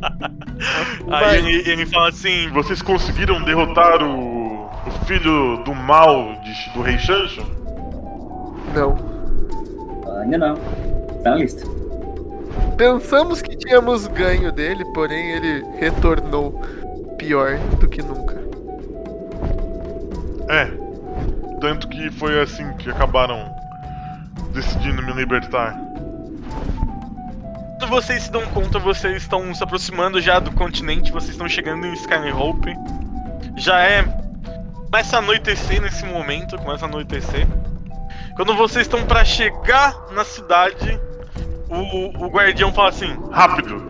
Aí 1.12 1.38
ele, 1.38 1.70
ele 1.70 1.84
fala 1.86 2.08
assim: 2.08 2.48
Vocês 2.54 2.80
conseguiram 2.80 3.42
derrotar 3.44 4.02
o, 4.02 4.64
o 4.64 4.90
filho 5.06 5.62
do 5.64 5.74
mal 5.74 6.40
de- 6.42 6.72
do 6.72 6.80
rei 6.80 6.96
Shancho? 6.98 7.42
Não. 8.74 8.96
Ainda 10.22 10.38
não. 10.38 10.79
Tá 11.22 11.30
na 11.30 11.36
lista. 11.36 11.64
Pensamos 12.76 13.42
que 13.42 13.56
tínhamos 13.56 14.06
ganho 14.06 14.50
dele, 14.50 14.84
porém 14.94 15.32
ele 15.32 15.64
retornou 15.78 16.60
pior 17.18 17.58
do 17.78 17.86
que 17.88 18.02
nunca. 18.02 18.40
É. 20.48 20.66
Tanto 21.60 21.88
que 21.88 22.10
foi 22.10 22.40
assim 22.40 22.72
que 22.78 22.90
acabaram 22.90 23.54
decidindo 24.52 25.02
me 25.02 25.12
libertar. 25.12 25.78
Quando 27.78 27.90
vocês 27.90 28.24
se 28.24 28.32
dão 28.32 28.44
conta, 28.46 28.78
vocês 28.78 29.22
estão 29.22 29.54
se 29.54 29.62
aproximando 29.62 30.20
já 30.20 30.38
do 30.38 30.50
continente, 30.52 31.12
vocês 31.12 31.32
estão 31.32 31.48
chegando 31.48 31.86
em 31.86 31.92
Skyhope. 31.92 32.74
Já 33.56 33.80
é. 33.80 34.02
Começa 34.90 35.16
a 35.16 35.18
anoitecer 35.20 35.80
nesse 35.80 36.04
momento, 36.04 36.56
começa 36.58 36.86
a 36.86 36.88
anoitecer. 36.88 37.46
Quando 38.34 38.56
vocês 38.56 38.86
estão 38.86 39.04
pra 39.04 39.24
chegar 39.24 39.94
na 40.12 40.24
cidade, 40.24 40.98
o, 41.70 42.26
o 42.26 42.28
guardião 42.28 42.72
fala 42.72 42.88
assim: 42.88 43.16
Rápido! 43.30 43.80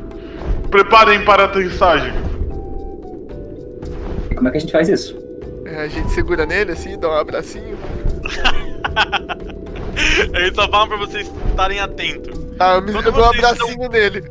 Preparem 0.70 1.24
para 1.24 1.44
a 1.44 1.46
aterrissagem. 1.46 2.12
E 4.30 4.34
como 4.34 4.48
é 4.48 4.50
que 4.50 4.56
a 4.58 4.60
gente 4.60 4.72
faz 4.72 4.88
isso? 4.88 5.18
É, 5.64 5.82
a 5.82 5.88
gente 5.88 6.10
segura 6.10 6.46
nele 6.46 6.72
assim, 6.72 6.98
dá 6.98 7.08
um 7.08 7.16
abracinho. 7.16 7.78
Ele 10.32 10.54
só 10.54 10.68
fala 10.68 10.86
pra 10.88 10.96
vocês 10.96 11.30
estarem 11.50 11.80
atentos. 11.80 12.38
Ah, 12.58 12.74
eu 12.74 12.82
me 12.82 12.92
Quando 12.92 13.06
eu 13.06 13.12
dou 13.12 13.24
um 13.24 13.30
abracinho 13.30 13.88
nele. 13.88 14.30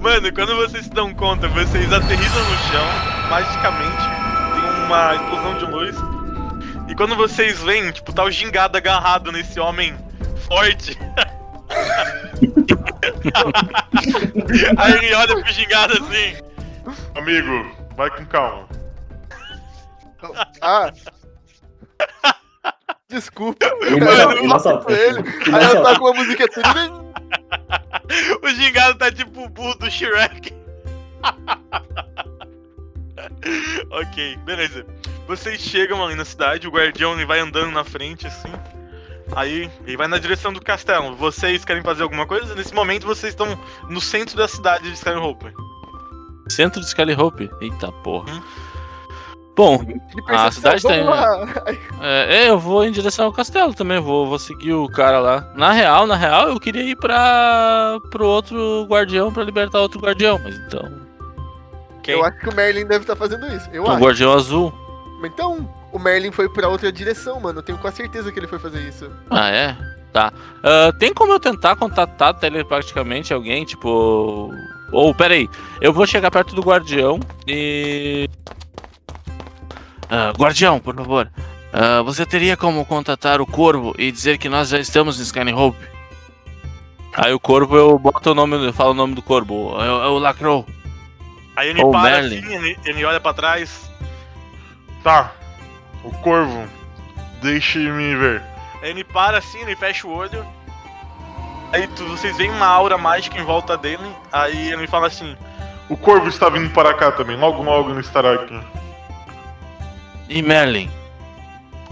Mano, 0.00 0.32
quando 0.32 0.56
vocês 0.56 0.84
se 0.84 0.90
dão 0.90 1.12
conta, 1.14 1.48
vocês 1.48 1.92
aterrissam 1.92 2.42
no 2.42 2.56
chão, 2.70 2.86
magicamente, 3.28 4.02
tem 4.54 4.64
uma 4.86 5.14
explosão 5.14 5.58
de 5.58 5.64
luz. 5.66 5.96
E 6.88 6.94
quando 6.94 7.14
vocês 7.16 7.60
veem, 7.60 7.90
tipo, 7.90 8.12
tá 8.12 8.24
o 8.24 8.30
gingado 8.30 8.76
agarrado 8.76 9.30
nesse 9.32 9.60
homem 9.60 9.94
forte. 10.52 10.98
Aí 14.76 14.92
ele 14.92 15.14
olha 15.14 15.40
pro 15.42 15.52
gingado 15.52 15.94
assim. 15.94 16.36
Amigo, 17.14 17.74
vai 17.96 18.10
com 18.10 18.26
calma. 18.26 18.68
Ah. 20.60 20.92
Desculpa. 23.08 23.66
Ele 23.80 24.00
não 24.00 24.56
Eu 24.56 24.60
solta, 24.60 24.92
ele 24.92 25.22
com 25.22 25.56
Aí 25.56 25.64
eu 25.64 25.70
solta. 25.70 25.94
toco 25.94 26.04
uma 26.10 26.14
música 26.14 26.46
tudo. 26.48 27.12
O 28.42 28.48
gingado 28.50 28.98
tá 28.98 29.10
tipo 29.10 29.44
o 29.44 29.48
burro 29.48 29.74
do 29.78 29.90
Shrek. 29.90 30.52
ok, 33.90 34.36
beleza. 34.44 34.84
Vocês 35.26 35.60
chegam 35.60 36.04
ali 36.04 36.14
na 36.14 36.24
cidade, 36.24 36.68
o 36.68 36.70
guardião 36.70 37.14
ele 37.14 37.24
vai 37.24 37.38
andando 37.40 37.70
na 37.70 37.84
frente 37.84 38.26
assim. 38.26 38.52
Aí 39.34 39.70
ele 39.86 39.96
vai 39.96 40.08
na 40.08 40.18
direção 40.18 40.52
do 40.52 40.60
castelo. 40.60 41.14
Vocês 41.16 41.64
querem 41.64 41.82
fazer 41.82 42.02
alguma 42.02 42.26
coisa? 42.26 42.54
Nesse 42.54 42.74
momento 42.74 43.06
vocês 43.06 43.32
estão 43.32 43.58
no 43.88 44.00
centro 44.00 44.36
da 44.36 44.46
cidade 44.46 44.84
de 44.84 44.94
Skyhope. 44.94 45.52
Centro 46.48 46.80
de 46.80 46.86
Skyhope. 46.86 47.50
Eita 47.60 47.90
porra. 47.92 48.30
Hum. 48.32 48.42
Bom, 49.54 49.84
A 50.28 50.50
cidade 50.50 50.82
tá 50.82 50.88
vamos 50.88 51.04
em- 51.04 51.08
lá. 51.10 51.62
Aí, 51.66 51.78
é, 52.00 52.36
é, 52.44 52.48
eu 52.50 52.58
vou 52.58 52.84
em 52.84 52.90
direção 52.90 53.26
ao 53.26 53.32
castelo 53.32 53.74
também, 53.74 54.00
vou, 54.00 54.26
vou 54.26 54.38
seguir 54.38 54.72
o 54.72 54.88
cara 54.88 55.18
lá. 55.18 55.52
Na 55.54 55.72
real, 55.72 56.06
na 56.06 56.16
real, 56.16 56.48
eu 56.48 56.58
queria 56.58 56.82
ir 56.82 56.96
pra 56.96 57.98
pro 58.10 58.26
outro 58.26 58.86
guardião 58.88 59.30
pra 59.30 59.44
libertar 59.44 59.78
outro 59.80 60.00
guardião, 60.00 60.40
mas 60.42 60.56
então. 60.56 60.90
Ok? 61.98 62.14
Eu 62.14 62.24
acho 62.24 62.38
que 62.38 62.48
o 62.48 62.54
Merlin 62.54 62.86
deve 62.86 63.02
estar 63.04 63.14
fazendo 63.14 63.46
isso. 63.48 63.68
Eu 63.74 63.84
O 63.84 63.90
acho. 63.90 64.00
guardião 64.02 64.32
azul. 64.32 64.72
Então, 65.22 65.68
o 65.92 65.98
Merlin 65.98 66.32
foi 66.32 66.48
pra 66.48 66.68
outra 66.68 66.90
direção, 66.90 67.38
mano. 67.40 67.58
Eu 67.58 67.62
tenho 67.62 67.78
quase 67.78 67.96
certeza 67.98 68.32
que 68.32 68.38
ele 68.38 68.46
foi 68.48 68.58
fazer 68.58 68.80
isso. 68.88 69.10
Ah, 69.30 69.48
é? 69.50 69.76
Tá. 70.12 70.32
Ah, 70.62 70.92
tem 70.98 71.12
como 71.14 71.32
eu 71.32 71.40
tentar 71.40 71.76
contatar 71.76 72.34
telepaticamente 72.34 73.32
alguém, 73.32 73.64
tipo. 73.64 74.50
Ou, 74.92 75.14
peraí, 75.14 75.48
eu 75.80 75.92
vou 75.92 76.06
chegar 76.06 76.30
perto 76.30 76.54
do 76.54 76.62
guardião 76.62 77.18
e. 77.46 78.28
Ah, 80.10 80.32
guardião, 80.36 80.78
por 80.78 80.94
favor. 80.94 81.30
ah, 81.72 82.02
você 82.02 82.26
teria 82.26 82.56
como 82.56 82.84
contatar 82.84 83.40
o 83.40 83.46
corvo 83.46 83.94
e 83.98 84.12
dizer 84.12 84.36
que 84.38 84.48
nós 84.48 84.68
já 84.68 84.78
estamos 84.78 85.18
em 85.18 85.22
Skyhope? 85.22 85.78
Aí 87.14 87.32
o 87.32 87.40
corvo 87.40 87.76
eu 87.76 87.98
boto 87.98 88.30
o 88.30 88.34
nome, 88.34 88.66
eu 88.66 88.72
falo 88.72 88.90
o 88.90 88.94
nome 88.94 89.14
do 89.14 89.22
corvo. 89.22 89.74
É, 89.80 89.90
o- 89.90 90.02
é 90.04 90.08
o 90.08 90.18
Lacrow. 90.18 90.66
Aí 91.56 91.68
ele 91.68 91.82
Ou 91.82 91.90
para 91.90 92.02
Merlin. 92.02 92.38
assim, 92.38 92.54
ele, 92.54 92.78
ele 92.84 93.04
olha 93.04 93.20
pra 93.20 93.34
trás. 93.34 93.90
Tá. 95.02 95.32
O 96.04 96.10
corvo. 96.18 96.66
Deixe-me 97.42 98.14
ver. 98.16 98.42
Aí 98.82 98.90
ele 98.90 99.04
para 99.04 99.38
assim, 99.38 99.60
ele 99.60 99.76
fecha 99.76 100.06
o 100.06 100.12
olho. 100.14 100.44
Aí 101.72 101.86
tu- 101.88 102.06
vocês 102.08 102.36
veem 102.36 102.50
uma 102.50 102.66
aura 102.66 102.98
mágica 102.98 103.38
em 103.38 103.44
volta 103.44 103.76
dele. 103.76 104.04
Aí 104.32 104.72
ele 104.72 104.86
fala 104.86 105.06
assim: 105.06 105.36
O 105.88 105.96
corvo 105.96 106.28
está 106.28 106.48
vindo 106.48 106.70
para 106.70 106.92
cá 106.94 107.10
também. 107.12 107.36
Logo, 107.36 107.62
logo 107.62 107.90
ele 107.90 108.00
estará 108.00 108.34
aqui. 108.34 108.60
E 110.28 110.42
Merlin. 110.42 110.90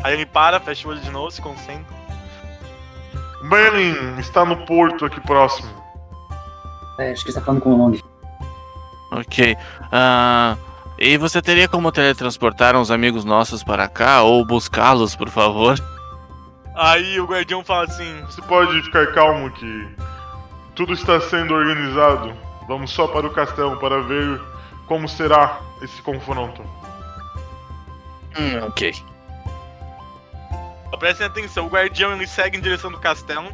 Aí 0.02 0.14
ele 0.14 0.26
para, 0.26 0.58
fecha 0.61 0.86
o 0.86 0.90
olho 0.90 1.00
de 1.00 1.11
novo, 1.11 1.30
se 1.30 1.40
concentra. 1.42 1.94
Merlin 3.42 4.18
está 4.18 4.44
no 4.44 4.56
porto 4.66 5.04
aqui 5.04 5.20
próximo. 5.20 5.68
É, 6.98 7.12
acho 7.12 7.24
que 7.24 7.32
você 7.32 7.38
tá 7.40 7.44
falando 7.46 7.61
com 7.62 7.70
o 7.70 7.76
Long. 7.76 7.96
Ok. 9.12 9.56
Ah, 9.90 10.56
e 11.01 11.16
você 11.16 11.40
teria 11.40 11.66
como 11.66 11.90
teletransportar 11.90 12.76
uns 12.76 12.90
amigos 12.90 13.24
nossos 13.24 13.64
para 13.64 13.88
cá 13.88 14.22
ou 14.22 14.44
buscá-los, 14.44 15.16
por 15.16 15.30
favor? 15.30 15.78
Aí 16.76 17.18
o 17.18 17.24
guardião 17.24 17.64
fala 17.64 17.84
assim: 17.84 18.20
Você 18.26 18.42
pode 18.42 18.82
ficar 18.82 19.07
calmo 19.14 19.51
que 19.51 19.88
tudo 20.74 20.92
está 20.92 21.18
sendo 21.22 21.55
organizado. 21.55 22.36
Vamos 22.68 22.90
só 22.90 23.09
para 23.09 23.26
o 23.26 23.30
castelo 23.30 23.78
para 23.78 24.03
ver 24.03 24.40
como 24.86 25.09
será 25.09 25.61
esse 25.82 26.03
confronto. 26.03 26.62
Hum, 28.38 28.66
ok. 28.68 28.94
Prestem 30.98 31.26
atenção, 31.26 31.66
o 31.66 31.70
guardião 31.70 32.12
ele 32.12 32.26
segue 32.26 32.59
em 32.59 32.61
direção 32.61 32.92
do 32.92 32.98
castelo. 32.98 33.48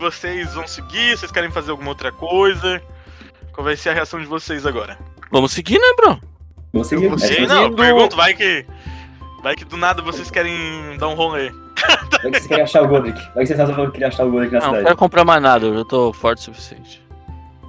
Vocês 0.00 0.54
vão 0.54 0.66
seguir? 0.66 1.18
Vocês 1.18 1.30
querem 1.30 1.50
fazer 1.50 1.70
alguma 1.70 1.90
outra 1.90 2.10
coisa? 2.10 2.82
Qual 3.52 3.62
vai 3.62 3.76
ser 3.76 3.90
a 3.90 3.92
reação 3.92 4.18
de 4.18 4.24
vocês 4.24 4.64
agora? 4.64 4.98
Vamos 5.30 5.52
seguir, 5.52 5.78
né, 5.78 5.86
bro? 5.96 6.31
Vou 6.72 6.84
seguir. 6.84 7.08
vou 7.08 7.18
É, 7.18 7.20
não, 7.20 7.26
eu 7.26 7.62
Seguindo- 7.64 7.76
pergunto, 7.76 8.16
vai 8.16 8.34
que. 8.34 8.64
Vai 9.42 9.54
que 9.56 9.64
do 9.64 9.76
nada 9.76 10.00
vocês 10.02 10.30
querem 10.30 10.96
dar 10.98 11.08
um 11.08 11.14
rolê. 11.14 11.50
Vai 11.82 12.30
que 12.30 12.38
vocês 12.38 12.46
querem 12.46 12.62
achar 12.62 12.82
o 12.82 12.88
Godric. 12.88 13.18
Vai 13.34 13.42
que 13.42 13.46
vocês 13.46 13.58
resolvem 13.58 13.90
querer 13.90 14.04
achar 14.04 14.24
o 14.24 14.30
Godric 14.30 14.52
na 14.52 14.58
Não, 14.60 14.66
não 14.66 14.72
cidade. 14.72 14.84
quero 14.86 14.96
comprar 14.96 15.24
mais 15.24 15.42
nada, 15.42 15.66
eu 15.66 15.78
já 15.78 15.84
tô 15.84 16.12
forte 16.12 16.38
o 16.38 16.42
suficiente. 16.44 17.02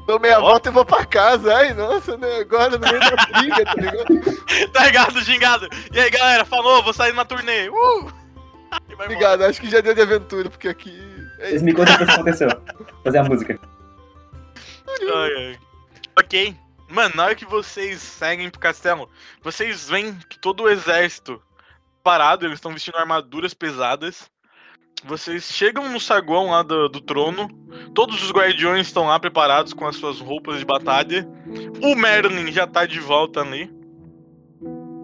Dou 0.06 0.20
meia 0.20 0.38
Ó. 0.38 0.42
volta 0.42 0.70
e 0.70 0.72
vou 0.72 0.86
pra 0.86 1.04
casa. 1.06 1.52
Ai, 1.56 1.74
nossa, 1.74 2.16
né? 2.18 2.28
Agora 2.42 2.78
no 2.78 2.80
meio 2.80 3.00
da 3.00 3.16
briga, 3.40 3.66
tá 3.66 3.74
ligado? 3.74 4.70
tá 4.72 4.86
ligado, 4.86 5.22
gingado? 5.22 5.68
E 5.92 6.00
aí 6.00 6.10
galera, 6.12 6.46
falou, 6.46 6.84
vou 6.84 6.94
sair 6.94 7.14
na 7.14 7.26
turnê. 7.26 7.70
Uh! 7.70 8.12
Obrigado, 8.94 9.44
acho 9.44 9.60
que 9.60 9.70
já 9.70 9.82
deu 9.82 9.96
de 9.96 10.02
aventura, 10.02 10.50
porque 10.50 10.68
aqui. 10.68 10.96
É 11.40 11.50
Vocês 11.50 11.64
me 11.64 11.74
contam 11.74 11.96
o 11.96 11.98
que 11.98 12.04
aconteceu. 12.04 12.50
Fazer 13.04 13.18
a 13.18 13.24
música. 13.24 13.58
Ai, 14.88 15.32
ai. 15.38 15.58
Ok. 16.20 16.56
Mano, 16.94 17.16
na 17.16 17.26
hora 17.26 17.36
que 17.36 17.44
vocês 17.44 18.00
seguem 18.00 18.52
pro 18.52 18.60
castelo, 18.60 19.10
vocês 19.42 19.90
veem 19.90 20.16
todo 20.40 20.64
o 20.64 20.70
exército 20.70 21.42
parado, 22.04 22.46
eles 22.46 22.58
estão 22.58 22.72
vestindo 22.72 22.98
armaduras 22.98 23.52
pesadas. 23.52 24.30
Vocês 25.04 25.46
chegam 25.46 25.90
no 25.90 26.00
saguão 26.00 26.52
lá 26.52 26.62
do, 26.62 26.88
do 26.88 27.02
trono. 27.02 27.50
Todos 27.96 28.22
os 28.22 28.32
guardiões 28.32 28.86
estão 28.86 29.08
lá 29.08 29.20
preparados 29.20 29.74
com 29.74 29.88
as 29.88 29.96
suas 29.96 30.20
roupas 30.20 30.60
de 30.60 30.66
batalha. 30.66 31.28
O 31.82 31.96
Merlin 31.96 32.52
já 32.52 32.68
tá 32.68 32.86
de 32.86 33.00
volta 33.00 33.42
ali. 33.42 33.74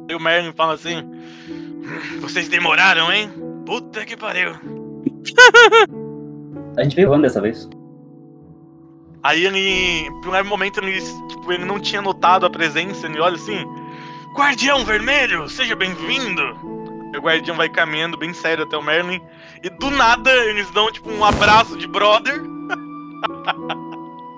E 0.07 0.13
o 0.13 0.19
Merlin 0.19 0.53
fala 0.53 0.75
assim: 0.75 1.01
"Hum, 1.01 2.19
Vocês 2.21 2.47
demoraram, 2.47 3.11
hein? 3.11 3.31
Puta 3.65 4.05
que 4.05 4.15
pariu. 4.15 4.51
A 6.77 6.83
gente 6.83 6.95
veio 6.95 7.07
voando 7.07 7.23
dessa 7.23 7.41
vez. 7.41 7.67
Aí 9.21 9.45
ele, 9.45 10.09
por 10.21 10.33
um 10.33 10.43
momento, 10.45 10.79
ele, 10.79 11.01
tipo, 11.27 11.51
ele 11.51 11.65
não 11.65 11.77
tinha 11.79 12.01
notado 12.01 12.45
a 12.45 12.49
presença, 12.49 13.05
ele 13.05 13.19
olha 13.19 13.35
assim, 13.35 13.65
Guardião 14.33 14.85
Vermelho, 14.85 15.49
seja 15.49 15.75
bem-vindo! 15.75 16.41
E 17.13 17.17
o 17.17 17.21
Guardião 17.21 17.57
vai 17.57 17.67
caminhando 17.67 18.17
bem 18.17 18.33
sério 18.33 18.63
até 18.63 18.77
o 18.77 18.83
Merlin, 18.83 19.19
e 19.61 19.69
do 19.69 19.89
nada 19.89 20.31
eles 20.45 20.71
dão, 20.71 20.89
tipo, 20.91 21.11
um 21.11 21.25
abraço 21.25 21.77
de 21.77 21.87
brother. 21.87 22.39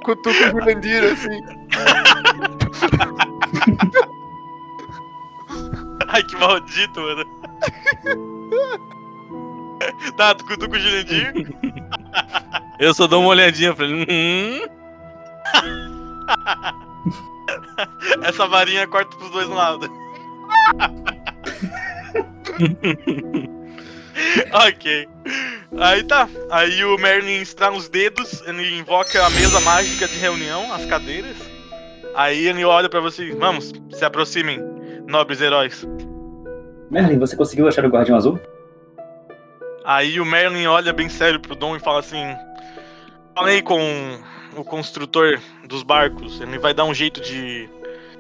Cutuca 0.04 0.48
o 0.48 0.52
Jurandir, 0.52 1.04
assim. 1.04 1.40
Ai, 6.08 6.24
que 6.24 6.36
maldito, 6.38 7.00
mano. 7.00 7.24
tá, 10.18 10.34
tu 10.34 10.44
cutuca 10.46 10.76
o 10.76 10.80
Jurandir. 10.80 11.34
Eu 12.82 12.94
só 12.96 13.06
dou 13.06 13.22
uma 13.22 13.30
olhadinha 13.30 13.76
pra 13.76 13.86
ele. 13.86 14.08
Hum, 14.10 14.62
Essa 18.24 18.48
varinha 18.48 18.88
corta 18.88 19.16
pros 19.16 19.30
dois 19.30 19.48
lados. 19.48 19.88
ok. 24.52 25.08
Aí 25.80 26.04
tá. 26.04 26.28
Aí 26.50 26.84
o 26.84 26.98
Merlin 26.98 27.42
estrala 27.42 27.78
os 27.78 27.88
dedos, 27.88 28.42
ele 28.48 28.80
invoca 28.80 29.28
a 29.28 29.30
mesa 29.30 29.60
mágica 29.60 30.08
de 30.08 30.18
reunião, 30.18 30.74
as 30.74 30.84
cadeiras. 30.88 31.38
Aí 32.16 32.48
ele 32.48 32.66
olha 32.66 32.90
pra 32.90 33.00
vocês. 33.00 33.38
Vamos, 33.38 33.72
se 33.92 34.04
aproximem, 34.04 34.60
nobres 35.08 35.40
heróis. 35.40 35.88
Merlin, 36.90 37.20
você 37.20 37.36
conseguiu 37.36 37.68
achar 37.68 37.86
o 37.86 37.90
Guardião 37.90 38.18
Azul? 38.18 38.40
Aí 39.86 40.20
o 40.20 40.26
Merlin 40.26 40.66
olha 40.66 40.92
bem 40.92 41.10
sério 41.10 41.40
pro 41.40 41.56
Dom 41.56 41.76
e 41.76 41.80
fala 41.80 42.00
assim: 42.00 42.36
Falei 43.42 43.60
com 43.64 44.20
o 44.56 44.64
construtor 44.64 45.42
dos 45.68 45.82
barcos, 45.82 46.40
ele 46.40 46.60
vai 46.60 46.76
dar 46.76 46.86
um 46.86 46.94
jeito 46.94 47.20
de 47.20 47.68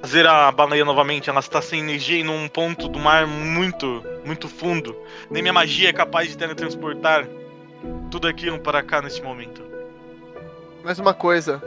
fazer 0.02 0.26
a 0.26 0.52
baleia 0.52 0.84
novamente. 0.84 1.30
Ela 1.30 1.42
está 1.42 1.62
sem 1.62 1.80
energia 1.80 2.18
e 2.18 2.24
num 2.24 2.48
ponto 2.48 2.88
do 2.88 2.98
mar 2.98 3.28
muito, 3.28 4.04
muito 4.26 4.50
fundo. 4.50 4.98
Nem 5.30 5.44
minha 5.44 5.54
magia 5.54 5.90
é 5.90 5.94
capaz 5.94 6.28
de 6.28 6.36
teletransportar 6.36 7.28
tudo 8.10 8.28
aquilo 8.28 8.60
para 8.60 8.82
cá 8.82 9.00
neste 9.00 9.22
momento. 9.22 9.64
Mais 10.84 10.98
uma 10.98 11.14
coisa. 11.14 11.62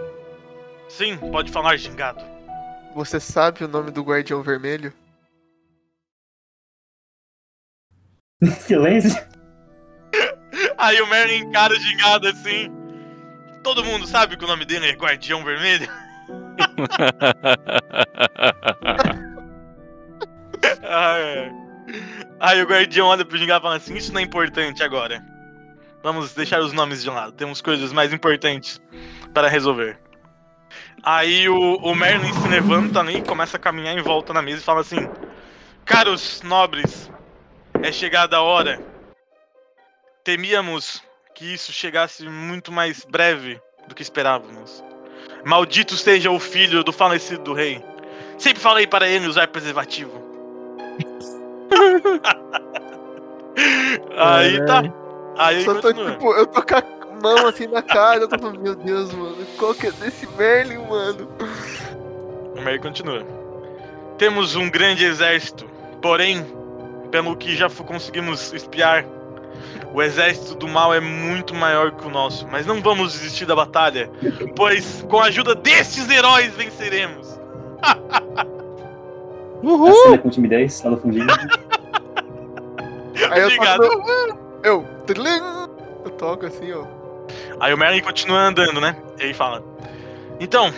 Sim, 0.89 1.17
pode 1.17 1.53
falar, 1.53 1.77
gingado. 1.77 2.25
Você 2.93 3.21
sabe 3.21 3.63
o 3.63 3.69
nome 3.69 3.93
do 3.93 4.03
Guardião 4.03 4.43
Vermelho? 4.43 4.93
Silêncio. 8.59 9.25
Aí 10.77 11.01
o 11.01 11.07
Merlin 11.07 11.45
encara 11.45 11.73
o 11.73 11.79
gingado 11.79 12.27
assim. 12.27 12.84
Todo 13.65 13.83
mundo 13.83 14.07
sabe 14.07 14.37
que 14.37 14.45
o 14.45 14.47
nome 14.47 14.65
dele 14.67 14.91
é 14.91 14.93
Guardião 14.93 15.43
Vermelho? 15.43 15.89
Ai. 20.83 21.51
Aí 22.41 22.62
o 22.62 22.67
guardião 22.67 23.07
olha 23.07 23.25
pro 23.25 23.39
Gingado 23.39 23.62
e 23.62 23.65
fala 23.65 23.77
assim: 23.77 23.95
Isso 23.97 24.12
não 24.12 24.21
é 24.21 24.23
importante 24.23 24.83
agora. 24.83 25.25
Vamos 26.03 26.35
deixar 26.35 26.61
os 26.61 26.75
nomes 26.75 27.03
de 27.03 27.09
lado. 27.09 27.33
Temos 27.33 27.62
coisas 27.62 27.93
mais 27.93 28.12
importantes 28.12 28.81
para 29.33 29.49
resolver. 29.49 29.99
Aí 31.03 31.49
o, 31.49 31.77
o 31.77 31.95
Merlin 31.95 32.33
se 32.33 32.49
levanta 32.49 33.01
ali, 33.01 33.23
começa 33.23 33.57
a 33.57 33.61
caminhar 33.61 33.97
em 33.97 34.03
volta 34.03 34.33
na 34.33 34.43
mesa 34.43 34.61
e 34.61 34.65
fala 34.65 34.81
assim: 34.81 35.09
Caros 35.85 36.43
nobres, 36.43 37.11
é 37.83 37.93
chegada 37.93 38.37
a 38.37 38.43
hora. 38.43 38.81
Temíamos 40.23 41.03
que 41.35 41.53
isso 41.53 41.72
chegasse 41.72 42.28
muito 42.28 42.70
mais 42.70 43.05
breve 43.05 43.61
do 43.89 43.95
que 43.95 44.03
esperávamos. 44.03 44.85
Maldito 45.45 45.97
seja 45.97 46.30
o 46.30 46.39
filho 46.39 46.85
do 46.85 46.93
falecido 46.93 47.53
rei. 47.53 47.85
Sempre 48.39 48.62
falei 48.62 48.87
para 48.87 49.09
ele 49.09 49.26
usar 49.26 49.49
preservativo. 49.49 50.22
Aí 54.16 54.64
tá. 54.64 54.82
Aí 55.37 55.64
Só 55.64 55.74
tô 55.74 55.89
continua. 55.89 56.12
tipo, 56.12 56.32
eu 56.35 56.47
tô 56.47 56.62
com 56.62 56.74
a 56.76 56.82
mão 57.20 57.47
assim 57.49 57.66
na 57.66 57.82
cara, 57.82 58.20
eu 58.20 58.28
tô 58.28 58.39
falando, 58.39 58.61
meu 58.61 58.74
Deus, 58.74 59.12
mano, 59.12 59.37
qual 59.59 59.74
que 59.74 59.89
é 59.89 59.93
desse 59.93 60.26
Merlin, 60.37 60.78
mano? 60.87 61.28
O 62.57 62.61
Merry 62.61 62.78
continua. 62.78 63.26
Temos 64.18 64.55
um 64.55 64.70
grande 64.70 65.05
exército, 65.05 65.66
porém, 66.01 66.47
pelo 67.11 67.37
que 67.37 67.57
já 67.57 67.68
conseguimos 67.68 68.53
espiar, 68.53 69.05
o 69.95 70.03
exército 70.03 70.57
do 70.57 70.67
mal 70.67 70.93
é 70.93 70.99
muito 70.99 71.55
maior 71.55 71.93
que 71.93 72.05
o 72.05 72.11
nosso. 72.11 72.49
Mas 72.49 72.67
não 72.67 72.83
vamos 72.83 73.13
desistir 73.13 73.47
da 73.47 73.55
batalha, 73.55 74.11
pois 74.57 75.07
com 75.09 75.21
a 75.21 75.27
ajuda 75.27 75.55
destes 75.55 76.11
heróis 76.11 76.53
venceremos. 76.55 77.41
A 79.65 79.93
cena 79.95 80.19
com 80.19 80.29
timidez, 80.29 80.83
lá 80.83 80.91
no 80.91 80.99
fundinho. 80.99 81.27
Aí 83.31 83.41
eu 83.41 83.47
Obrigado. 83.47 83.81
toco, 83.81 84.11
eu, 84.63 84.87
eu 86.05 86.11
toco 86.11 86.45
assim, 86.45 86.71
ó. 86.73 86.85
Aí 87.61 87.73
o 87.73 87.79
Merlin 87.79 88.03
continua 88.03 88.41
andando, 88.41 88.79
né? 88.79 88.95
E 89.19 89.25
aí 89.25 89.33
fala: 89.33 89.63
Então, 90.39 90.71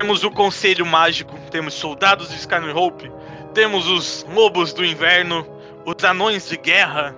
temos 0.00 0.24
o 0.24 0.32
Conselho 0.32 0.84
Mágico, 0.84 1.38
temos 1.50 1.74
soldados 1.74 2.30
de 2.30 2.36
Skyrim 2.36 2.72
temos 3.54 3.86
os 3.86 4.26
lobos 4.34 4.72
do 4.72 4.84
inverno, 4.84 5.46
os 5.84 6.02
anões 6.02 6.48
de 6.48 6.56
guerra 6.56 7.14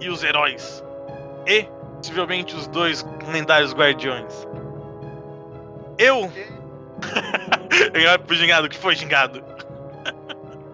e 0.00 0.08
os 0.08 0.22
heróis. 0.22 0.84
E, 1.46 1.66
possivelmente, 1.96 2.54
os 2.54 2.66
dois 2.68 3.04
lendários 3.30 3.72
guardiões. 3.72 4.46
Eu. 5.98 6.30
Ele 7.94 8.06
olha 8.06 8.18
pro 8.18 8.34
gingado, 8.34 8.68
que 8.68 8.78
foi 8.78 8.94
gingado? 8.94 9.42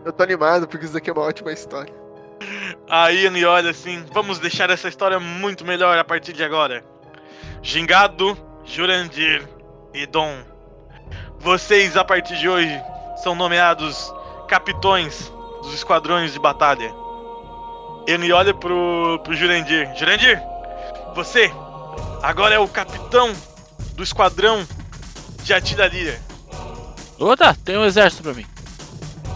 Eu 0.04 0.12
tô 0.12 0.22
animado 0.22 0.68
porque 0.68 0.84
isso 0.84 0.94
daqui 0.94 1.08
é 1.08 1.12
uma 1.12 1.22
ótima 1.22 1.52
história. 1.52 1.92
Aí 2.88 3.24
ele 3.24 3.44
olha 3.44 3.70
assim: 3.70 4.04
vamos 4.12 4.38
deixar 4.38 4.68
essa 4.68 4.88
história 4.88 5.18
muito 5.18 5.64
melhor 5.64 5.98
a 5.98 6.04
partir 6.04 6.34
de 6.34 6.44
agora. 6.44 6.84
Gingado, 7.62 8.36
Jurandir 8.64 9.48
e 9.94 10.06
Dom. 10.06 10.36
Vocês, 11.38 11.96
a 11.96 12.04
partir 12.04 12.36
de 12.36 12.48
hoje, 12.48 12.82
são 13.22 13.34
nomeados 13.34 14.12
capitões 14.48 15.32
dos 15.62 15.74
esquadrões 15.74 16.32
de 16.32 16.38
batalha. 16.38 16.94
Ele 18.06 18.32
olha 18.32 18.52
pro, 18.52 19.20
pro 19.22 19.34
Jurandir: 19.34 19.94
Jurandir, 19.96 20.40
você 21.14 21.50
agora 22.22 22.54
é 22.54 22.58
o 22.58 22.68
capitão 22.68 23.32
do 23.94 24.02
esquadrão 24.02 24.66
de 25.42 25.54
artilharia. 25.54 26.20
Tá, 27.38 27.54
tem 27.64 27.78
um 27.78 27.84
exército 27.84 28.22
pra 28.22 28.34
mim. 28.34 28.46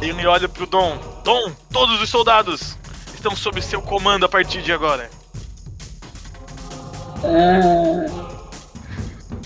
Ele 0.01 0.27
olha 0.27 0.49
pro 0.49 0.67
Dom: 0.67 0.99
Dom, 1.25 1.53
todos 1.73 2.01
os 2.01 2.09
soldados 2.11 2.77
estão 3.15 3.35
sob 3.35 3.61
seu 3.63 3.81
comando 3.81 4.27
a 4.27 4.29
partir 4.29 4.63
de 4.63 4.73
agora. 4.73 5.11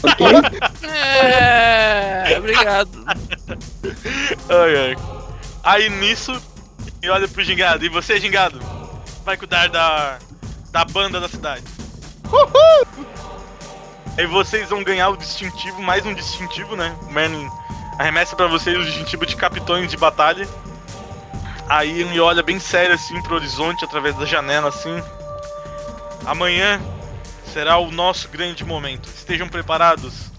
Ok. 0.03 0.27
É, 0.89 2.39
obrigado. 2.39 3.05
Ai, 4.49 4.77
ai. 4.77 4.97
Aí 5.63 5.89
nisso, 5.89 6.33
ele 7.01 7.11
olha 7.11 7.29
pro 7.29 7.43
Gingado. 7.43 7.85
E 7.85 7.89
você, 7.89 8.21
Gingado? 8.21 8.61
Vai 9.25 9.37
cuidar 9.37 9.69
da, 9.69 10.19
da 10.71 10.85
banda 10.85 11.21
da 11.21 11.29
cidade. 11.29 11.65
Uhul! 12.25 13.07
Aí 14.19 14.27
vocês 14.27 14.69
vão 14.69 14.83
ganhar 14.83 15.09
o 15.11 15.17
distintivo, 15.17 15.81
mais 15.81 16.05
um 16.05 16.13
distintivo, 16.13 16.77
né? 16.77 16.97
O 17.03 17.13
Merlin 17.13 17.49
arremessa 17.99 18.35
pra 18.35 18.47
vocês 18.47 18.77
o 18.77 18.85
distintivo 18.85 19.25
de 19.25 19.37
capitões 19.37 19.91
de 19.91 19.97
batalha. 19.97 20.49
Aí 21.69 22.01
ele 22.01 22.19
olha 22.21 22.43
bem 22.43 22.59
sério 22.59 22.95
assim 22.95 23.23
pro 23.23 23.37
horizonte 23.37 23.85
através 23.85 24.17
da 24.17 24.27
janela 24.27 24.69
assim. 24.69 25.03
Amanhã 26.27 26.81
será 27.53 27.79
o 27.79 27.91
nosso 27.91 28.29
grande 28.29 28.65
momento. 28.65 29.09
Estejam 29.09 29.49
preparados. 29.49 30.31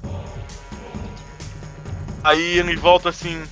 Aí 2.23 2.59
ele 2.59 2.75
volta 2.75 3.09
assim. 3.09 3.43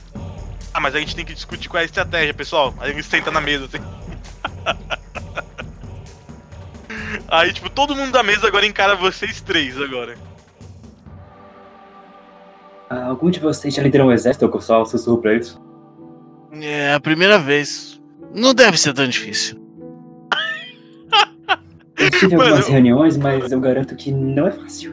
Ah, 0.74 0.80
mas 0.80 0.94
a 0.96 1.00
gente 1.00 1.16
tem 1.16 1.26
que 1.26 1.34
discutir 1.34 1.70
qual 1.70 1.80
é 1.80 1.84
a 1.84 1.86
estratégia, 1.86 2.34
pessoal. 2.34 2.74
Aí 2.80 2.92
ele 2.92 3.04
senta 3.04 3.32
na 3.32 3.42
mesa 3.42 3.66
assim. 3.66 3.82
Aí, 7.28 7.52
tipo, 7.54 7.70
todo 7.70 7.96
mundo 7.96 8.12
da 8.12 8.24
mesa 8.24 8.48
agora 8.48 8.66
encara 8.66 8.96
vocês 8.96 9.42
três 9.42 9.80
agora. 9.82 10.16
Ah, 12.90 13.06
algum 13.08 13.30
de 13.30 13.40
vocês 13.40 13.74
já 13.74 13.82
liderou 13.82 14.08
um 14.08 14.12
exército? 14.12 14.46
Eu 14.46 14.62
só 14.62 14.84
sussurro 14.86 15.20
pra 15.22 15.34
eles. 15.34 15.58
É 16.62 16.94
a 16.94 17.00
primeira 17.00 17.40
vez. 17.40 18.02
Não 18.34 18.54
deve 18.54 18.78
ser 18.78 18.94
tão 18.94 19.08
difícil. 19.08 19.60
Eu 21.98 22.10
tive 22.10 22.36
Mano, 22.36 22.50
algumas 22.50 22.66
eu- 22.68 22.74
reuniões, 22.74 23.18
mas 23.18 23.52
eu 23.52 23.60
garanto 23.60 23.96
que 23.96 24.12
não 24.12 24.48
é 24.48 24.52
fácil. 24.52 24.92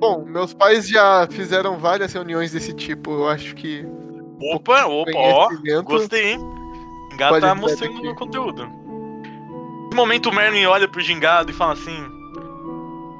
Bom, 0.00 0.24
meus 0.26 0.52
pais 0.52 0.88
já 0.88 1.26
fizeram 1.30 1.78
várias 1.78 2.12
reuniões 2.12 2.50
desse 2.52 2.72
tipo, 2.74 3.10
eu 3.12 3.28
acho 3.28 3.54
que 3.54 3.86
Opa, 4.40 4.84
opa, 4.86 5.10
ó. 5.14 5.48
Gostei, 5.84 6.32
hein? 6.32 6.40
Ver 7.16 7.54
mostrando 7.54 7.96
aqui. 7.98 8.06
no 8.08 8.14
conteúdo. 8.16 8.68
Nesse 9.94 10.02
momento 10.02 10.28
o 10.28 10.34
Merlin 10.34 10.64
olha 10.66 10.88
pro 10.88 11.00
Gingado 11.00 11.52
e 11.52 11.54
fala 11.54 11.74
assim: 11.74 12.04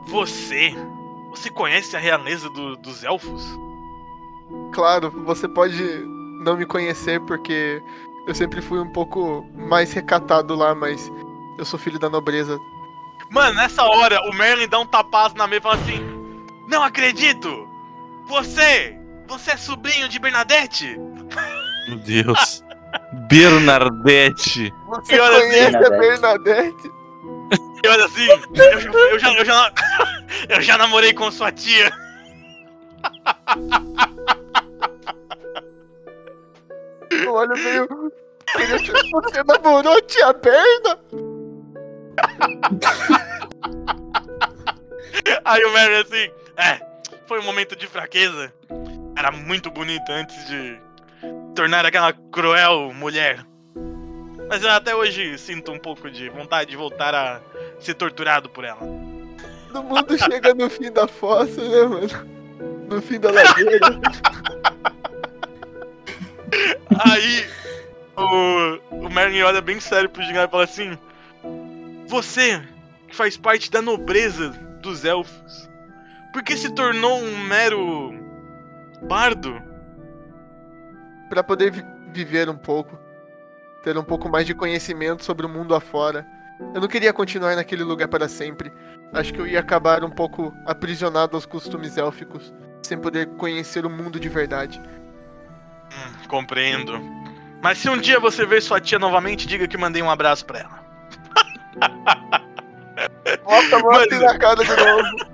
Você, 0.08 0.74
Você 1.30 1.48
conhece 1.48 1.94
a 1.94 2.00
realeza 2.00 2.50
do- 2.50 2.76
dos 2.78 3.04
elfos? 3.04 3.44
Claro, 4.72 5.08
você 5.24 5.46
pode 5.46 5.80
não 6.44 6.56
me 6.56 6.66
conhecer 6.66 7.20
porque 7.20 7.80
eu 8.26 8.34
sempre 8.34 8.60
fui 8.60 8.80
um 8.80 8.92
pouco 8.92 9.46
mais 9.54 9.92
recatado 9.92 10.56
lá, 10.56 10.74
mas 10.74 11.12
eu 11.58 11.64
sou 11.64 11.78
filho 11.78 11.96
da 12.00 12.10
nobreza. 12.10 12.58
Mano, 13.30 13.54
nessa 13.54 13.84
hora, 13.84 14.18
o 14.28 14.34
Merlin 14.34 14.66
dá 14.66 14.80
um 14.80 14.86
tapaço 14.86 15.36
na 15.36 15.46
mesa 15.46 15.60
e 15.60 15.62
fala 15.62 15.74
assim: 15.76 16.04
Não 16.68 16.82
acredito! 16.82 17.68
Você! 18.26 18.98
Você 19.28 19.52
é 19.52 19.56
sobrinho 19.56 20.08
de 20.08 20.18
Bernadette? 20.18 20.96
Meu 21.88 21.98
Deus. 21.98 22.64
Bernadette. 23.28 24.72
Você 24.88 25.18
olha, 25.20 25.40
conhece 25.40 25.76
a 25.76 25.90
Bernadette. 25.90 26.90
E 27.84 27.88
olha 27.88 28.04
assim, 28.06 28.26
eu, 28.54 28.78
já- 28.80 28.90
eu 29.10 29.18
já, 29.18 29.32
eu, 29.34 29.44
já, 29.44 29.72
eu 30.48 30.62
já 30.62 30.78
namorei 30.78 31.12
com 31.12 31.30
sua 31.30 31.52
tia. 31.52 31.92
Olha, 37.28 37.54
meio. 37.54 38.12
Queria 38.52 38.78
te- 38.78 39.10
Você 39.10 39.42
namorou 39.44 39.96
a 39.96 40.02
tia 40.02 40.32
Berna? 40.32 40.98
Aí 45.44 45.64
o 45.64 45.72
Merlin 45.72 45.96
assim, 46.02 46.30
é, 46.56 46.80
foi 47.26 47.38
um 47.40 47.44
momento 47.44 47.76
de 47.76 47.86
fraqueza. 47.86 48.52
Era 49.16 49.30
muito 49.30 49.70
bonita 49.70 50.12
antes 50.12 50.46
de 50.46 50.78
tornar 51.54 51.86
aquela 51.86 52.12
cruel 52.12 52.92
mulher. 52.92 53.44
Mas 54.48 54.62
eu 54.62 54.70
até 54.70 54.94
hoje 54.94 55.38
sinto 55.38 55.72
um 55.72 55.78
pouco 55.78 56.10
de 56.10 56.28
vontade 56.28 56.70
de 56.70 56.76
voltar 56.76 57.14
a 57.14 57.40
ser 57.78 57.94
torturado 57.94 58.48
por 58.50 58.64
ela. 58.64 58.80
Todo 59.72 59.82
mundo 59.82 60.18
chega 60.18 60.52
no 60.54 60.68
fim 60.68 60.92
da 60.92 61.08
fossa, 61.08 61.62
né, 61.62 61.82
mano? 61.82 62.08
No 62.88 63.00
fim 63.00 63.18
da 63.18 63.30
ladeira. 63.30 63.78
Aí 67.10 67.46
o, 68.16 69.06
o 69.06 69.10
Merlin 69.10 69.42
olha 69.42 69.60
bem 69.60 69.80
sério 69.80 70.08
pro 70.08 70.22
Gigante 70.22 70.48
e 70.48 70.50
fala 70.50 70.64
assim: 70.64 70.98
Você, 72.06 72.62
que 73.08 73.16
faz 73.16 73.36
parte 73.36 73.70
da 73.70 73.80
nobreza 73.80 74.50
dos 74.80 75.04
elfos, 75.04 75.68
por 76.32 76.42
que 76.42 76.56
se 76.56 76.72
tornou 76.74 77.18
um 77.18 77.38
mero 77.38 78.12
bardo? 79.02 79.73
Pra 81.28 81.42
poder 81.42 81.70
vi- 81.70 81.84
viver 82.12 82.48
um 82.48 82.56
pouco. 82.56 82.98
Ter 83.82 83.96
um 83.98 84.04
pouco 84.04 84.28
mais 84.28 84.46
de 84.46 84.54
conhecimento 84.54 85.24
sobre 85.24 85.44
o 85.44 85.48
mundo 85.48 85.74
afora. 85.74 86.26
Eu 86.74 86.80
não 86.80 86.88
queria 86.88 87.12
continuar 87.12 87.56
naquele 87.56 87.82
lugar 87.82 88.08
para 88.08 88.28
sempre. 88.28 88.72
Acho 89.12 89.32
que 89.32 89.40
eu 89.40 89.46
ia 89.46 89.60
acabar 89.60 90.02
um 90.04 90.10
pouco 90.10 90.54
aprisionado 90.66 91.36
aos 91.36 91.44
costumes 91.46 91.96
élficos, 91.98 92.52
sem 92.82 92.98
poder 92.98 93.26
conhecer 93.36 93.84
o 93.84 93.90
mundo 93.90 94.18
de 94.18 94.28
verdade. 94.28 94.80
Hum, 94.80 96.12
compreendo. 96.28 96.98
Mas 97.62 97.78
se 97.78 97.88
um 97.88 97.98
dia 97.98 98.18
você 98.20 98.44
ver 98.46 98.62
sua 98.62 98.80
tia 98.80 98.98
novamente, 98.98 99.46
diga 99.46 99.66
que 99.68 99.76
mandei 99.76 100.02
um 100.02 100.10
abraço 100.10 100.44
pra 100.46 100.60
ela. 100.60 100.84
Bota 103.44 103.76
a 103.76 103.78
mão 103.80 103.90
assim 103.92 104.10
Mano. 104.14 104.24
na 104.26 104.38
cara 104.38 104.64
de 104.64 104.76
novo. 104.76 105.33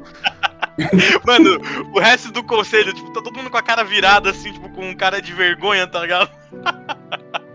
Mano, 1.27 1.59
o 1.95 2.01
resto 2.01 2.31
do 2.33 2.43
conselho, 2.43 2.93
tipo, 2.93 3.13
tá 3.13 3.23
todo 3.23 3.37
mundo 3.37 3.51
com 3.51 3.57
a 3.57 3.63
cara 3.63 3.85
virada, 3.85 4.31
assim, 4.31 4.53
tipo, 4.53 4.69
com 4.71 4.89
um 4.89 4.95
cara 4.95 5.21
de 5.21 5.33
vergonha, 5.33 5.87
tá 5.87 6.01
ligado? 6.01 6.31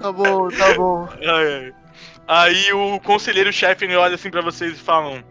Tá 0.00 0.12
bom, 0.12 0.48
tá 0.48 0.74
bom. 0.74 1.08
Ai. 1.26 1.74
Aí 2.26 2.72
o 2.72 3.00
conselheiro-chefe 3.00 3.84
olha 3.96 4.14
assim 4.14 4.30
pra 4.30 4.40
vocês 4.40 4.74
e 4.74 4.80
falam: 4.80 5.24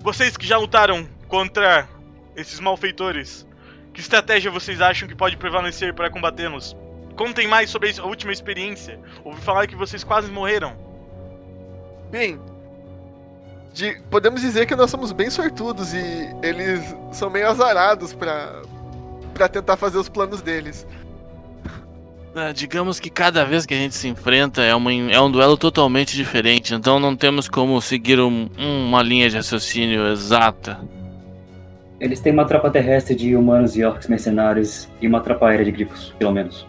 Vocês 0.00 0.36
que 0.36 0.46
já 0.46 0.56
lutaram 0.56 1.06
contra 1.28 1.88
esses 2.34 2.58
malfeitores, 2.58 3.46
que 3.92 4.00
estratégia 4.00 4.50
vocês 4.50 4.80
acham 4.80 5.06
que 5.08 5.14
pode 5.14 5.36
prevalecer 5.36 5.94
para 5.94 6.10
combatê-los? 6.10 6.76
Contem 7.16 7.46
mais 7.46 7.70
sobre 7.70 7.94
a 7.98 8.04
última 8.04 8.32
experiência. 8.32 9.00
Ouvi 9.24 9.40
falar 9.40 9.66
que 9.66 9.76
vocês 9.76 10.02
quase 10.02 10.30
morreram. 10.30 10.76
Bem, 12.10 12.40
de- 13.76 14.00
podemos 14.10 14.40
dizer 14.40 14.64
que 14.66 14.74
nós 14.74 14.90
somos 14.90 15.12
bem 15.12 15.28
sortudos 15.28 15.92
e 15.92 16.34
eles 16.42 16.82
são 17.12 17.28
meio 17.28 17.46
azarados 17.48 18.14
pra, 18.14 18.62
pra 19.34 19.48
tentar 19.48 19.76
fazer 19.76 19.98
os 19.98 20.08
planos 20.08 20.40
deles. 20.40 20.86
Ah, 22.34 22.52
digamos 22.52 22.98
que 23.00 23.08
cada 23.10 23.44
vez 23.44 23.64
que 23.66 23.72
a 23.74 23.76
gente 23.76 23.94
se 23.94 24.08
enfrenta 24.08 24.62
é, 24.62 24.74
uma, 24.74 24.92
é 24.92 25.20
um 25.20 25.30
duelo 25.30 25.56
totalmente 25.56 26.14
diferente, 26.16 26.74
então 26.74 26.98
não 26.98 27.14
temos 27.14 27.48
como 27.48 27.80
seguir 27.80 28.18
um- 28.20 28.48
uma 28.58 29.02
linha 29.02 29.28
de 29.28 29.36
raciocínio 29.36 30.06
exata. 30.08 30.80
Eles 32.00 32.20
têm 32.20 32.32
uma 32.32 32.44
tropa 32.46 32.70
terrestre 32.70 33.14
de 33.14 33.34
humanos 33.36 33.74
e 33.76 33.84
orcs 33.84 34.06
mercenários 34.08 34.88
e 35.00 35.06
uma 35.06 35.20
tropa 35.20 35.48
aérea 35.48 35.64
de 35.64 35.72
grifos, 35.72 36.14
pelo 36.18 36.32
menos. 36.32 36.66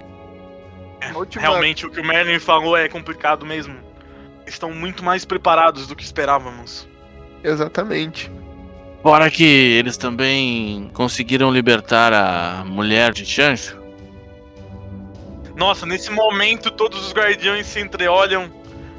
Última- 1.15 1.41
Realmente, 1.41 1.85
o 1.85 1.89
que 1.91 1.99
o 1.99 2.05
Merlin 2.05 2.39
falou 2.39 2.75
é 2.77 2.87
complicado 2.89 3.45
mesmo. 3.45 3.75
Estão 4.45 4.71
muito 4.73 5.03
mais 5.03 5.25
preparados 5.25 5.85
do 5.87 5.95
que 5.97 6.03
esperávamos. 6.03 6.87
Exatamente. 7.43 8.31
Fora 9.01 9.29
que 9.29 9.43
eles 9.43 9.95
também 9.95 10.89
conseguiram 10.93 11.51
libertar 11.51 12.13
a 12.13 12.63
mulher 12.65 13.13
de 13.13 13.25
Chancho. 13.25 13.77
Nossa, 15.55 15.85
nesse 15.85 16.11
momento 16.11 16.69
todos 16.69 17.05
os 17.05 17.13
guardiões 17.13 17.65
se 17.65 17.79
entreolham, 17.79 18.51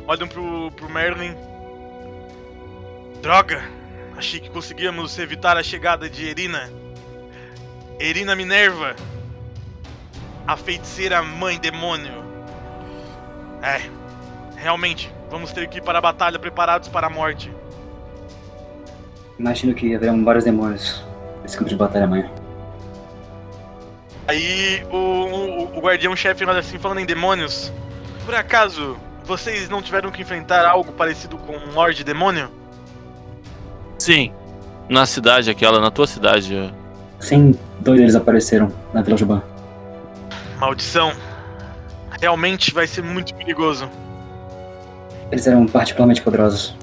olham 0.07 0.27
pro, 0.27 0.71
pro 0.73 0.89
Merlin. 0.89 1.35
Droga! 3.21 3.63
Achei 4.17 4.41
que 4.41 4.51
conseguíamos 4.51 5.17
evitar 5.19 5.57
a 5.57 5.63
chegada 5.63 6.11
de 6.11 6.29
Erina. 6.29 6.73
Erina 8.01 8.35
Minerva. 8.35 8.97
A 10.47 10.57
feiticeira 10.57 11.23
mãe 11.23 11.59
demônio. 11.59 12.25
É, 13.63 13.91
realmente, 14.57 15.13
vamos 15.31 15.53
ter 15.53 15.69
que 15.69 15.79
ir 15.79 15.83
para 15.83 15.99
a 15.99 16.01
batalha 16.01 16.39
preparados 16.39 16.89
para 16.89 17.07
a 17.07 17.11
morte. 17.11 17.53
Imagino 19.39 19.75
que 19.75 19.95
haverão 19.95 20.25
vários 20.25 20.45
demônios 20.45 21.05
nesse 21.43 21.57
campo 21.57 21.71
de 21.71 21.77
batalha 21.77 22.05
amanhã. 22.05 22.31
Aí 24.27 24.85
o, 24.91 24.97
o, 24.97 25.79
o 25.79 25.81
guardião-chefe 25.81 26.45
olha 26.45 26.59
assim, 26.59 26.79
falando 26.79 26.99
em 26.99 27.07
demônios. 27.07 27.73
Por 28.25 28.35
acaso, 28.35 28.97
vocês 29.25 29.69
não 29.69 29.81
tiveram 29.81 30.11
que 30.11 30.23
enfrentar 30.23 30.67
algo 30.67 30.93
parecido 30.93 31.39
com 31.39 31.57
um 31.57 31.73
Lorde 31.73 32.05
Demônio? 32.05 32.51
Sim, 33.99 34.33
na 34.89 35.07
cidade 35.07 35.51
aquela, 35.51 35.81
na 35.81 35.91
tua 35.91 36.07
cidade. 36.07 36.55
é. 36.55 36.71
Sim, 37.21 37.55
dois 37.81 37.99
deles 37.99 38.15
apareceram 38.15 38.73
na 38.93 39.03
Vila 39.03 39.17
Juban. 39.17 39.43
Maldição. 40.59 41.13
Realmente 42.21 42.73
vai 42.75 42.87
ser 42.87 43.03
muito 43.03 43.35
perigoso. 43.35 43.89
Eles 45.31 45.47
eram 45.47 45.67
particularmente 45.67 46.23
poderosos. 46.23 46.77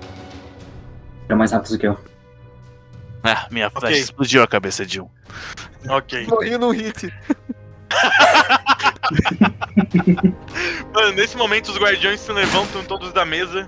Eram 1.28 1.38
mais 1.38 1.52
rápidos 1.52 1.72
do 1.72 1.80
que 1.80 1.88
eu. 1.88 1.98
Ah, 3.36 3.48
minha 3.50 3.70
flecha 3.72 3.88
Ok. 3.88 4.00
explodiu 4.00 4.44
a 4.44 4.48
cabeça 4.48 4.86
de 4.86 5.02
um. 5.02 5.10
Ok. 5.90 6.28
Morri 6.28 6.58
no 6.58 6.70
hit. 6.70 7.12
Mano, 10.94 11.12
nesse 11.14 11.36
momento 11.36 11.72
os 11.72 11.78
guardiões 11.78 12.20
se 12.20 12.32
levantam 12.32 12.84
todos 12.84 13.12
da 13.14 13.26
mesa 13.26 13.68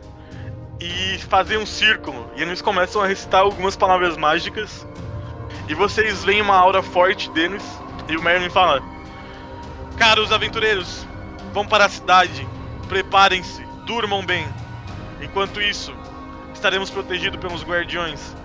e 0.80 1.18
fazem 1.30 1.58
um 1.58 1.66
círculo. 1.66 2.30
E 2.36 2.42
eles 2.44 2.62
começam 2.62 3.02
a 3.02 3.08
recitar 3.08 3.42
algumas 3.42 3.76
palavras 3.76 4.16
mágicas. 4.16 4.86
E 5.68 5.74
vocês 5.74 6.24
veem 6.24 6.42
uma 6.42 6.56
aura 6.56 6.84
forte 6.84 7.30
deles. 7.32 7.64
E 8.08 8.16
o 8.16 8.22
Merlin 8.22 8.50
fala: 8.50 8.82
Caros 9.98 10.32
aventureiros, 10.32 11.06
vão 11.52 11.66
para 11.66 11.86
a 11.86 11.90
cidade. 11.90 12.48
Preparem-se, 12.88 13.64
durmam 13.86 14.24
bem. 14.26 14.48
Enquanto 15.22 15.60
isso, 15.60 15.94
estaremos 16.54 16.92
protegidos 16.92 17.40
pelos 17.40 17.64
guardiões. 17.64 18.36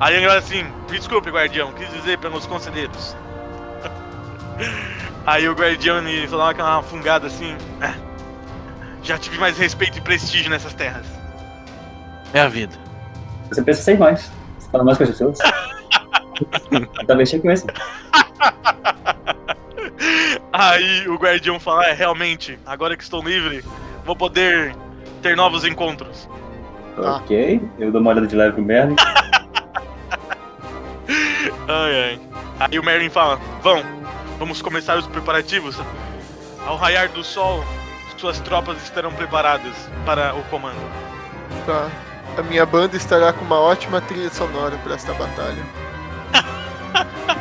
Aí 0.00 0.14
ele 0.16 0.26
olha 0.26 0.38
assim: 0.38 0.64
Desculpe, 0.90 1.30
guardião, 1.30 1.72
quis 1.72 1.88
dizer 1.92 2.18
pelos 2.18 2.46
conselheiros. 2.46 3.16
Aí 5.26 5.48
o 5.48 5.54
guardião 5.54 5.98
ele 6.06 6.28
só 6.28 6.36
dá 6.38 6.50
aquela 6.50 6.82
fungada 6.82 7.26
assim. 7.26 7.56
"É, 7.80 7.92
Já 9.02 9.18
tive 9.18 9.38
mais 9.38 9.58
respeito 9.58 9.98
e 9.98 10.00
prestígio 10.00 10.50
nessas 10.50 10.74
terras. 10.74 11.06
É 12.34 12.40
a 12.40 12.48
vida. 12.48 12.74
Você 13.48 13.62
pensa 13.62 13.82
sem 13.82 13.96
mais. 13.96 14.30
Você 14.58 14.68
fala 14.70 14.84
mais 14.84 14.98
com 14.98 15.04
as 15.04 15.10
pessoas. 15.10 15.38
Talvez 17.06 17.30
te 17.30 17.38
conheçam. 17.38 17.68
Aí 20.52 21.08
o 21.08 21.16
guardião 21.16 21.58
fala: 21.60 21.86
É, 21.86 21.92
realmente, 21.92 22.58
agora 22.66 22.96
que 22.96 23.02
estou 23.02 23.22
livre, 23.22 23.64
vou 24.04 24.16
poder 24.16 24.74
ter 25.22 25.36
novos 25.36 25.64
encontros. 25.64 26.28
Ah. 26.98 27.16
Ok, 27.16 27.60
eu 27.78 27.92
dou 27.92 28.00
uma 28.00 28.10
olhada 28.10 28.26
de 28.26 28.34
leve 28.36 28.52
pro 28.54 28.62
Merlin. 28.62 28.96
Ai, 31.68 32.04
ai. 32.04 32.20
Aí 32.60 32.78
o 32.78 32.84
Merlin 32.84 33.10
fala: 33.10 33.40
Vão, 33.62 33.82
vamos 34.38 34.62
começar 34.62 34.96
os 34.96 35.06
preparativos. 35.06 35.76
Ao 36.66 36.76
raiar 36.76 37.08
do 37.08 37.22
sol, 37.22 37.64
suas 38.16 38.40
tropas 38.40 38.82
estarão 38.82 39.12
preparadas 39.12 39.74
para 40.04 40.34
o 40.34 40.42
comando. 40.44 40.80
Tá. 41.64 41.88
A 42.36 42.42
minha 42.42 42.66
banda 42.66 42.96
estará 42.96 43.32
com 43.32 43.44
uma 43.44 43.58
ótima 43.60 44.00
trilha 44.00 44.30
sonora 44.30 44.76
para 44.78 44.94
esta 44.94 45.12
batalha. 45.14 45.64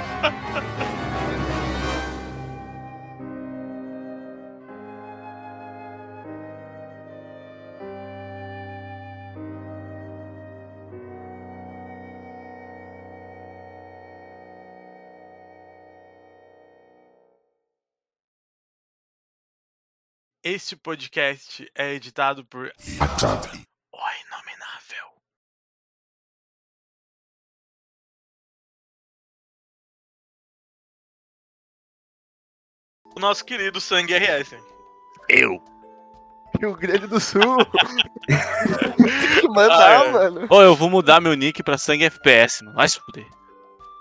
Este 20.45 20.77
podcast 20.77 21.69
é 21.75 21.93
editado 21.93 22.45
por 22.45 22.67
O 22.67 24.05
Inominável. 24.21 25.07
O 33.15 33.19
nosso 33.19 33.45
querido 33.45 33.79
Sangue 33.79 34.17
RS. 34.17 34.55
Eu. 35.29 35.61
Rio 36.59 36.73
Grande 36.75 37.07
do 37.07 37.19
Sul. 37.19 37.41
Tem 38.27 39.41
que 39.41 39.47
mandar, 39.49 40.01
Ah, 40.01 40.05
é. 40.05 40.11
mano. 40.11 40.47
Ô, 40.49 40.61
eu 40.61 40.75
vou 40.75 40.89
mudar 40.89 41.19
meu 41.21 41.33
nick 41.33 41.61
pra 41.63 41.77
sangue 41.77 42.05
FPS, 42.05 42.63
mano. 42.63 42.75
Vai 42.75 42.87
se 42.87 42.99
fuder. 42.99 43.27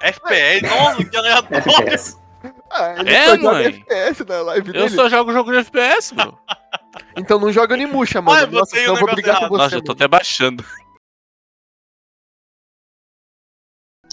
FPS, 0.03 0.62
nossa, 0.62 1.05
que 1.05 1.16
aleatório. 1.16 1.57
FPS. 1.59 2.23
Ah, 2.70 2.95
ele 2.99 3.11
É, 3.12 3.36
mãe. 3.38 3.66
FPS 3.66 4.24
na 4.24 4.40
live 4.42 4.68
Eu 4.68 4.72
dele. 4.72 4.88
só 4.90 5.09
jogo 5.09 5.32
jogo 5.32 5.51
de 5.53 5.59
FPS, 5.59 6.14
bro. 6.14 6.38
Então 7.16 7.38
não 7.40 7.51
joga 7.53 7.74
Onimusha, 7.74 8.20
mano. 8.22 8.38
Ah, 8.38 8.42
eu 8.42 8.51
Nossa, 8.53 8.76
senão 8.76 8.95
o 8.95 8.97
eu 8.97 9.01
vou 9.01 9.14
brigar 9.14 9.34
com 9.36 9.40
errado. 9.45 9.51
você. 9.51 9.62
Nossa, 9.62 9.74
eu 9.76 9.82
tô 9.82 9.92
mano. 9.92 9.99
até 9.99 10.09
baixando. 10.09 10.64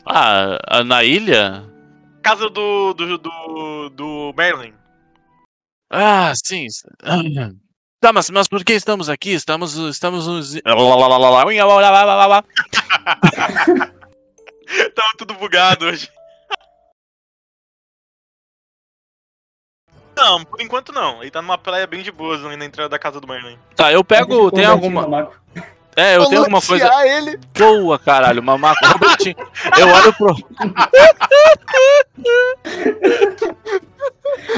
Ah, 0.06 0.58
ah, 0.68 0.84
na 0.84 1.04
ilha? 1.04 1.64
Casa 2.24 2.50
do, 2.50 2.94
do, 2.94 3.18
do, 3.18 3.90
do 3.90 4.34
Merlin. 4.36 4.74
Ah, 5.92 6.34
sim. 6.36 6.66
Tá, 8.00 8.12
mas, 8.14 8.30
mas 8.32 8.48
por 8.48 8.64
que 8.64 8.74
estamos 8.74 9.10
aqui? 9.10 9.32
Estamos. 9.32 9.76
Estamos. 9.76 10.28
nos- 10.28 10.54
Tava 14.96 15.14
tudo 15.18 15.34
bugado 15.36 15.86
hoje. 15.86 16.10
Não, 20.22 20.46
por 20.46 20.62
enquanto 20.62 20.92
não. 20.92 21.22
Ele 21.22 21.32
tá 21.32 21.42
numa 21.42 21.58
praia 21.58 21.88
bem 21.88 22.04
de 22.04 22.12
boas 22.12 22.46
ali 22.46 22.56
na 22.56 22.66
entrada 22.66 22.90
da 22.90 23.00
casa 23.00 23.20
do 23.20 23.28
Merlin. 23.28 23.58
Tá, 23.76 23.92
eu 23.92 24.04
pego. 24.04 24.52
Tem 24.52 24.66
alguma. 24.66 25.32
É, 25.96 26.16
eu 26.16 26.22
Vou 26.22 26.30
tenho 26.30 26.42
alguma 26.42 26.62
coisa. 26.62 26.90
ele. 27.06 27.40
Boa, 27.58 27.98
caralho, 28.00 28.42
mamaco. 28.44 28.86
Robertinho. 28.86 29.36
Eu 29.78 29.88
olho 29.88 30.14
pro. 30.14 30.36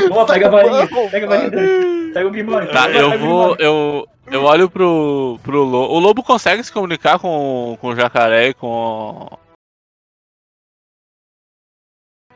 Boa, 0.10 0.26
pega 0.26 0.48
a 0.48 0.52
varinha. 0.52 0.88
Pega 1.10 1.26
a 1.26 1.30
varinha 1.30 1.50
dele. 1.50 2.14
Pega 2.14 2.28
o 2.28 2.32
Grimório. 2.32 2.72
Tá, 2.72 2.90
eu 2.90 3.18
vou. 3.18 3.56
Eu, 3.58 4.08
eu 4.32 4.44
olho 4.44 4.70
pro, 4.70 5.40
pro 5.42 5.64
lobo. 5.64 5.94
O 5.94 6.00
lobo 6.00 6.22
consegue 6.24 6.64
se 6.64 6.72
comunicar 6.72 7.18
com, 7.20 7.78
com 7.80 7.88
o 7.90 7.96
jacaré 7.96 8.50
e 8.50 8.54
com. 8.54 9.28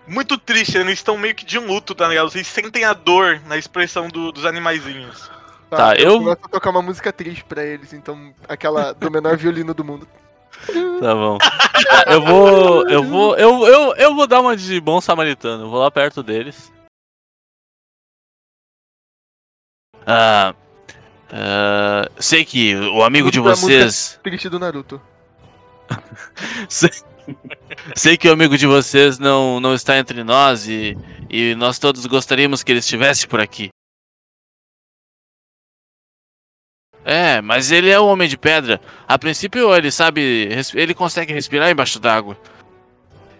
Muito 0.07 0.37
triste, 0.37 0.77
eles 0.77 0.93
estão 0.93 1.17
meio 1.17 1.35
que 1.35 1.45
de 1.45 1.59
um 1.59 1.67
luto, 1.67 1.93
tá 1.93 2.07
ligado? 2.07 2.29
Vocês 2.31 2.47
sentem 2.47 2.85
a 2.85 2.93
dor 2.93 3.41
na 3.45 3.57
expressão 3.57 4.07
do- 4.07 4.31
dos 4.31 4.45
animaizinhos. 4.45 5.29
Tá, 5.69 5.95
eu- 5.95 6.19
começo 6.19 6.39
a 6.45 6.49
tocar 6.49 6.69
uma 6.69 6.81
música 6.81 7.11
triste 7.11 7.43
pra 7.43 7.63
eles, 7.65 7.91
então 7.91 8.33
aquela 8.47 8.93
do 8.93 9.11
menor 9.11 9.35
violino 9.37 9.73
do 9.73 9.83
mundo. 9.83 10.07
Tá 10.99 11.13
bom. 11.13 11.37
Eu 12.07 12.21
vou. 12.21 12.89
Eu 12.89 13.03
vou. 13.03 13.37
Eu, 13.37 13.67
eu, 13.67 13.95
eu 13.95 14.15
vou 14.15 14.25
dar 14.25 14.39
uma 14.41 14.55
de 14.57 14.79
bom 14.79 14.99
samaritano. 14.99 15.65
Eu 15.65 15.69
vou 15.69 15.79
lá 15.79 15.91
perto 15.91 16.23
deles. 16.23 16.71
Ah. 20.05 20.55
ah, 21.31 22.09
sei 22.19 22.43
que 22.45 22.75
o 22.75 23.03
amigo 23.03 23.29
de 23.29 23.39
vocês. 23.39 24.19
Triste 24.23 24.49
do 24.49 24.57
Naruto. 24.59 25.01
Sei, 26.69 26.89
sei 27.95 28.17
que 28.17 28.27
o 28.27 28.33
amigo 28.33 28.57
de 28.57 28.67
vocês 28.67 29.19
não, 29.19 29.59
não 29.59 29.73
está 29.73 29.97
entre 29.97 30.23
nós 30.23 30.67
e, 30.67 30.97
e 31.29 31.55
nós 31.55 31.79
todos 31.79 32.05
gostaríamos 32.05 32.63
que 32.63 32.71
ele 32.71 32.79
estivesse 32.79 33.27
por 33.27 33.39
aqui. 33.39 33.69
É, 37.03 37.39
mas 37.39 37.71
ele 37.71 37.89
é 37.89 37.97
o 37.97 38.05
homem 38.05 38.27
de 38.27 38.37
pedra. 38.37 38.81
A 39.07 39.17
princípio 39.17 39.73
ele 39.73 39.89
sabe. 39.89 40.49
Ele 40.73 40.93
consegue 40.93 41.31
respirar 41.31 41.69
embaixo 41.69 42.01
d'água. 42.01 42.37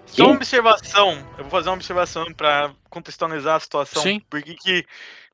Só 0.06 0.28
uma 0.28 0.36
observação, 0.36 1.28
eu 1.38 1.44
vou 1.44 1.52
fazer 1.52 1.70
uma 1.70 1.76
observação 1.76 2.34
pra 2.34 2.72
contextualizar 2.90 3.58
a 3.58 3.60
situação. 3.60 4.02
Sim. 4.02 4.22
Por 4.30 4.42
que 4.42 4.86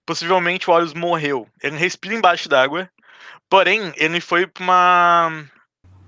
possivelmente 0.04 0.68
o 0.68 0.74
Horus 0.74 0.96
morreu? 0.96 1.48
Ele 1.62 1.78
respira 1.78 2.16
embaixo 2.16 2.50
d'água, 2.50 2.90
porém 3.48 3.94
ele 3.96 4.20
foi 4.20 4.48
pra 4.48 4.64
uma. 4.64 5.46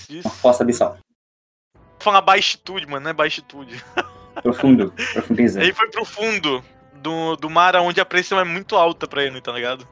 Uma 0.10 0.32
fossa 0.32 0.64
abissal. 0.64 0.98
Falar 2.00 2.22
baixitude, 2.22 2.86
mano, 2.88 3.04
não 3.04 3.12
é 3.12 3.14
baixitude. 3.14 3.84
Profundo. 4.42 4.94
Profundiza. 5.14 5.62
Ele 5.62 5.74
foi 5.74 5.90
pro 5.90 6.04
fundo 6.06 6.64
do, 6.96 7.36
do 7.38 7.50
mar 7.50 7.76
onde 7.78 8.02
a 8.02 8.06
pressão 8.06 8.40
é 8.40 8.44
muito 8.44 8.76
alta 8.76 9.08
pra 9.08 9.24
ele, 9.24 9.40
tá 9.42 9.52
ligado? 9.52 9.88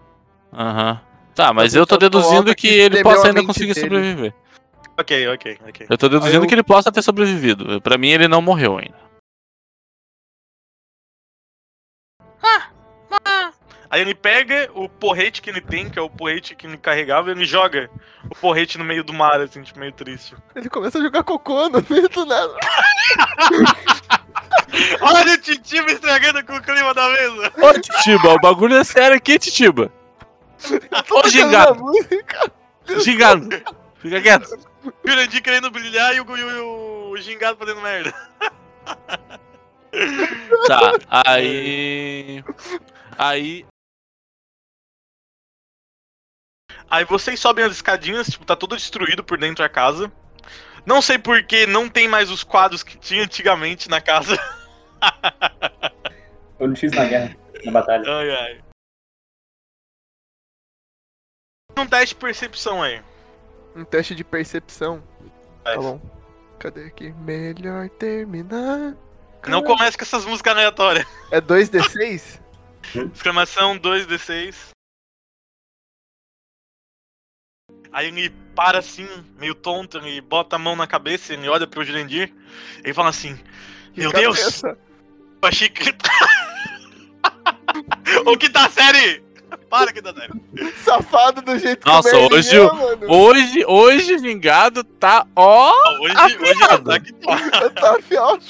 Aham. 0.51 0.99
Tá, 1.33 1.51
mas 1.53 1.73
Então, 1.73 1.81
eu 1.81 1.87
tô 1.87 1.97
deduzindo 1.97 2.53
que 2.53 2.67
que 2.67 2.67
ele 2.67 3.01
possa 3.01 3.27
ainda 3.27 3.43
conseguir 3.43 3.73
dele. 3.73 3.87
sobreviver. 3.87 4.33
Ok, 4.95 5.27
ok, 5.29 5.57
ok. 5.67 5.87
Eu 5.89 5.97
tô 5.97 6.07
deduzindo 6.07 6.43
eu- 6.43 6.47
que 6.47 6.53
ele 6.53 6.61
possa 6.61 6.91
ter 6.91 7.01
sobrevivido. 7.01 7.81
Pra 7.81 7.97
mim 7.97 8.09
ele 8.09 8.27
não 8.27 8.41
morreu 8.41 8.77
ainda. 8.77 9.01
Aí 13.93 14.01
ele 14.01 14.15
pega 14.15 14.71
o 14.73 14.89
porrete 14.89 15.39
que 15.39 15.51
ele 15.51 15.61
tem, 15.61 15.87
que 15.87 15.99
é 15.99 16.01
o 16.01 16.09
porrete 16.09 16.55
que 16.55 16.65
ele 16.65 16.77
carregava, 16.77 17.29
e 17.29 17.33
ele 17.33 17.45
joga 17.45 17.91
o 18.27 18.33
porrete 18.33 18.79
no 18.79 18.83
meio 18.83 19.03
do 19.03 19.13
mar, 19.13 19.39
assim, 19.39 19.61
tipo, 19.61 19.79
meio 19.79 19.91
triste. 19.91 20.35
Ele 20.55 20.67
começa 20.67 20.97
a 20.97 21.01
jogar 21.03 21.21
cocô 21.21 21.69
no 21.69 21.85
meio 21.87 22.09
do 22.09 22.25
nada. 22.25 22.57
Olha 24.99 25.35
o 25.35 25.37
Titiba 25.37 25.91
estragando 25.91 26.43
com 26.43 26.55
o 26.55 26.61
clima 26.63 26.91
da 26.91 27.07
mesa! 27.07 27.53
Ô, 27.55 27.79
Titiba, 27.79 28.33
o 28.33 28.39
bagulho 28.39 28.77
é 28.77 28.83
sério 28.83 29.15
aqui, 29.15 29.37
Titiba. 29.37 29.93
Ô, 31.11 31.29
gingado, 31.29 31.79
gingado. 32.97 33.47
Fica 33.99 34.19
quieto. 34.19 34.57
Jurandir 35.05 35.43
querendo 35.43 35.69
brilhar 35.69 36.15
e 36.15 36.19
o, 36.19 36.25
e 36.35 36.43
o, 36.43 37.11
o 37.11 37.17
gingado 37.17 37.59
fazendo 37.59 37.79
merda. 37.79 38.11
Tá, 40.65 40.93
aí. 41.11 42.43
Aí. 43.19 43.63
Aí 46.93 47.05
vocês 47.05 47.39
sobem 47.39 47.65
as 47.65 47.71
escadinhas, 47.71 48.27
tipo, 48.27 48.45
tá 48.45 48.55
todo 48.55 48.75
destruído 48.75 49.23
por 49.23 49.35
dentro 49.35 49.63
da 49.63 49.67
casa. 49.67 50.11
Não 50.85 51.01
sei 51.01 51.17
por 51.17 51.41
que 51.41 51.65
não 51.65 51.89
tem 51.89 52.07
mais 52.07 52.29
os 52.29 52.43
quadros 52.43 52.83
que 52.83 52.95
tinha 52.99 53.23
antigamente 53.23 53.89
na 53.89 53.99
casa. 53.99 54.37
Eu 56.59 56.67
não 56.67 56.75
X 56.75 56.91
na 56.91 57.05
guerra, 57.05 57.35
na 57.65 57.71
batalha. 57.71 58.03
Ai, 58.07 58.29
ai. 58.29 58.63
Um 61.75 61.87
teste 61.87 62.13
de 62.13 62.21
percepção 62.21 62.83
aí. 62.83 63.01
Um 63.75 63.83
teste 63.83 64.13
de 64.13 64.23
percepção. 64.23 65.01
Tá 65.63 65.73
Faz. 65.73 65.77
bom. 65.77 65.99
Cadê 66.59 66.85
aqui? 66.85 67.11
Melhor 67.13 67.89
terminar. 67.89 68.95
Não 69.47 69.63
comece 69.63 69.97
com 69.97 70.03
essas 70.03 70.25
músicas 70.25 70.53
aleatórias. 70.53 71.07
É 71.31 71.41
2d6? 71.41 72.39
Exclamação 73.11 73.79
2d6. 73.79 74.73
Aí 77.93 78.07
ele 78.07 78.29
para 78.55 78.79
assim, 78.79 79.07
meio 79.39 79.53
tonto, 79.55 79.97
ele 79.99 80.19
bota 80.21 80.55
a 80.55 80.59
mão 80.59 80.75
na 80.75 80.87
cabeça, 80.87 81.33
ele 81.33 81.47
olha 81.47 81.67
pro 81.67 81.83
Jurandir. 81.83 82.33
Ele 82.83 82.93
fala 82.93 83.09
assim: 83.09 83.37
Meu 83.95 84.11
Que 84.11 84.17
Deus, 84.19 84.39
cabeça. 84.39 84.77
eu 85.41 85.47
achei 85.47 85.69
que. 85.69 85.93
o 88.25 88.37
que 88.37 88.49
tá 88.49 88.69
série? 88.69 89.23
Para 89.69 89.91
que 89.93 90.01
tá 90.01 90.13
série. 90.13 90.33
Safado 90.83 91.41
do 91.41 91.57
jeito 91.59 91.87
Nossa, 91.87 92.09
que 92.09 92.15
Merlin 92.15 92.35
hoje 92.35 92.57
é. 92.57 93.05
Hoje, 93.07 93.65
hoje, 93.67 94.17
Vingado 94.17 94.83
tá 94.83 95.25
ó. 95.35 95.71
Hoje, 96.01 96.15
Afiado. 96.15 96.89
hoje 96.91 97.13
tá 97.13 97.39
tá. 97.59 97.69
Tá 97.69 97.95
afiado, 97.97 98.43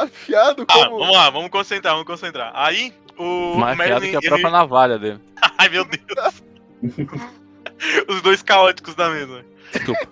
afiado 0.00 0.66
Tá, 0.66 0.74
como... 0.74 0.98
vamos 0.98 1.14
lá, 1.14 1.30
vamos 1.30 1.50
concentrar, 1.50 1.94
vamos 1.94 2.06
concentrar. 2.06 2.50
Aí, 2.54 2.92
o 3.16 3.54
Mais 3.56 3.78
afiado 3.80 4.00
que 4.02 4.16
a 4.16 4.18
ele- 4.18 4.28
própria 4.28 4.50
navalha 4.50 4.98
dele. 4.98 5.20
Ai 5.58 5.68
meu 5.68 5.84
Deus. 5.84 6.42
Os 8.08 8.22
dois 8.22 8.42
caóticos 8.42 8.94
da 8.94 9.10
mesa. 9.10 9.44
Desculpa. 9.72 10.08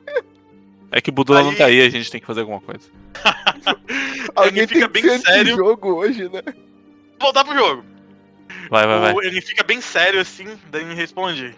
É 0.91 1.01
que 1.01 1.11
o 1.11 1.13
Budula 1.13 1.43
não 1.43 1.51
Aí- 1.51 1.57
tá 1.57 1.67
aí, 1.67 1.81
a 1.81 1.89
gente 1.89 2.11
tem 2.11 2.21
que 2.21 2.27
fazer 2.27 2.41
alguma 2.41 2.61
coisa. 2.61 2.91
Alguém 4.37 4.59
ele 4.65 4.67
fica 4.67 4.89
tem 4.89 5.03
bem 5.03 5.03
que 5.03 5.19
ser 5.19 5.33
sério. 5.33 5.57
jogo 5.57 5.95
hoje, 5.95 6.29
né? 6.29 6.43
Voltar 7.19 7.45
pro 7.45 7.57
jogo. 7.57 7.85
Vai, 8.69 8.87
vai, 8.87 9.13
vai. 9.15 9.27
Ele 9.27 9.41
fica 9.41 9.63
bem 9.63 9.81
sério 9.81 10.21
assim, 10.21 10.59
daí 10.71 10.83
ele 10.83 10.95
responde. 10.95 11.55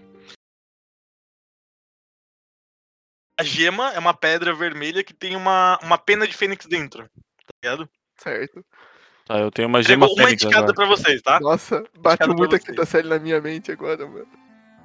A 3.38 3.42
gema 3.42 3.92
é 3.92 3.98
uma 3.98 4.14
pedra 4.14 4.54
vermelha 4.54 5.02
que 5.02 5.12
tem 5.12 5.34
uma, 5.34 5.78
uma 5.82 5.98
pena 5.98 6.26
de 6.26 6.36
fênix 6.36 6.66
dentro. 6.66 7.02
Tá 7.02 7.52
ligado? 7.62 7.88
Certo. 8.18 8.64
Tá, 9.26 9.38
eu 9.40 9.50
tenho 9.50 9.66
uma 9.66 9.82
gema 9.82 10.06
Pegou 10.06 10.16
uma 10.16 10.24
fênix 10.26 10.44
indicada 10.44 10.70
agora. 10.70 10.74
pra 10.74 10.86
vocês, 10.86 11.20
tá? 11.22 11.40
Nossa, 11.40 11.82
bateu 11.98 12.28
muito 12.28 12.54
a 12.54 12.58
você. 12.58 12.66
quinta 12.66 12.84
série 12.86 13.08
na 13.08 13.18
minha 13.18 13.40
mente 13.40 13.72
agora, 13.72 14.06
mano. 14.06 14.28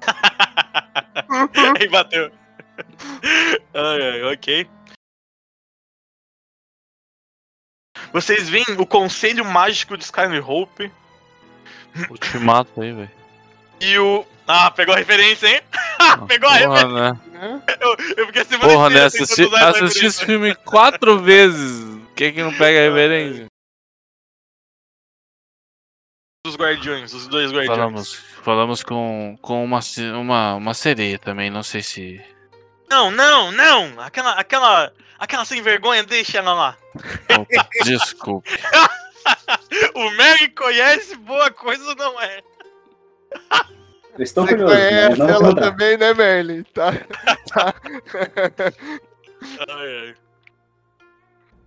Aí 1.80 1.88
bateu. 1.88 2.30
Ai, 3.74 4.02
ai, 4.02 4.22
ok. 4.32 4.68
Vocês 8.12 8.48
veem 8.48 8.64
o 8.78 8.86
Conselho 8.86 9.44
Mágico 9.44 9.96
de 9.96 10.04
Skyrim 10.04 10.40
Hope. 10.40 10.90
Ultimato 12.08 12.80
aí, 12.80 12.92
velho. 12.92 13.10
E 13.80 13.98
o. 13.98 14.26
Ah, 14.46 14.70
pegou 14.70 14.94
a 14.94 14.98
referência, 14.98 15.46
hein? 15.46 15.60
pegou 16.26 16.48
a 16.48 16.54
referência. 16.54 16.86
Porra, 16.88 17.12
né? 17.12 17.20
Eu, 17.80 17.96
eu 18.18 18.26
fiquei 18.26 18.42
a 18.42 18.44
semana 18.44 18.72
Porra, 18.72 18.90
né? 18.90 19.04
Assisti, 19.04 19.42
assisti 19.54 20.04
esse 20.04 20.26
filme 20.26 20.54
quatro 20.54 21.18
vezes. 21.20 21.98
Quem 22.14 22.34
que 22.34 22.42
não 22.42 22.52
pega 22.52 22.80
a 22.80 22.82
referência? 22.82 23.46
Os 26.46 26.56
guardiões, 26.56 27.12
os 27.12 27.28
dois 27.28 27.52
guardiões. 27.52 27.76
Falamos, 27.76 28.14
falamos 28.42 28.82
com, 28.82 29.38
com 29.42 29.62
uma, 29.62 29.80
uma, 30.18 30.54
uma 30.54 30.72
sereia 30.74 31.18
também, 31.18 31.50
não 31.50 31.62
sei 31.62 31.82
se. 31.82 32.18
Não, 32.88 33.10
não, 33.10 33.52
não! 33.52 34.00
Aquela, 34.00 34.32
aquela, 34.32 34.90
aquela 35.18 35.44
sem 35.44 35.60
vergonha, 35.60 36.02
deixa 36.02 36.38
ela 36.38 36.54
lá. 36.54 36.78
Opa, 37.38 37.68
desculpe. 37.84 38.50
O 39.94 40.10
Mary 40.16 40.48
conhece, 40.48 41.14
boa 41.14 41.50
coisa 41.50 41.94
não 41.94 42.20
é. 42.20 42.40
Estou 44.18 44.44
Você 44.46 44.56
curioso, 44.56 44.74
mas 44.74 45.18
conhece 45.18 45.20
ela 45.20 45.54
também, 45.54 45.96
né, 45.98 46.14
Merlin? 46.14 46.62
Tá. 46.74 46.92
tá. 47.52 47.74
Ai, 49.68 49.98
ai. 50.08 50.14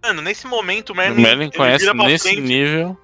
Mano, 0.03 0.21
nesse 0.23 0.47
momento 0.47 0.89
o 0.89 0.93
O 0.93 0.95
Merlin. 0.97 1.21
Merlin 1.21 1.43
ele 1.45 1.55
conhece 1.57 1.93
nesse 1.93 2.29
frente. 2.29 2.41
nível. 2.41 2.99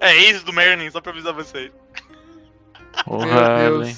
É 0.00 0.16
isso 0.16 0.44
do 0.44 0.52
Merlin, 0.52 0.90
só 0.90 1.00
pra 1.00 1.12
avisar 1.12 1.32
vocês. 1.32 1.70
Porra, 3.04 3.58
Merlin. 3.58 3.96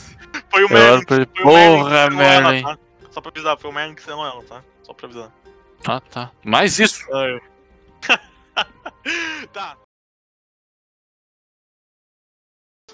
Foi 0.51 0.65
o 0.65 0.69
Merlin. 0.69 1.05
Foi 1.07 1.17
o 1.17 1.29
Merlin 1.47 1.81
Porra, 1.83 1.97
ela, 1.97 2.11
Merlin. 2.11 2.63
tá? 2.63 2.79
Só 3.11 3.21
pra 3.21 3.31
avisar, 3.31 3.59
foi 3.59 3.71
o 3.71 3.73
Merlin 3.73 3.95
que 3.95 4.03
selou 4.03 4.27
ela, 4.27 4.43
tá? 4.45 4.63
Só 4.83 4.93
pra 4.93 5.07
avisar. 5.07 5.33
Ah, 5.87 6.01
tá. 6.01 6.31
Mais 6.45 6.79
isso. 6.79 7.05
Tá. 9.53 9.77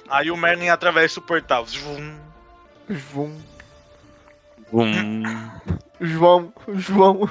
Aí 0.08 0.30
o 0.30 0.36
Merlin 0.36 0.68
atravessa 0.68 1.20
o 1.20 1.22
portal. 1.22 1.64
Zvum. 1.66 2.18
João. 2.88 3.40
Hum. 4.72 5.22
João. 6.00 6.52
João. 6.68 7.30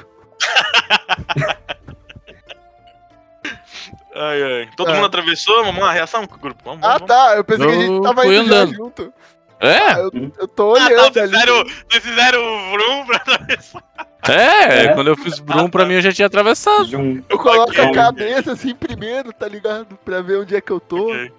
Ai, 4.16 4.44
ai. 4.44 4.70
Todo 4.76 4.90
Ah. 4.90 4.96
mundo 4.96 5.06
atravessou? 5.06 5.64
Vamos 5.64 5.82
lá, 5.82 5.92
reação 5.92 6.26
com 6.26 6.36
o 6.36 6.40
grupo. 6.40 6.62
Vamos, 6.66 6.84
Ah, 6.84 6.94
vamos. 6.94 7.08
tá. 7.08 7.36
Eu 7.36 7.44
pensei 7.44 7.66
que 7.68 7.72
a 7.72 7.76
gente 7.80 7.92
Eu 7.94 8.02
tava 8.02 8.26
indo 8.26 8.40
andando. 8.42 8.74
junto. 8.76 9.14
É? 9.62 9.94
Eu, 10.00 10.12
eu 10.40 10.48
tô 10.48 10.74
Ah, 10.76 10.80
tá, 10.80 10.86
olhando 10.86 11.14
vocês 11.14 11.18
ali. 11.18 11.32
fizeram, 11.34 11.64
vocês 11.90 12.04
fizeram 12.04 12.40
o 12.42 12.72
Vroom 12.72 13.06
pra 13.06 13.18
atravessar. 13.18 13.84
É, 14.28 14.86
É. 14.86 14.94
quando 14.94 15.08
eu 15.08 15.18
fiz 15.18 15.40
Brum, 15.40 15.70
pra 15.70 15.86
mim 15.86 15.96
eu 15.96 16.02
já 16.02 16.12
tinha 16.14 16.26
atravessado. 16.28 16.86
Jum. 16.86 17.22
Eu 17.30 17.38
coloco 17.38 17.72
Ok. 17.72 17.84
a 17.84 17.92
cabeça 17.94 18.54
assim 18.54 18.74
primeiro, 18.76 19.32
tá 19.34 19.48
ligado? 19.48 19.96
Pra 19.98 20.22
ver 20.22 20.38
onde 20.40 20.56
é 20.56 20.62
que 20.62 20.72
eu 20.72 20.80
tô. 20.80 21.10
Ok. 21.10 21.32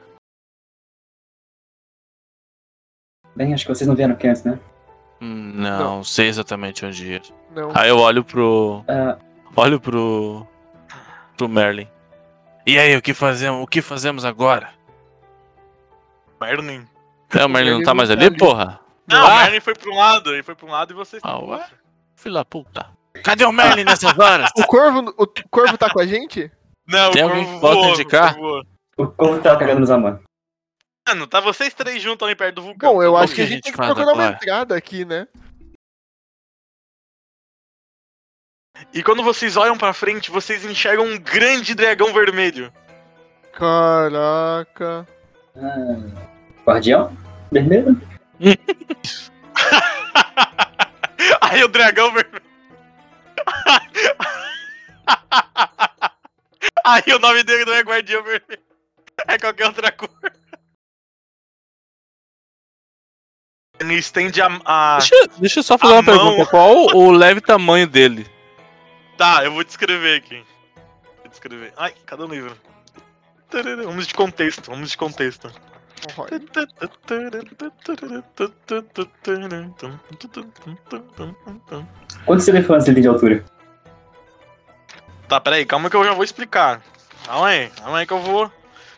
Bem, 3.37 3.55
acho 3.55 3.64
que 3.66 3.75
vocês 3.75 3.87
não 3.89 3.95
vieram 3.95 4.14
aqui 4.14 4.27
antes, 4.29 4.45
né? 4.45 4.59
Hum, 5.21 5.53
Não, 5.55 6.03
sei 6.03 6.29
exatamente 6.29 6.85
onde 6.85 7.12
ir. 7.14 7.23
Não. 7.55 7.71
Aí 7.75 7.89
eu 7.89 7.99
olho 7.99 8.25
pro. 8.25 8.85
Ah, 8.89 9.16
Olho 9.57 9.81
pro. 9.81 10.47
pro 11.37 11.49
Merlin. 11.49 11.89
E 12.67 12.79
aí, 12.79 12.97
o 12.97 13.03
que 13.03 13.15
fazemos? 13.15 13.63
O 13.63 13.67
que 13.67 13.81
fazemos 13.83 14.25
agora? 14.25 14.71
Merlin. 16.41 16.87
É, 17.35 17.45
o 17.45 17.49
Merlin 17.49 17.71
não 17.73 17.83
tá 17.83 17.95
mais 17.95 18.09
não 18.09 18.17
tá 18.17 18.21
ali, 18.23 18.29
ali. 18.29 18.39
porra? 18.39 18.81
Não, 19.07 19.27
Ah. 19.27 19.35
o 19.35 19.37
Merlin 19.43 19.61
foi 19.61 19.75
pra 19.75 19.91
um 19.91 19.97
lado, 19.97 20.33
ele 20.33 20.43
foi 20.43 20.55
pra 20.55 20.67
um 20.67 20.71
lado 20.71 20.93
e 20.93 20.95
vocês. 20.97 21.23
Ah, 21.25 21.39
ué? 21.39 21.67
Filho 22.17 22.35
da 22.35 22.45
puta. 22.45 22.87
Cadê 23.25 23.45
o 23.45 23.53
Merlin 23.53 23.85
nessas 23.85 24.17
horas? 24.19 24.51
O 24.57 24.65
corvo, 24.67 25.15
o 25.19 25.27
corvo 25.51 25.77
tá 25.77 25.91
com 25.91 26.01
a 26.01 26.07
gente? 26.07 26.51
Não, 26.87 27.11
Tem 27.11 27.23
o 27.25 27.29
alguém 27.29 27.45
corvo 27.45 27.55
que 27.55 27.61
possa 27.61 27.75
voou, 27.75 27.95
indicar? 27.95 28.33
o 28.33 28.35
corvo 28.37 28.49
voou. 28.97 29.07
o 29.07 29.11
corvo 29.13 29.43
tava 29.43 29.59
cagando 29.59 29.81
nos 29.81 29.91
amantes. 29.91 30.23
Mano, 31.09 31.27
tá 31.27 31.41
vocês 31.41 31.75
três 31.75 32.01
juntos 32.01 32.27
ali 32.27 32.37
perto 32.37 32.57
do 32.57 32.63
vulcão. 32.63 32.95
Bom, 32.95 33.03
eu 33.03 33.17
acho 33.17 33.29
que 33.29 33.37
que 33.37 33.41
a 33.43 33.45
a 33.45 33.47
gente 33.49 33.55
gente 33.57 33.63
tem 33.65 33.73
que 33.73 33.79
procurar 33.79 34.13
uma 34.13 34.23
agora? 34.25 34.37
entrada 34.37 34.77
aqui, 34.77 35.05
né? 35.05 35.27
E 38.93 39.03
quando 39.03 39.22
vocês 39.22 39.57
olham 39.57 39.76
pra 39.78 39.93
frente, 39.93 40.31
vocês 40.31 40.64
enxergam 40.64 41.05
um 41.07 41.18
grande 41.18 41.74
dragão 41.74 42.12
vermelho. 42.12 42.72
Caraca. 43.53 45.07
Ah, 45.57 45.97
guardião? 46.64 47.16
Vermelho? 47.53 48.01
Aí 51.41 51.62
o 51.64 51.68
dragão 51.68 52.12
vermelho. 52.12 52.43
Aí 56.85 57.03
o 57.14 57.18
nome 57.18 57.43
dele 57.43 57.64
não 57.64 57.74
é 57.74 57.81
Guardião 57.83 58.22
Vermelho. 58.22 58.62
É 59.26 59.39
qualquer 59.39 59.66
outra 59.66 59.93
cor. 59.93 60.09
Ele 63.78 63.95
estende 63.95 64.41
a. 64.43 64.49
a- 64.64 64.99
Deixa, 64.99 65.14
deixa 65.39 65.59
eu 65.61 65.62
só 65.62 65.78
fazer 65.78 65.93
uma 65.95 66.03
mão. 66.03 66.14
pergunta. 66.26 66.51
Qual 66.51 66.74
o 66.97 67.11
leve 67.11 67.41
tamanho 67.41 67.87
dele? 67.87 68.26
Tá, 69.21 69.45
eu 69.45 69.53
vou 69.53 69.62
descrever 69.62 70.16
aqui. 70.16 70.43
Vou 71.18 71.29
descrever. 71.29 71.75
Ai, 71.77 71.93
cadê 72.07 72.23
o 72.23 72.27
livro? 72.27 72.57
Vamos 73.85 74.07
de 74.07 74.14
contexto, 74.14 74.71
vamos 74.71 74.93
de 74.93 74.97
contexto. 74.97 75.53
Quantos 82.25 82.49
elefantes 82.49 82.87
ele 82.87 82.95
tem 82.95 83.03
de 83.03 83.09
altura? 83.09 83.45
Tá, 85.29 85.39
peraí, 85.39 85.66
calma 85.66 85.91
que 85.91 85.97
eu 85.97 86.05
já 86.07 86.14
vou 86.14 86.25
explicar. 86.25 86.81
Calma 87.27 87.49
aí, 87.49 87.68
calma 87.68 87.99
aí 87.99 88.07
que 88.07 88.14
eu 88.14 88.21
vou 88.21 88.51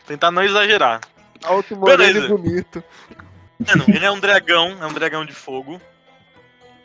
tentar 0.07 0.31
não 0.31 0.41
exagerar. 0.41 1.01
Alto, 1.43 1.75
moreno 1.75 2.01
e 2.01 2.13
Beleza. 2.13 2.27
bonito. 2.29 2.83
Mano, 3.67 3.83
ele 3.89 4.05
é 4.05 4.11
um 4.11 4.21
dragão, 4.21 4.81
é 4.81 4.87
um 4.87 4.93
dragão 4.93 5.25
de 5.25 5.33
fogo. 5.33 5.81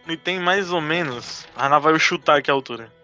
Ele 0.08 0.16
tem 0.16 0.40
mais 0.40 0.72
ou 0.72 0.80
menos. 0.80 1.46
Ah, 1.54 1.68
não 1.68 1.80
vai 1.80 1.96
chutar 2.00 2.38
aqui 2.38 2.50
a 2.50 2.54
altura. 2.54 2.97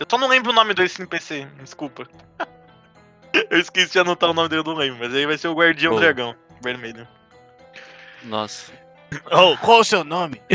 Eu 0.00 0.06
só 0.10 0.16
não 0.16 0.28
lembro 0.28 0.50
o 0.50 0.54
nome 0.54 0.72
desse 0.72 1.00
NPC, 1.02 1.46
desculpa. 1.58 2.08
eu 3.50 3.58
esqueci 3.58 3.92
de 3.92 3.98
anotar 3.98 4.30
o 4.30 4.34
nome 4.34 4.48
dele, 4.48 4.62
eu 4.62 4.64
não 4.64 4.74
lembro, 4.74 4.98
mas 4.98 5.14
aí 5.14 5.26
vai 5.26 5.36
ser 5.36 5.48
o 5.48 5.54
Guardião 5.54 5.94
Oh. 5.94 6.00
Dragão, 6.00 6.34
vermelho. 6.62 7.06
Nossa. 8.24 8.72
Oh, 9.30 9.56
qual 9.58 9.80
o 9.80 9.84
seu 9.84 10.02
nome? 10.02 10.40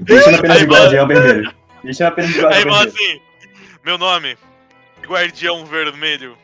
Deixa 0.00 0.36
apenas 0.36 0.56
Aí, 0.56 0.66
de 0.66 0.72
guardião 0.72 1.06
vermelho. 1.06 1.54
Deixa 1.84 2.08
apenas 2.08 2.30
de 2.32 2.38
Aí 2.38 2.44
guardião 2.44 2.72
fala 2.72 2.86
vermelho. 2.86 3.22
assim: 3.22 3.22
Meu 3.84 3.96
nome, 3.98 4.36
Guardião 5.06 5.64
Vermelho, 5.64 6.36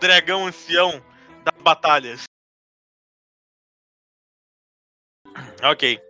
Dragão 0.00 0.46
Ancião 0.46 1.00
das 1.44 1.62
Batalhas. 1.62 2.24
Ok. 5.62 6.00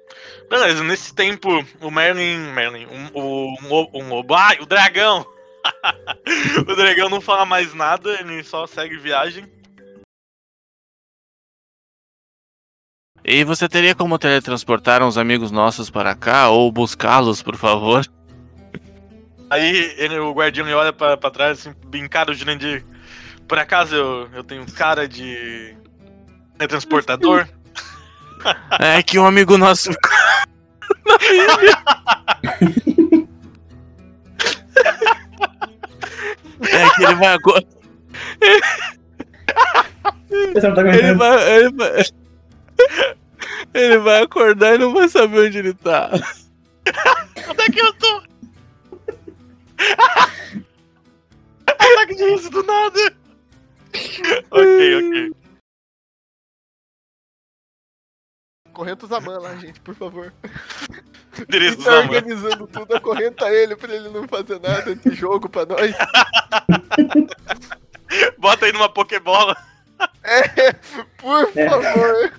Beleza, 0.49 0.85
nesse 0.85 1.15
tempo, 1.15 1.65
o 1.81 1.91
Merlin. 1.91 2.53
Merlin, 2.53 2.87
o, 3.15 3.55
um, 3.63 3.89
um, 3.93 4.19
um, 4.19 4.35
ai, 4.35 4.59
o 4.61 4.67
dragão! 4.67 5.27
o 6.69 6.77
dragão 6.77 7.09
não 7.09 7.21
fala 7.21 7.47
mais 7.47 7.73
nada, 7.75 8.21
ele 8.21 8.43
só 8.43 8.67
segue 8.67 8.99
viagem. 8.99 9.51
E 13.25 13.45
você 13.45 13.69
teria 13.69 13.95
como 13.95 14.19
teletransportar 14.19 15.03
uns 15.03 15.17
amigos 15.17 15.53
nossos 15.53 15.89
para 15.89 16.15
cá 16.15 16.49
ou 16.49 16.73
buscá-los, 16.73 17.41
por 17.41 17.57
favor? 17.57 18.05
Aí 19.49 19.95
ele, 19.97 20.19
o 20.19 20.33
guardião 20.33 20.67
ele 20.67 20.75
olha 20.75 20.93
pra, 20.93 21.17
pra 21.17 21.31
trás, 21.31 21.61
assim, 21.61 21.75
bem 21.87 22.09
cara 22.09 22.33
o 22.33 22.35
Jurandir. 22.35 22.85
Por 23.47 23.59
acaso 23.59 23.95
eu, 23.95 24.29
eu 24.33 24.43
tenho 24.43 24.65
cara 24.73 25.07
de. 25.07 25.77
É 26.59 26.67
transportador? 26.67 27.47
É 28.81 29.03
que 29.03 29.19
um 29.19 29.27
amigo 29.27 29.59
nosso. 29.59 29.91
é 36.63 36.91
que 36.97 37.05
ele 37.05 37.15
vai 37.15 37.35
agora. 37.35 37.65
Tá 40.61 40.97
Ele 40.97 41.15
vai, 41.15 41.57
ele 41.57 41.73
vai. 41.73 42.05
Ele 43.75 43.99
vai 43.99 44.23
acordar 44.23 44.75
e 44.75 44.79
não 44.79 44.93
vai 44.93 45.09
saber 45.09 45.47
onde 45.47 45.59
ele 45.59 45.75
tá. 45.75 46.11
Onde 47.49 47.63
é 47.63 47.67
que 47.71 47.81
eu 47.81 47.93
tô? 47.95 48.23
Ataque 51.67 52.15
de 52.15 52.31
riso 52.31 52.51
do 52.51 52.63
nada! 52.63 53.15
ok, 54.51 54.97
ok. 54.97 55.33
Correnta 58.73 59.05
o 59.05 59.09
Zaman 59.09 59.39
lá, 59.39 59.55
gente, 59.57 59.81
por 59.81 59.95
favor. 59.95 60.33
Endereço 61.39 61.75
Ele 61.75 61.77
do 61.77 61.85
tá 61.85 61.91
Zaman. 61.91 62.05
organizando 62.05 62.67
tudo, 62.67 62.97
acorrenta 62.97 63.49
ele 63.51 63.77
pra 63.77 63.95
ele 63.95 64.09
não 64.11 64.27
fazer 64.29 64.61
nada 64.61 64.95
de 64.95 65.15
jogo 65.15 65.49
pra 65.49 65.65
nós. 65.67 65.95
Bota 68.39 68.67
aí 68.67 68.73
numa 68.73 68.89
Pokébola. 68.93 69.57
É, 70.23 70.73
por 71.19 71.51
É. 71.57 71.69
favor. 71.69 72.33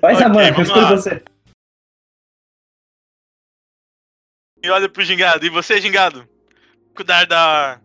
Vai, 0.00 0.14
Ok, 0.14 0.22
Saman, 0.22 0.48
eu 0.48 0.88
você. 0.88 1.22
E 4.62 4.70
olha 4.70 4.88
pro 4.88 5.04
Gingado. 5.04 5.44
E 5.44 5.50
você, 5.50 5.80
Gingado? 5.80 6.26
Cuidar 6.94 7.26
da 7.26 7.80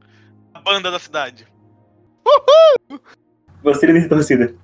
banda 0.64 0.90
da 0.90 1.00
cidade. 1.00 1.48
Você 3.64 3.86
é 3.88 3.94
nesse 3.94 4.08
torcida. 4.08 4.56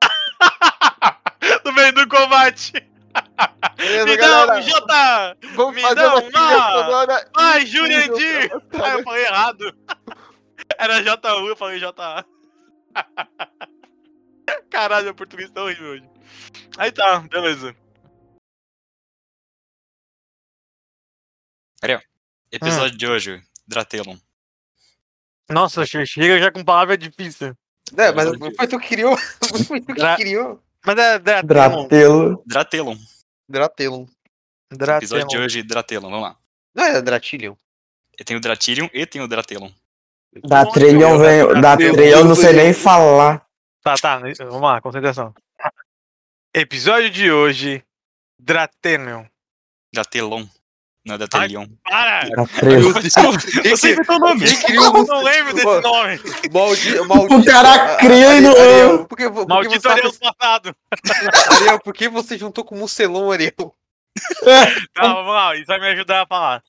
no 1.64 1.72
meio 1.72 1.92
do 1.92 2.08
combate. 2.08 2.72
Beleza, 3.76 4.04
Me 4.06 4.16
dá 4.16 4.56
um 4.56 4.60
J! 4.60 5.36
Vamos 5.54 5.74
me 5.74 5.80
fazer 5.82 5.94
dá 5.94 6.08
uma 6.08 6.20
uma- 6.20 6.30
trilha 6.30 6.62
sonora. 6.84 7.30
Ai, 7.36 7.66
Jurandir! 7.66 8.44
incrível 8.44 8.60
pra 8.70 8.84
Ah, 8.86 8.90
eu 8.98 9.02
falei 9.04 9.24
errado. 9.24 9.76
Era 10.78 11.00
JU, 11.02 11.46
eu 11.48 11.56
falei 11.56 11.78
JA. 11.78 12.24
Caralho, 14.70 15.04
meu 15.06 15.14
português 15.14 15.50
tá 15.50 15.62
horrível 15.62 15.90
hoje. 15.92 16.08
Aí 16.76 16.90
tá, 16.92 17.20
beleza. 17.20 17.74
Episódio 22.52 22.96
de 22.96 23.06
hoje, 23.06 23.42
Dratelon. 23.66 24.16
Nossa, 25.50 25.84
che- 25.84 26.06
chega 26.06 26.38
já 26.38 26.52
com 26.52 26.64
palavra 26.64 26.96
difícil. 26.96 27.56
É, 27.98 28.12
mas 28.12 28.38
não 28.38 28.50
foi 28.54 28.66
tu 28.68 28.78
que 28.78 28.88
criou. 28.88 29.16
Não 29.52 29.58
foi 29.66 29.80
tu 29.80 29.92
que 29.94 30.16
criou. 30.16 30.63
Mas 30.84 30.98
é 30.98 31.18
Dratelon. 31.18 31.88
Dratelo. 31.88 32.42
Dratelon. 32.46 32.96
Dratelon. 33.48 34.06
Episódio 34.70 35.00
de 35.00 35.06
Dratelon. 35.06 35.44
hoje, 35.44 35.62
Dratelon. 35.62 36.10
Vamos 36.10 36.22
lá. 36.22 36.36
Não 36.74 36.84
é 36.84 37.02
Dratilion. 37.02 37.54
Eu 38.18 38.24
tenho 38.24 38.38
o 38.38 38.42
Dratilion 38.42 38.88
e 38.92 39.06
tenho 39.06 39.24
o 39.24 39.28
Dratelon. 39.28 39.70
Da 40.44 40.66
trilhão, 40.66 41.18
velho. 41.18 41.60
Da 41.60 41.76
não 42.24 42.34
sei 42.34 42.52
nem 42.52 42.72
falar. 42.72 43.46
Tá, 43.82 43.94
tá. 43.94 44.18
Vamos 44.18 44.62
lá, 44.62 44.80
concentração. 44.80 45.34
Episódio 46.52 47.10
de 47.10 47.30
hoje. 47.30 47.84
Dratelon. 48.38 49.24
Dratelon. 49.92 50.46
Não 51.06 51.16
é 51.16 51.18
Dratelion. 51.18 51.66
Para! 51.84 52.28
Da. 52.30 52.44
Você 53.70 53.92
inventou 53.92 54.16
o 54.16 54.18
nome. 54.20 54.46
Eu 54.70 55.04
não 55.04 55.22
lembro 55.22 55.52
desse 55.54 55.80
nome. 55.82 56.20
Maldi, 56.50 57.00
maldito. 57.06 57.34
O 57.40 57.44
cara 57.44 57.96
cria 57.96 58.34
e 58.36 58.40
não- 58.40 58.52
Ariel, 58.52 59.04
por 59.06 59.18
que, 59.18 59.30
por 59.30 59.42
que 59.44 59.48
Maldito 59.52 59.82
você, 59.82 59.88
Ariel 59.88 60.12
passado. 60.14 60.76
Ariel, 61.60 61.80
por 61.80 61.92
que 61.92 62.08
você 62.08 62.38
juntou 62.38 62.64
com 62.64 62.74
o 62.74 62.78
Mucelon, 62.78 63.30
Ariel? 63.30 63.52
Tá, 64.94 65.12
vamos 65.12 65.34
lá, 65.34 65.54
isso 65.56 65.66
vai 65.66 65.80
me 65.80 65.88
ajudar 65.88 66.22
a 66.22 66.26
falar. 66.26 66.62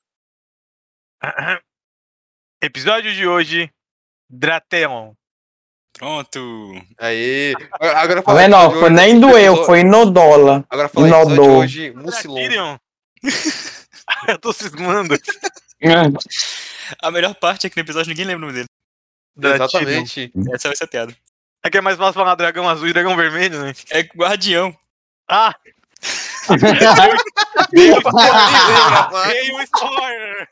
Episódio 2.61 3.13
de 3.13 3.27
hoje. 3.27 3.69
Dratelon. 4.29 5.13
Pronto. 5.93 6.73
Aê. 6.97 7.53
Agora 7.79 8.21
fala 8.21 8.41
ó, 8.57 8.67
de 8.73 8.79
Foi 8.79 8.89
nem 8.89 9.17
doeu, 9.19 9.37
episódio- 9.37 9.65
foi 9.65 9.83
no 9.83 10.05
dólar. 10.11 10.65
Agora 10.69 10.89
fala 10.89 11.07
episódio 11.07 11.35
de 11.35 11.39
hoje, 11.49 11.91
Mucilon. 11.91 12.77
Eu 14.27 14.39
tô 14.39 14.53
cismando. 14.53 15.17
A 17.01 17.11
melhor 17.11 17.35
parte 17.35 17.67
é 17.67 17.69
que 17.69 17.75
no 17.75 17.81
episódio 17.83 18.09
ninguém 18.09 18.25
lembra 18.25 18.45
o 18.45 18.47
nome 18.47 18.53
dele. 18.53 18.67
Dratelon. 19.35 19.65
Exatamente. 19.65 20.31
Essa 20.53 20.69
vai 20.69 20.77
ser 20.77 20.83
a 20.85 20.87
piada. 20.87 21.15
É 21.63 21.69
que 21.69 21.77
é 21.77 21.81
mais 21.81 21.97
fácil 21.97 22.13
falar 22.13 22.35
dragão 22.35 22.69
azul 22.69 22.87
e 22.87 22.93
dragão 22.93 23.15
vermelho, 23.15 23.61
né? 23.61 23.73
É 23.89 24.01
Guardião. 24.01 24.75
Ah! 25.27 25.55
Veio 29.27 29.61
spoiler! 29.63 30.49